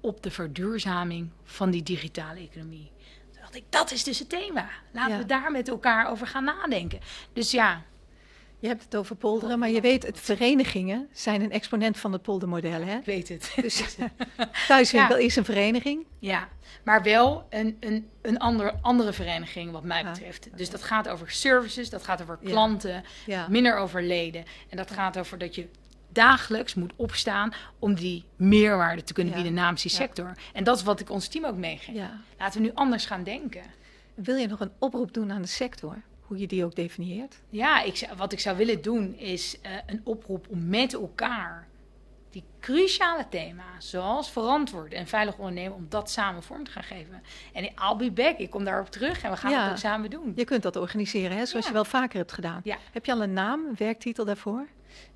op 0.00 0.22
de 0.22 0.30
verduurzaming 0.30 1.30
van 1.44 1.70
die 1.70 1.82
digitale 1.82 2.40
economie. 2.40 2.90
Toen 3.32 3.40
dacht 3.40 3.54
ik, 3.56 3.64
dat 3.68 3.90
is 3.92 4.04
dus 4.04 4.18
het 4.18 4.28
thema. 4.28 4.68
Laten 4.92 5.12
Ja. 5.12 5.18
we 5.18 5.26
daar 5.26 5.50
met 5.50 5.68
elkaar 5.68 6.10
over 6.10 6.26
gaan 6.26 6.44
nadenken. 6.44 6.98
Dus 7.32 7.50
ja, 7.50 7.82
Je 8.60 8.68
hebt 8.68 8.84
het 8.84 8.96
over 8.96 9.16
polderen, 9.16 9.58
maar 9.58 9.70
je 9.70 9.80
weet, 9.80 10.06
het 10.06 10.20
verenigingen 10.20 11.08
zijn 11.12 11.42
een 11.42 11.50
exponent 11.50 11.96
van 11.98 12.12
het 12.12 12.22
poldermodel. 12.22 12.82
Hè? 12.82 12.96
ik 12.96 13.04
weet 13.04 13.28
het. 13.28 13.52
Dus 13.60 13.84
thuiswinkel 14.68 15.16
Ja. 15.18 15.24
is 15.24 15.36
een 15.36 15.44
vereniging. 15.44 16.06
Ja, 16.18 16.48
maar 16.84 17.02
wel 17.02 17.46
een, 17.50 17.76
een, 17.80 18.08
een 18.22 18.38
ander, 18.38 18.74
andere 18.80 19.12
vereniging 19.12 19.70
wat 19.72 19.82
mij 19.84 20.02
Ah, 20.04 20.10
betreft. 20.12 20.48
Dus 20.56 20.70
dat 20.70 20.82
gaat 20.82 21.08
over 21.08 21.30
services, 21.30 21.90
dat 21.90 22.04
gaat 22.04 22.22
over 22.22 22.38
klanten, 22.44 23.04
Ja. 23.26 23.46
minder 23.48 23.76
over 23.76 24.02
leden. 24.02 24.44
En 24.68 24.76
dat 24.76 24.90
gaat 24.90 25.18
over 25.18 25.38
dat 25.38 25.54
je 25.54 25.68
dagelijks 26.12 26.74
moet 26.74 26.92
opstaan 26.96 27.52
om 27.78 27.94
die 27.94 28.24
meerwaarde 28.36 29.02
te 29.04 29.12
kunnen 29.12 29.34
bieden 29.34 29.54
namens 29.54 29.82
die 29.82 29.90
sector. 29.90 30.32
En 30.52 30.64
dat 30.64 30.76
is 30.76 30.82
wat 30.82 31.00
ik 31.00 31.10
ons 31.10 31.28
team 31.28 31.44
ook 31.44 31.56
meegeef. 31.56 31.96
Laten 32.38 32.60
we 32.60 32.66
nu 32.66 32.72
anders 32.74 33.06
gaan 33.06 33.22
denken. 33.24 33.62
Wil 34.14 34.36
je 34.36 34.46
nog 34.46 34.60
een 34.60 34.72
oproep 34.78 35.12
doen 35.14 35.32
aan 35.32 35.42
de 35.42 35.48
sector? 35.48 36.02
Hoe 36.28 36.38
je 36.38 36.46
die 36.46 36.64
ook 36.64 36.74
definieert? 36.74 37.40
Ja, 37.50 37.82
ik, 37.82 38.08
wat 38.16 38.32
ik 38.32 38.40
zou 38.40 38.56
willen 38.56 38.82
doen 38.82 39.16
is 39.16 39.60
eh, 39.60 39.72
een 39.86 40.00
oproep 40.04 40.46
om 40.48 40.68
met 40.68 40.92
elkaar 40.94 41.66
die 42.30 42.44
cruciale 42.60 43.26
thema's, 43.30 43.90
zoals 43.90 44.30
verantwoord 44.30 44.92
en 44.92 45.06
veilig 45.06 45.38
ondernemen, 45.38 45.74
om 45.76 45.86
dat 45.88 46.10
samen 46.10 46.42
vorm 46.42 46.64
te 46.64 46.70
gaan 46.70 46.82
geven. 46.82 47.22
En 47.52 47.64
I'll 47.64 47.96
be 47.96 48.10
back, 48.10 48.38
ik 48.38 48.50
kom 48.50 48.64
daarop 48.64 48.90
terug 48.90 49.22
en 49.22 49.30
we 49.30 49.36
gaan 49.36 49.50
Ja. 49.50 49.62
het 49.62 49.70
ook 49.70 49.76
samen 49.78 50.10
doen. 50.10 50.32
Je 50.36 50.44
kunt 50.44 50.62
dat 50.62 50.76
organiseren, 50.76 51.36
hè, 51.36 51.46
zoals 51.46 51.64
Ja. 51.64 51.70
je 51.70 51.76
wel 51.76 51.84
vaker 51.84 52.18
hebt 52.18 52.32
gedaan. 52.32 52.60
Ja. 52.64 52.76
Heb 52.92 53.04
je 53.04 53.12
al 53.12 53.22
een 53.22 53.32
naam, 53.32 53.64
een 53.66 53.74
werktitel 53.78 54.24
daarvoor? 54.24 54.68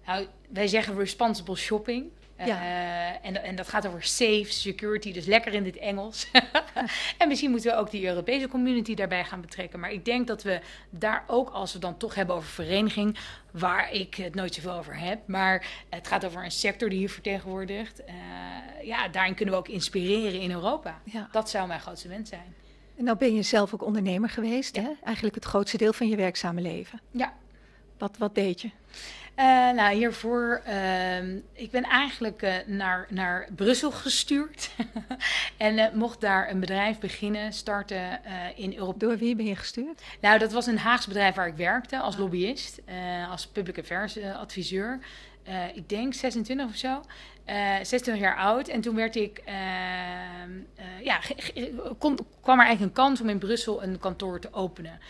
Nou, 0.06 0.26
wij 0.48 0.66
zeggen 0.66 0.96
responsible 0.98 1.56
shopping. 1.56 2.10
Ja. 2.46 2.60
Eh, 2.60 3.28
en, 3.28 3.42
en 3.42 3.54
dat 3.56 3.68
gaat 3.68 3.86
over 3.86 4.02
safe, 4.02 4.46
security, 4.48 5.12
dus 5.12 5.24
lekker 5.26 5.52
in 5.54 5.62
dit 5.62 5.76
Engels. 5.76 6.26
en 7.18 7.28
misschien 7.28 7.50
moeten 7.50 7.70
we 7.70 7.76
ook 7.76 7.90
die 7.90 8.06
Europese 8.06 8.48
community 8.48 8.94
daarbij 8.94 9.24
gaan 9.24 9.40
betrekken. 9.40 9.80
Maar 9.80 9.92
ik 9.92 10.04
denk 10.04 10.26
dat 10.26 10.42
we 10.42 10.60
daar 10.90 11.24
ook, 11.26 11.50
als 11.50 11.72
we 11.72 11.78
dan 11.78 11.96
toch 11.96 12.14
hebben 12.14 12.34
over 12.36 12.48
vereniging, 12.48 13.18
waar 13.50 13.92
ik 13.92 14.14
het 14.14 14.34
nooit 14.34 14.54
zoveel 14.54 14.72
over 14.72 14.98
heb, 14.98 15.26
maar 15.26 15.66
het 15.88 16.06
gaat 16.08 16.24
over 16.24 16.44
een 16.44 16.50
sector 16.50 16.88
die 16.88 16.98
hier 16.98 17.10
vertegenwoordigt. 17.10 18.04
Eh, 18.04 18.14
ja, 18.82 19.08
daarin 19.08 19.34
kunnen 19.34 19.54
we 19.54 19.60
ook 19.60 19.68
inspireren 19.68 20.40
in 20.40 20.50
Europa. 20.50 21.00
Ja. 21.04 21.28
Dat 21.32 21.50
zou 21.50 21.66
mijn 21.66 21.80
grootste 21.80 22.08
wens 22.08 22.28
zijn. 22.28 22.54
En 22.96 23.04
nou 23.04 23.16
ben 23.18 23.34
je 23.34 23.42
zelf 23.42 23.74
ook 23.74 23.84
ondernemer 23.84 24.28
geweest, 24.30 24.76
Ja. 24.76 24.82
hè? 24.82 24.88
Eigenlijk 25.04 25.34
het 25.34 25.44
grootste 25.44 25.76
deel 25.76 25.92
van 25.92 26.08
je 26.08 26.16
werkzame 26.16 26.60
leven. 26.60 27.00
Ja, 27.10 27.32
Wat, 27.98 28.16
wat 28.18 28.34
deed 28.34 28.60
je? 28.60 28.70
Eh, 29.34 29.70
nou, 29.70 29.94
hiervoor, 29.94 30.62
ehm, 30.64 31.36
ik 31.52 31.70
ben 31.70 31.82
eigenlijk 31.82 32.42
eh, 32.42 32.54
naar, 32.66 33.06
naar 33.10 33.48
Brussel 33.56 33.90
gestuurd. 33.90 34.70
en 35.56 35.78
eh, 35.78 35.92
mocht 35.94 36.20
daar 36.20 36.50
een 36.50 36.60
bedrijf 36.60 36.98
beginnen, 36.98 37.52
starten 37.52 38.20
in 38.56 38.76
Europa. 38.76 38.98
Door 38.98 39.16
wie 39.16 39.36
ben 39.36 39.46
je 39.46 39.56
gestuurd? 39.56 40.02
Nou, 40.20 40.38
dat 40.38 40.52
was 40.52 40.66
een 40.66 40.78
Haags 40.78 41.06
bedrijf 41.06 41.34
waar 41.34 41.46
ik 41.46 41.56
werkte 41.56 41.98
als 41.98 42.16
lobbyist, 42.16 42.80
eh, 42.84 43.30
als 43.30 43.46
public 43.46 43.78
affairs 43.78 44.22
adviseur. 44.22 44.98
Ik 45.74 45.88
denk 45.88 46.14
26 46.14 46.66
of 46.66 46.76
zo. 46.76 47.02
Eh 47.44 47.74
26 47.82 48.18
jaar 48.18 48.36
oud. 48.36 48.68
En 48.68 48.80
toen 48.80 48.94
werd 48.94 49.16
ik, 49.16 49.42
ehm, 49.44 50.50
eh, 50.74 51.04
ja, 51.04 51.20
kon, 51.98 52.18
kwam 52.40 52.58
er 52.58 52.66
eigenlijk 52.66 52.80
een 52.80 53.04
kans 53.04 53.20
om 53.20 53.28
in 53.28 53.38
Brussel 53.38 53.82
een 53.82 53.98
kantoor 53.98 54.40
te 54.40 54.52
openen. 54.52 55.00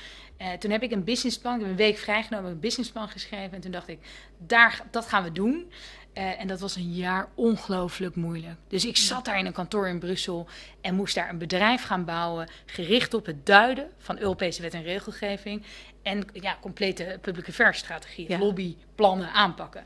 Eh, 0.42 0.52
toen 0.52 0.70
heb 0.70 0.82
ik 0.82 0.90
een 0.90 1.04
businessplan, 1.04 1.54
ik 1.54 1.60
heb 1.60 1.70
een 1.70 1.76
week 1.76 1.98
vrijgenomen, 1.98 2.50
een 2.50 2.60
businessplan 2.60 3.08
geschreven. 3.08 3.52
En 3.52 3.60
toen 3.60 3.70
dacht 3.70 3.88
ik, 3.88 3.98
daar, 4.38 4.82
dat 4.90 5.06
gaan 5.06 5.22
we 5.22 5.32
doen. 5.32 5.72
Eh, 6.12 6.40
en 6.40 6.46
dat 6.46 6.60
was 6.60 6.76
een 6.76 6.92
jaar 6.92 7.28
ongelooflijk 7.34 8.16
moeilijk. 8.16 8.58
Dus 8.68 8.84
ik 8.84 8.96
zat 8.96 9.24
daar 9.24 9.38
in 9.38 9.46
een 9.46 9.52
kantoor 9.52 9.88
in 9.88 9.98
Brussel 9.98 10.46
en 10.80 10.94
moest 10.94 11.14
daar 11.14 11.28
een 11.28 11.38
bedrijf 11.38 11.82
gaan 11.82 12.04
bouwen, 12.04 12.48
gericht 12.66 13.14
op 13.14 13.26
het 13.26 13.46
duiden 13.46 13.90
van 13.98 14.18
Europese 14.18 14.62
wet 14.62 14.74
en 14.74 14.82
regelgeving. 14.82 15.62
En 16.02 16.26
ja, 16.32 16.56
complete 16.60 17.18
public 17.20 17.48
affairs 17.48 17.78
strategie, 17.78 18.28
Ja. 18.28 18.38
lobbyplannen 18.38 19.32
aanpakken. 19.32 19.84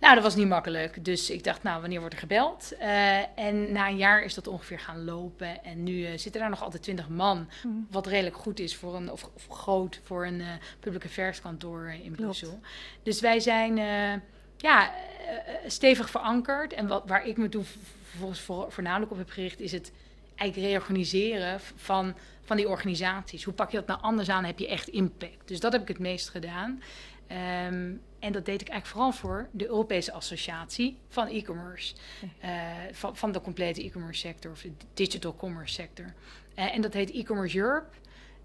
Nou, 0.00 0.14
dat 0.14 0.22
was 0.22 0.34
niet 0.34 0.48
makkelijk. 0.48 1.04
Dus 1.04 1.30
ik 1.30 1.44
dacht, 1.44 1.62
nou, 1.62 1.80
wanneer 1.80 1.98
wordt 1.98 2.14
er 2.14 2.20
gebeld? 2.20 2.74
Eh, 2.78 3.38
en 3.38 3.72
na 3.72 3.88
een 3.88 3.96
jaar 3.96 4.22
is 4.22 4.34
dat 4.34 4.46
ongeveer 4.46 4.78
gaan 4.78 5.04
lopen. 5.04 5.64
En 5.64 5.82
nu 5.82 6.04
eh, 6.04 6.10
zitten 6.18 6.40
daar 6.40 6.50
nog 6.50 6.62
altijd 6.62 6.82
twintig 6.82 7.08
man. 7.08 7.48
Hmm. 7.62 7.86
Wat 7.90 8.06
redelijk 8.06 8.36
goed 8.36 8.58
is 8.58 8.76
voor 8.76 8.94
een, 8.94 9.10
of, 9.10 9.30
of 9.34 9.46
groot 9.48 10.00
voor 10.02 10.26
een 10.26 10.40
eh 10.40 10.46
public 10.80 11.04
affairs 11.04 11.40
kantoor 11.40 11.94
in 12.02 12.12
Brussel. 12.12 12.60
Dus 13.02 13.20
wij 13.20 13.40
zijn 13.40 13.76
ja, 14.56 14.92
stevig 15.66 16.10
verankerd. 16.10 16.72
En 16.72 16.86
wat, 16.86 17.02
waar 17.06 17.26
ik 17.26 17.36
me 17.36 17.48
toen 17.48 17.64
vervolgens 18.02 18.40
voor, 18.40 18.72
voornamelijk 18.72 19.12
op 19.12 19.18
heb 19.18 19.30
gericht, 19.30 19.60
is 19.60 19.72
het 19.72 19.92
eigenlijk 20.36 20.72
reorganiseren 20.72 21.60
van, 21.76 22.14
van 22.44 22.56
die 22.56 22.68
organisaties. 22.68 23.44
Hoe 23.44 23.54
pak 23.54 23.70
je 23.70 23.76
dat 23.76 23.86
nou 23.86 24.00
anders 24.00 24.28
aan? 24.28 24.44
Heb 24.44 24.58
je 24.58 24.68
echt 24.68 24.88
impact? 24.88 25.48
Dus 25.48 25.60
dat 25.60 25.72
heb 25.72 25.82
ik 25.82 25.88
het 25.88 25.98
meest 25.98 26.28
gedaan. 26.28 26.82
Ehm, 27.26 27.92
en 28.26 28.32
dat 28.32 28.44
deed 28.44 28.60
ik 28.60 28.68
eigenlijk 28.68 28.86
vooral 28.86 29.12
voor 29.12 29.48
de 29.52 29.66
Europese 29.66 30.12
Associatie 30.12 30.98
van 31.08 31.26
e-commerce. 31.26 31.94
Eh, 32.40 32.50
van, 32.92 33.16
van 33.16 33.32
de 33.32 33.40
complete 33.40 33.82
e-commerce 33.82 34.20
sector 34.20 34.50
of 34.50 34.60
de 34.60 34.72
digital 34.94 35.36
commerce 35.36 35.74
sector. 35.74 36.14
Eh, 36.54 36.74
en 36.74 36.80
dat 36.80 36.92
heet 36.92 37.10
e-commerce 37.10 37.58
Europe. 37.58 37.96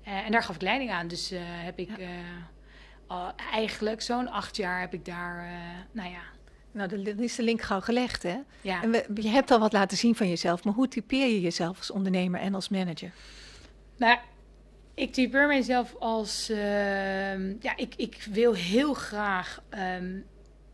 Eh, 0.03 0.25
en 0.25 0.31
daar 0.31 0.43
gaf 0.43 0.55
ik 0.55 0.61
leiding 0.61 0.91
aan. 0.91 1.07
Dus 1.07 1.31
heb 1.35 1.79
ik 1.79 1.89
eigenlijk 3.51 4.01
zo'n 4.01 4.27
acht 4.27 4.55
jaar 4.55 4.79
heb 4.79 4.93
ik 4.93 5.05
daar, 5.05 5.49
nou 5.91 6.09
ja, 6.09 6.21
Nou, 6.71 7.03
dan 7.03 7.19
is 7.19 7.35
de 7.35 7.43
link 7.43 7.61
gauw 7.61 7.81
gelegd, 7.81 8.23
hè? 8.23 8.37
ja. 8.61 8.83
En 8.83 8.91
we, 8.91 9.05
je 9.13 9.29
hebt 9.29 9.51
al 9.51 9.59
wat 9.59 9.73
laten 9.73 9.97
zien 9.97 10.15
van 10.15 10.29
jezelf, 10.29 10.63
maar 10.63 10.73
hoe 10.73 10.87
typeer 10.87 11.27
je 11.27 11.41
jezelf 11.41 11.77
als 11.77 11.91
ondernemer 11.91 12.39
en 12.39 12.55
als 12.55 12.69
manager? 12.69 13.11
Nou, 13.97 14.19
ik 14.93 15.13
typeer 15.13 15.47
mezelf 15.47 15.95
als. 15.99 16.49
ehm, 16.49 17.55
ja, 17.59 17.75
ik, 17.75 17.93
ik 17.97 18.27
wil 18.31 18.53
heel 18.53 18.93
graag 18.93 19.61
ehm, 19.69 20.19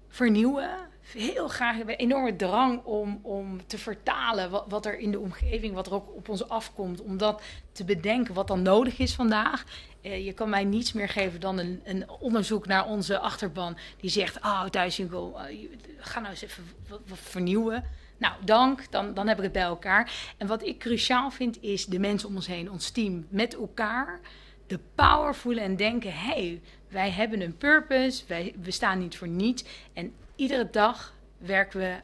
vernieuwen. 0.08 0.70
Heel 1.14 1.48
graag. 1.48 1.80
Een 1.80 1.90
enorme 1.90 2.36
drang 2.36 2.84
om, 2.84 3.20
om 3.24 3.66
te 3.68 3.78
vertalen 3.78 4.50
wat, 4.50 4.66
wat 4.68 4.86
er 4.86 5.00
in 5.00 5.12
de 5.12 5.20
omgeving, 5.20 5.74
wat 5.74 5.88
er 5.88 5.94
ook 5.94 6.16
op 6.16 6.30
ons 6.30 6.50
afkomt. 6.50 7.02
Om 7.02 7.18
dat 7.18 7.42
te 7.72 7.84
bedenken 7.84 8.34
wat 8.34 8.48
dan 8.48 8.62
nodig 8.62 8.98
is 9.00 9.16
vandaag. 9.16 9.64
Eh, 10.02 10.26
je 10.26 10.34
kan 10.34 10.50
mij 10.50 10.64
niets 10.64 10.94
meer 10.94 11.10
geven 11.10 11.40
dan 11.40 11.58
een, 11.58 11.82
een 11.84 12.10
onderzoek 12.10 12.68
naar 12.68 12.86
onze 12.88 13.20
achterban. 13.20 13.78
Die 14.00 14.10
zegt: 14.10 14.38
Oh, 14.38 14.64
thuiswinkel, 14.66 15.40
eh, 15.42 15.62
je- 15.62 15.70
ga 16.00 16.20
nou 16.20 16.32
eens 16.32 16.42
even 16.42 16.64
vernieuwen. 17.06 17.84
Nou, 18.18 18.34
dank. 18.46 18.92
Dan, 18.92 19.14
dan 19.14 19.28
heb 19.28 19.38
ik 19.38 19.44
het 19.44 19.52
bij 19.52 19.62
elkaar. 19.62 20.34
En 20.38 20.48
wat 20.48 20.64
ik 20.64 20.80
cruciaal 20.80 21.32
vind, 21.32 21.62
is 21.62 21.86
de 21.86 22.00
mensen 22.00 22.30
om 22.30 22.36
ons 22.36 22.48
heen, 22.48 22.72
ons 22.72 22.90
team, 22.90 23.28
met 23.30 23.56
elkaar 23.56 24.20
de 24.68 24.80
power 24.96 25.36
voelen 25.36 25.64
en 25.64 25.76
denken: 25.76 26.14
hé, 26.14 26.34
hey, 26.34 26.62
wij 26.88 27.10
hebben 27.12 27.42
een 27.42 27.58
purpose, 27.58 28.24
wij, 28.28 28.56
we 28.62 28.72
staan 28.72 29.00
niet 29.00 29.18
voor 29.18 29.28
niets. 29.28 29.64
En 29.94 30.14
iedere 30.36 30.70
dag 30.70 31.14
werken 31.38 31.80
we 31.80 31.96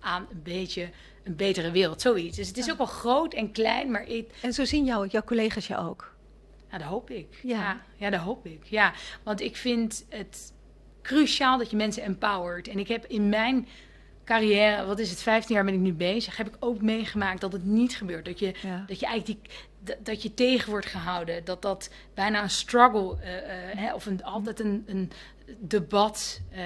aan 0.00 0.26
een 0.30 0.42
beetje 0.42 0.90
een 1.24 1.36
betere 1.36 1.70
wereld, 1.70 2.00
zoiets. 2.00 2.36
Dus 2.36 2.48
het 2.48 2.56
is 2.56 2.70
ook 2.70 2.76
wel 2.76 2.86
groot 2.86 3.34
en 3.34 3.52
klein, 3.52 3.90
maar 3.90 4.08
ik, 4.08 4.30
En 4.42 4.52
zo 4.52 4.64
zien 4.64 4.84
jou, 4.84 5.06
jouw 5.06 5.22
collega's 5.24 5.66
je 5.66 5.76
ook. 5.76 6.14
nou, 6.68 6.82
dat 6.82 6.90
hoop 6.90 7.10
ik. 7.10 7.38
Ja. 7.42 7.56
Ja. 7.56 7.80
ja, 7.96 8.10
dat 8.10 8.20
hoop 8.20 8.46
ik. 8.46 8.64
Ja, 8.64 8.92
want 9.22 9.40
ik 9.40 9.56
vind 9.56 10.06
het 10.08 10.52
cruciaal 11.02 11.58
dat 11.58 11.70
je 11.70 11.76
mensen 11.76 12.02
empowert. 12.02 12.68
En 12.68 12.78
ik 12.78 12.88
heb 12.88 13.04
in 13.06 13.28
mijn 13.28 13.68
carrière, 14.26 14.86
wat 14.86 14.98
is 14.98 15.10
het, 15.10 15.22
15 15.22 15.54
jaar 15.54 15.64
ben 15.64 15.74
ik 15.74 15.80
nu 15.80 15.92
bezig, 15.92 16.36
heb 16.36 16.46
ik 16.46 16.56
ook 16.58 16.82
meegemaakt 16.82 17.40
dat 17.40 17.52
het 17.52 17.64
niet 17.64 17.96
gebeurt. 17.96 18.24
Dat 18.24 18.38
je, 18.38 18.54
Ja. 18.62 18.84
dat 18.86 19.00
je 19.00 19.06
eigenlijk 19.06 19.42
die, 19.42 19.52
dat, 19.80 19.96
dat 20.04 20.22
je 20.22 20.34
tegen 20.34 20.70
wordt 20.70 20.86
gehouden. 20.86 21.44
Dat 21.44 21.62
dat 21.62 21.90
bijna 22.14 22.42
een 22.42 22.50
struggle 22.50 23.16
eh, 23.20 23.36
eh, 23.36 23.78
hè, 23.78 23.94
of 23.94 24.06
een, 24.06 24.24
altijd 24.24 24.60
een, 24.60 24.84
een 24.86 25.10
debat 25.58 26.40
eh, 26.50 26.60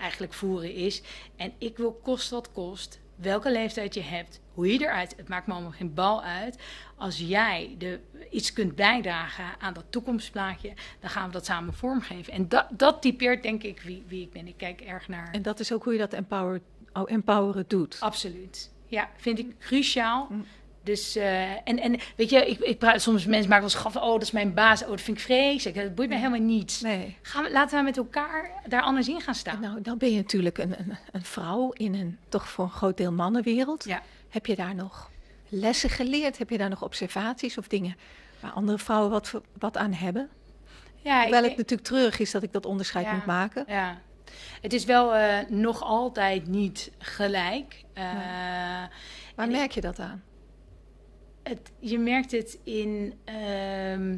eigenlijk 0.00 0.32
voeren 0.32 0.74
is. 0.74 1.02
En 1.36 1.52
ik 1.58 1.76
wil 1.76 1.92
kost 2.02 2.30
wat 2.30 2.52
kost, 2.52 3.00
welke 3.16 3.50
leeftijd 3.52 3.94
je 3.94 4.02
hebt, 4.02 4.40
hoe 4.54 4.72
je 4.72 4.80
eruit, 4.80 5.14
het 5.16 5.28
maakt 5.28 5.46
me 5.46 5.52
allemaal 5.52 5.70
geen 5.70 5.94
bal 5.94 6.22
uit. 6.22 6.58
Als 6.96 7.18
jij 7.18 7.74
de, 7.78 8.00
iets 8.30 8.52
kunt 8.52 8.74
bijdragen 8.74 9.44
aan 9.58 9.74
dat 9.74 9.84
toekomstplaatje, 9.90 10.72
dan 11.00 11.10
gaan 11.10 11.26
we 11.26 11.32
dat 11.32 11.44
samen 11.44 11.74
vormgeven. 11.74 12.32
En 12.32 12.48
dat, 12.48 12.66
dat 12.70 13.02
typeert 13.02 13.42
denk 13.42 13.62
ik 13.62 13.80
wie, 13.80 14.04
wie 14.06 14.22
ik 14.22 14.32
ben. 14.32 14.46
Ik 14.46 14.56
kijk 14.56 14.80
erg 14.80 15.08
naar. 15.08 15.28
En 15.32 15.42
dat 15.42 15.60
is 15.60 15.72
ook 15.72 15.84
hoe 15.84 15.92
je 15.92 15.98
dat 15.98 16.12
empower, 16.12 16.54
oh, 16.56 16.62
empoweren 17.02 17.64
doet. 17.68 17.96
Absoluut. 18.00 18.70
Ja, 18.86 19.08
vind 19.16 19.38
ik 19.38 19.58
cruciaal. 19.58 20.26
Mm. 20.30 20.44
Dus, 20.82 21.16
eh, 21.16 21.50
en, 21.50 21.78
en 21.80 21.98
weet 22.16 22.30
je, 22.30 22.46
ik, 22.46 22.58
ik 22.58 22.78
praat, 22.78 23.00
soms 23.02 23.26
mensen 23.26 23.48
maken 23.50 23.66
wel 23.66 23.84
eens 23.84 23.96
oh, 23.96 24.12
dat 24.12 24.22
is 24.22 24.30
mijn 24.30 24.54
baas, 24.54 24.82
oh, 24.82 24.88
dat 24.88 25.00
vind 25.00 25.16
ik 25.18 25.22
vreselijk. 25.22 25.76
Dat 25.78 25.94
boeit 25.94 26.08
mij 26.08 26.18
helemaal 26.18 26.40
niet. 26.40 26.80
Nee. 26.82 27.16
Gaan 27.22 27.44
we, 27.44 27.52
laten 27.52 27.78
we 27.78 27.84
met 27.84 27.96
elkaar 27.96 28.50
daar 28.66 28.82
anders 28.82 29.08
in 29.08 29.20
gaan 29.20 29.34
staan. 29.34 29.60
Nou, 29.60 29.80
dan 29.80 29.98
ben 29.98 30.10
je 30.10 30.16
natuurlijk 30.16 30.58
een, 30.58 30.78
een, 30.78 30.96
een 31.12 31.24
vrouw 31.24 31.70
in 31.72 31.94
een 31.94 32.18
toch 32.28 32.48
voor 32.48 32.64
een 32.64 32.70
groot 32.70 32.96
deel 32.96 33.12
mannenwereld. 33.12 33.84
Ja. 33.84 34.02
Heb 34.28 34.46
je 34.46 34.56
daar 34.56 34.74
nog 34.74 35.10
lessen 35.48 35.90
geleerd? 35.90 36.38
Heb 36.38 36.50
je 36.50 36.58
daar 36.58 36.68
nog 36.68 36.82
observaties 36.82 37.58
of 37.58 37.68
dingen 37.68 37.96
waar 38.40 38.52
andere 38.52 38.78
vrouwen 38.78 39.10
wat, 39.10 39.32
wat 39.58 39.76
aan 39.76 39.92
hebben? 39.92 40.28
ja, 41.02 41.20
Hoewel 41.22 41.42
ik- 41.42 41.48
het 41.48 41.56
natuurlijk 41.58 41.88
treurig 41.88 42.18
is 42.18 42.30
dat 42.30 42.42
ik 42.42 42.52
dat 42.52 42.66
onderscheid 42.66 43.04
Ja. 43.06 43.12
moet 43.14 43.26
maken. 43.26 43.64
Ja. 43.68 44.00
Het 44.60 44.72
is 44.72 44.84
wel 44.84 45.14
eh, 45.14 45.38
nog 45.48 45.82
altijd 45.82 46.46
niet 46.46 46.90
gelijk. 46.98 47.84
Eh, 47.92 48.04
Waar 49.34 49.48
merk 49.48 49.70
je 49.70 49.80
dat 49.80 49.98
aan? 49.98 50.22
het, 51.42 51.72
je 51.78 51.98
merkt 51.98 52.30
het 52.32 52.58
in. 52.64 53.14
ehm, 53.24 54.16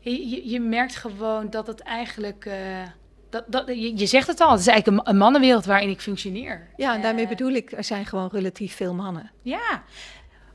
je, 0.00 0.48
je, 0.48 0.60
merkt 0.60 0.96
gewoon 0.96 1.50
dat 1.50 1.66
het 1.66 1.80
eigenlijk. 1.80 2.44
eh, 2.46 2.82
dat, 3.30 3.44
dat, 3.48 3.66
je, 3.66 3.96
je 3.98 4.06
zegt 4.06 4.26
het 4.26 4.40
al, 4.40 4.50
het 4.50 4.60
is 4.60 4.66
eigenlijk 4.66 5.00
een, 5.06 5.12
een 5.12 5.18
mannenwereld 5.18 5.64
waarin 5.64 5.88
ik 5.90 6.00
functioneer. 6.00 6.68
Ja, 6.76 6.94
en 6.94 7.02
daarmee 7.02 7.28
bedoel 7.28 7.52
ik, 7.52 7.72
er 7.72 7.84
zijn 7.84 8.06
gewoon 8.06 8.28
relatief 8.32 8.74
veel 8.74 8.94
mannen. 8.94 9.30
Ja, 9.42 9.82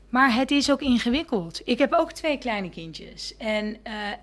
maar 0.08 0.34
het 0.34 0.50
is 0.50 0.70
ook 0.70 0.80
ingewikkeld. 0.82 1.60
Ik 1.64 1.78
heb 1.78 1.92
ook 1.92 2.12
twee 2.12 2.38
kleine 2.38 2.70
kindjes 2.70 3.36
en 3.36 3.76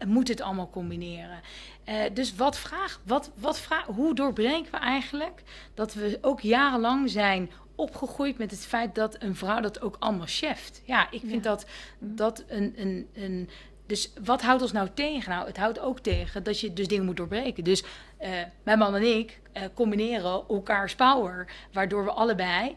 moet 0.07 0.27
het 0.27 0.41
allemaal 0.41 0.69
combineren. 0.69 1.39
Eh, 1.83 1.95
dus 2.13 2.35
wat 2.35 2.57
vraag, 2.57 2.99
wat, 3.05 3.31
wat 3.35 3.59
vraag, 3.59 3.85
hoe 3.85 4.15
doorbreken 4.15 4.71
we 4.71 4.77
eigenlijk 4.77 5.43
dat 5.73 5.93
we 5.93 6.17
ook 6.21 6.39
jarenlang 6.41 7.09
zijn 7.09 7.51
opgegroeid 7.75 8.37
met 8.37 8.51
het 8.51 8.65
feit 8.65 8.95
dat 8.95 9.15
een 9.19 9.35
vrouw 9.35 9.59
dat 9.59 9.81
ook 9.81 9.95
allemaal 9.99 10.25
cheft? 10.27 10.81
Ja, 10.85 11.07
ik 11.11 11.19
vind 11.19 11.43
Ja. 11.43 11.49
dat, 11.49 11.65
dat 11.99 12.43
een, 12.47 12.73
een, 12.75 13.07
een. 13.13 13.49
Dus 13.85 14.13
wat 14.23 14.41
houdt 14.41 14.61
ons 14.61 14.71
nou 14.71 14.89
tegen? 14.93 15.31
Nou, 15.31 15.47
het 15.47 15.57
houdt 15.57 15.79
ook 15.79 15.99
tegen 15.99 16.43
dat 16.43 16.59
je 16.59 16.73
dus 16.73 16.87
dingen 16.87 17.05
moet 17.05 17.17
doorbreken. 17.17 17.63
Dus 17.63 17.83
eh, 18.17 18.29
mijn 18.63 18.77
man 18.77 18.95
en 18.95 19.17
ik 19.17 19.39
eh, 19.51 19.63
combineren 19.73 20.43
elkaars 20.49 20.95
power, 20.95 21.47
waardoor 21.71 22.03
we 22.03 22.11
allebei 22.11 22.75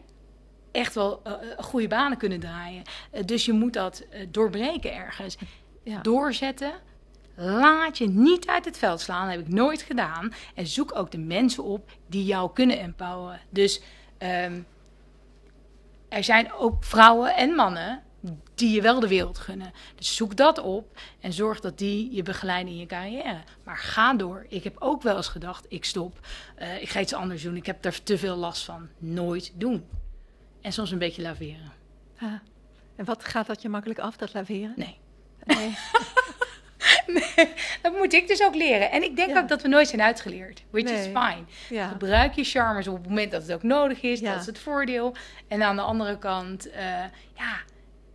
echt 0.71 0.95
wel 0.95 1.21
goede 1.57 1.87
banen 1.87 2.17
kunnen 2.17 2.39
draaien. 2.39 2.81
Dus 3.25 3.45
je 3.45 3.53
moet 3.53 3.73
dat 3.73 4.05
doorbreken 4.31 4.93
ergens. 4.93 5.37
Ja. 5.83 6.01
Doorzetten, 6.01 6.71
laat 7.35 7.97
je 7.97 8.07
niet 8.07 8.47
uit 8.47 8.65
het 8.65 8.77
veld 8.77 9.01
slaan. 9.01 9.27
Dat 9.27 9.35
heb 9.35 9.47
ik 9.47 9.53
nooit 9.53 9.81
gedaan. 9.81 10.33
En 10.55 10.67
zoek 10.67 10.95
ook 10.95 11.11
de 11.11 11.17
mensen 11.17 11.63
op 11.63 11.91
die 12.07 12.25
jou 12.25 12.53
kunnen 12.53 12.79
empoweren. 12.79 13.39
Dus 13.49 13.81
ehm, 14.17 14.61
er 16.09 16.23
zijn 16.23 16.53
ook 16.53 16.83
vrouwen 16.83 17.35
en 17.35 17.49
mannen 17.49 18.03
die 18.55 18.75
je 18.75 18.81
wel 18.81 18.99
de 18.99 19.07
wereld 19.07 19.37
gunnen. 19.37 19.71
Dus 19.95 20.15
zoek 20.15 20.35
dat 20.35 20.59
op 20.59 20.99
en 21.19 21.33
zorg 21.33 21.59
dat 21.59 21.77
die 21.77 22.13
je 22.13 22.23
begeleiden 22.23 22.73
in 22.73 22.79
je 22.79 22.85
carrière. 22.85 23.43
Maar 23.63 23.77
ga 23.77 24.13
door. 24.13 24.45
Ik 24.49 24.63
heb 24.63 24.75
ook 24.79 25.01
wel 25.01 25.15
eens 25.15 25.27
gedacht, 25.27 25.65
ik 25.69 25.85
stop. 25.85 26.19
Uh, 26.59 26.81
ik 26.81 26.89
ga 26.89 26.99
iets 26.99 27.13
anders 27.13 27.43
doen. 27.43 27.55
Ik 27.55 27.65
heb 27.65 27.81
daar 27.81 28.03
te 28.03 28.17
veel 28.17 28.35
last 28.35 28.63
van. 28.63 28.87
Nooit 28.97 29.51
doen. 29.55 29.85
En 30.61 30.73
soms 30.73 30.91
een 30.91 30.97
beetje 30.97 31.21
laveren. 31.21 31.71
Ah. 32.19 32.33
En 32.95 33.05
wat 33.05 33.23
gaat 33.23 33.47
dat 33.47 33.61
je 33.61 33.69
makkelijk 33.69 33.99
af, 33.99 34.17
dat 34.17 34.33
laveren? 34.33 34.73
Nee. 34.75 34.97
Nee. 35.43 35.77
nee, 37.07 37.53
dat 37.81 37.93
moet 37.97 38.13
ik 38.13 38.27
dus 38.27 38.43
ook 38.43 38.55
leren. 38.55 38.91
En 38.91 39.03
ik 39.03 39.15
denk 39.15 39.29
Ja. 39.29 39.39
ook 39.39 39.47
dat 39.47 39.61
we 39.61 39.67
nooit 39.67 39.87
zijn 39.87 40.01
uitgeleerd. 40.01 40.63
Which 40.69 40.89
is 40.91 41.05
fine. 41.05 41.43
Ja. 41.69 41.87
Gebruik 41.87 42.33
je 42.33 42.43
charmers 42.43 42.87
op 42.87 42.95
het 42.97 43.07
moment 43.07 43.31
dat 43.31 43.41
het 43.41 43.51
ook 43.53 43.63
nodig 43.63 44.01
is. 44.01 44.19
Ja. 44.19 44.31
Dat 44.31 44.39
is 44.41 44.45
het 44.45 44.59
voordeel. 44.59 45.15
En 45.47 45.63
aan 45.63 45.75
de 45.75 45.81
andere 45.81 46.17
kant, 46.17 46.69
eh, 46.69 46.83
ja, 47.33 47.55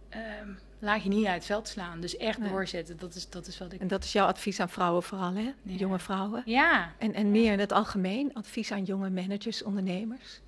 ehm, 0.08 0.48
laat 0.78 1.02
je 1.02 1.08
niet 1.08 1.26
uit 1.26 1.34
het 1.34 1.44
veld 1.44 1.68
slaan. 1.68 2.00
Dus 2.00 2.16
echt 2.16 2.38
Nee. 2.38 2.48
doorzetten. 2.50 2.96
Dat 2.98 3.14
is, 3.14 3.28
dat 3.28 3.46
is 3.46 3.58
wat 3.58 3.72
ik... 3.72 3.80
En 3.80 3.88
dat 3.88 4.04
is 4.04 4.12
jouw 4.12 4.26
advies 4.26 4.60
aan 4.60 4.68
vrouwen 4.70 5.02
vooral, 5.02 5.34
hè? 5.34 5.52
Jonge 5.62 5.98
vrouwen. 5.98 6.42
Ja, 6.44 6.92
En, 6.98 7.14
en 7.14 7.30
meer 7.30 7.52
in 7.52 7.58
het 7.58 7.72
algemeen, 7.72 8.30
advies 8.34 8.72
aan 8.72 8.84
jonge 8.84 9.10
managers, 9.10 9.62
ondernemers. 9.62 10.40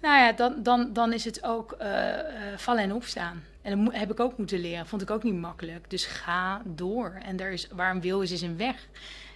nou 0.00 0.16
ja, 0.18 0.32
dan, 0.32 0.62
dan, 0.62 0.92
dan 0.92 1.12
is 1.12 1.24
het 1.24 1.44
ook 1.44 1.72
eh, 1.72 2.18
eh, 2.18 2.58
vallen 2.58 2.82
en 2.82 2.92
opstaan. 2.92 3.44
En 3.68 3.84
dat 3.84 3.94
heb 3.94 4.10
ik 4.10 4.20
ook 4.20 4.38
moeten 4.38 4.60
leren. 4.60 4.86
Vond 4.86 5.02
ik 5.02 5.10
ook 5.10 5.22
niet 5.22 5.34
makkelijk. 5.34 5.90
Dus 5.90 6.06
ga 6.06 6.62
door. 6.64 7.18
En 7.22 7.36
daar 7.36 7.52
is, 7.52 7.68
waar 7.72 7.90
een 7.90 8.00
wil 8.00 8.20
is, 8.20 8.30
is 8.30 8.42
een 8.42 8.56
weg. 8.56 8.88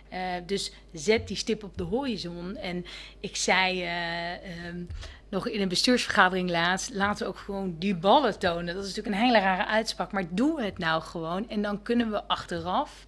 Eh, 0.09 0.20
dus 0.47 0.72
zet 0.93 1.28
die 1.28 1.37
stip 1.37 1.64
op 1.64 1.76
de 1.76 1.83
horizon. 1.83 2.57
En 2.57 2.85
ik 3.20 3.37
zei 3.37 3.83
eh, 3.83 4.33
ehm, 4.33 4.85
nog 5.28 5.49
in 5.49 5.61
een 5.61 5.68
bestuursvergadering 5.68 6.51
laatst... 6.51 6.95
laten 6.95 7.26
we 7.26 7.33
ook 7.33 7.39
gewoon 7.39 7.76
die 7.78 7.95
ballen 7.95 8.39
tonen. 8.39 8.74
Dat 8.74 8.85
is 8.85 8.95
natuurlijk 8.95 9.16
een 9.16 9.22
hele 9.22 9.39
rare 9.39 9.66
uitspraak. 9.66 10.12
Maar 10.12 10.24
doe 10.30 10.62
het 10.62 10.78
nou 10.78 11.03
gewoon. 11.03 11.49
En 11.49 11.62
dan 11.62 11.83
kunnen 11.83 12.11
we 12.11 12.24
achteraf 12.24 13.07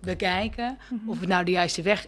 bekijken... 0.00 0.78
of 1.06 1.20
het 1.20 1.28
nou 1.28 1.44
de 1.44 1.50
juiste 1.50 1.82
weg... 1.82 2.06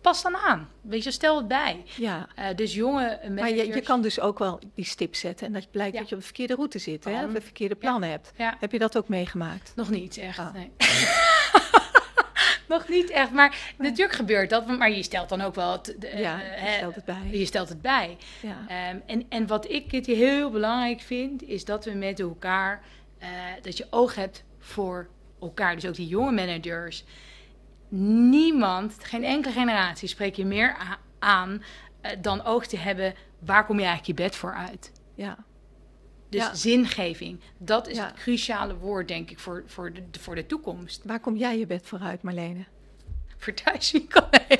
Pas 0.00 0.22
dan 0.22 0.36
aan. 0.36 0.68
Weet 0.80 1.04
je, 1.04 1.10
stel 1.10 1.36
het 1.36 1.48
bij. 1.48 1.82
Ja, 1.96 2.28
Eh, 2.34 2.56
dus 2.56 2.74
jonge 2.74 3.00
maar 3.30 3.48
je, 3.48 3.54
je 3.54 3.60
managers- 3.62 3.86
kan 3.86 4.02
dus 4.02 4.20
ook 4.20 4.38
wel 4.38 4.60
die 4.74 4.84
stip 4.84 5.14
zetten 5.14 5.46
en 5.46 5.52
dat 5.52 5.70
blijkt 5.70 5.92
Ja. 5.94 5.98
dat 6.00 6.08
je 6.08 6.14
op 6.14 6.20
de 6.20 6.26
verkeerde 6.26 6.54
route 6.54 6.78
zit, 6.78 7.04
hè? 7.04 7.24
Of 7.26 7.32
de 7.32 7.40
verkeerde 7.40 7.74
plannen 7.74 8.10
hebt. 8.10 8.32
Ja. 8.36 8.56
Heb 8.60 8.72
je 8.72 8.78
dat 8.78 8.96
ook 8.96 9.08
meegemaakt? 9.08 9.72
Nog 9.76 9.90
niet 9.90 10.16
echt, 10.16 10.38
Ah. 10.38 10.52
nee. 10.54 10.70
Nog 12.68 12.88
niet 12.88 13.10
echt, 13.10 13.30
maar 13.32 13.74
natuurlijk 13.78 14.12
gebeurt 14.16 14.50
dat. 14.50 14.66
Maar 14.78 14.90
je 14.90 15.02
stelt 15.02 15.28
dan 15.28 15.40
ook 15.40 15.54
wel... 15.54 15.72
Het, 15.72 15.94
de, 15.98 16.12
Ja, 16.16 16.42
eh, 16.42 16.64
je 16.66 16.76
stelt 16.76 16.94
het 16.94 17.04
bij. 17.04 17.28
Je 17.30 17.44
stelt 17.46 17.68
het 17.68 17.82
bij. 17.82 18.16
Ja. 18.42 18.56
Ehm, 18.68 18.96
en, 19.06 19.24
en 19.28 19.46
wat 19.46 19.70
ik 19.70 19.90
het 19.92 20.06
heel 20.06 20.50
belangrijk 20.50 21.00
vind, 21.00 21.42
is 21.42 21.64
dat 21.64 21.84
we 21.84 21.90
met 21.90 22.20
elkaar... 22.20 22.82
eh, 23.18 23.28
dat 23.62 23.76
je 23.76 23.86
oog 23.90 24.14
hebt 24.14 24.44
voor 24.58 25.08
elkaar. 25.40 25.74
Dus 25.74 25.86
ook 25.86 25.94
die 25.94 26.06
jonge 26.08 26.32
managers. 26.32 27.04
Niemand, 27.88 28.96
geen 29.04 29.24
enkele 29.24 29.52
generatie 29.54 30.08
spreek 30.08 30.34
je 30.34 30.44
meer 30.44 30.76
aan... 31.18 31.62
eh, 32.00 32.10
dan 32.20 32.44
oog 32.44 32.66
te 32.66 32.76
hebben, 32.76 33.14
waar 33.38 33.66
kom 33.66 33.78
je 33.78 33.84
eigenlijk 33.84 34.18
je 34.18 34.24
bed 34.24 34.36
voor 34.36 34.54
uit? 34.54 34.92
ja. 35.14 35.46
Dus 36.30 36.40
Ja. 36.42 36.54
zingeving, 36.54 37.40
dat 37.58 37.88
is 37.88 37.96
Ja. 37.96 38.06
het 38.06 38.14
cruciale 38.14 38.76
woord, 38.76 39.08
denk 39.08 39.30
ik, 39.30 39.38
voor, 39.38 39.62
voor, 39.66 39.92
de, 39.92 40.02
voor 40.20 40.34
de 40.34 40.46
toekomst. 40.46 41.04
Waar 41.04 41.20
kom 41.20 41.36
jij 41.36 41.58
je 41.58 41.66
bed 41.66 41.86
vooruit, 41.86 42.22
Marlene? 42.22 42.64
Voor 43.38 43.54
thuiswinkel. 43.54 44.28
Nee, 44.30 44.58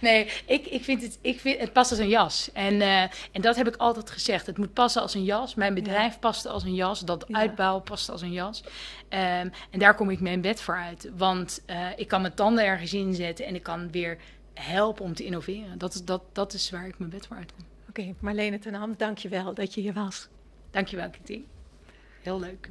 nee 0.00 0.30
ik, 0.46 0.66
ik 0.66 0.84
vind 0.84 1.02
het, 1.02 1.18
ik 1.20 1.40
vind, 1.40 1.60
het 1.60 1.72
past 1.72 1.90
als 1.90 2.00
een 2.00 2.08
jas. 2.08 2.50
En, 2.52 2.80
eh, 2.80 3.02
en 3.02 3.40
dat 3.40 3.56
heb 3.56 3.68
ik 3.68 3.76
altijd 3.76 4.10
gezegd. 4.10 4.46
Het 4.46 4.58
moet 4.58 4.72
passen 4.72 5.02
als 5.02 5.14
een 5.14 5.24
jas. 5.24 5.54
Mijn 5.54 5.74
bedrijf 5.74 6.18
past 6.18 6.46
als 6.46 6.62
een 6.62 6.74
jas. 6.74 7.00
Dat 7.00 7.24
Ja. 7.28 7.38
uitbouw 7.38 7.78
past 7.80 8.08
als 8.08 8.22
een 8.22 8.32
jas. 8.32 8.62
Ehm, 9.08 9.48
en 9.70 9.78
daar 9.78 9.94
kom 9.94 10.10
ik 10.10 10.20
mijn 10.20 10.40
bed 10.40 10.60
voor 10.60 10.76
uit. 10.76 11.10
Want 11.16 11.62
eh, 11.66 11.86
ik 11.96 12.08
kan 12.08 12.20
mijn 12.20 12.34
tanden 12.34 12.64
ergens 12.64 12.94
inzetten 12.94 13.46
en 13.46 13.54
ik 13.54 13.62
kan 13.62 13.90
weer 13.90 14.18
helpen 14.54 15.04
om 15.04 15.14
te 15.14 15.24
innoveren. 15.24 15.78
Dat 15.78 15.94
is, 15.94 16.04
dat, 16.04 16.22
dat 16.32 16.52
is 16.52 16.70
waar 16.70 16.86
ik 16.86 16.98
mijn 16.98 17.10
bed 17.10 17.26
voor 17.26 17.36
uitkom. 17.36 17.64
Oké, 17.88 18.14
Marlene 18.20 18.58
ten 18.58 18.74
Ham, 18.74 18.94
dank 18.96 19.18
je 19.18 19.28
wel 19.28 19.54
dat 19.54 19.74
je 19.74 19.80
hier 19.80 19.92
was. 19.92 20.28
Dankjewel, 20.70 21.10
Kitty. 21.10 21.40
Heel 22.22 22.40
leuk. 22.40 22.68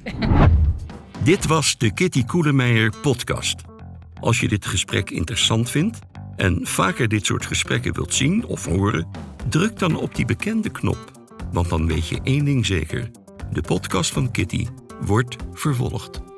Dit 1.24 1.46
was 1.46 1.78
de 1.78 1.92
Kitty 1.94 2.24
Koelemeijer 2.24 2.92
podcast. 3.00 3.73
Als 4.24 4.40
je 4.40 4.48
dit 4.48 4.66
gesprek 4.66 5.10
interessant 5.10 5.70
vindt 5.70 5.98
en 6.36 6.66
vaker 6.66 7.08
dit 7.08 7.26
soort 7.26 7.46
gesprekken 7.46 7.94
wilt 7.94 8.14
zien 8.14 8.44
of 8.44 8.64
horen, 8.64 9.06
druk 9.48 9.78
dan 9.78 9.96
op 9.96 10.14
die 10.14 10.24
bekende 10.24 10.70
knop. 10.70 11.10
Want 11.52 11.68
dan 11.68 11.86
weet 11.86 12.08
je 12.08 12.20
één 12.22 12.44
ding 12.44 12.66
zeker: 12.66 13.10
de 13.52 13.60
podcast 13.60 14.12
van 14.12 14.30
Kitty 14.30 14.66
wordt 15.00 15.36
vervolgd. 15.52 16.33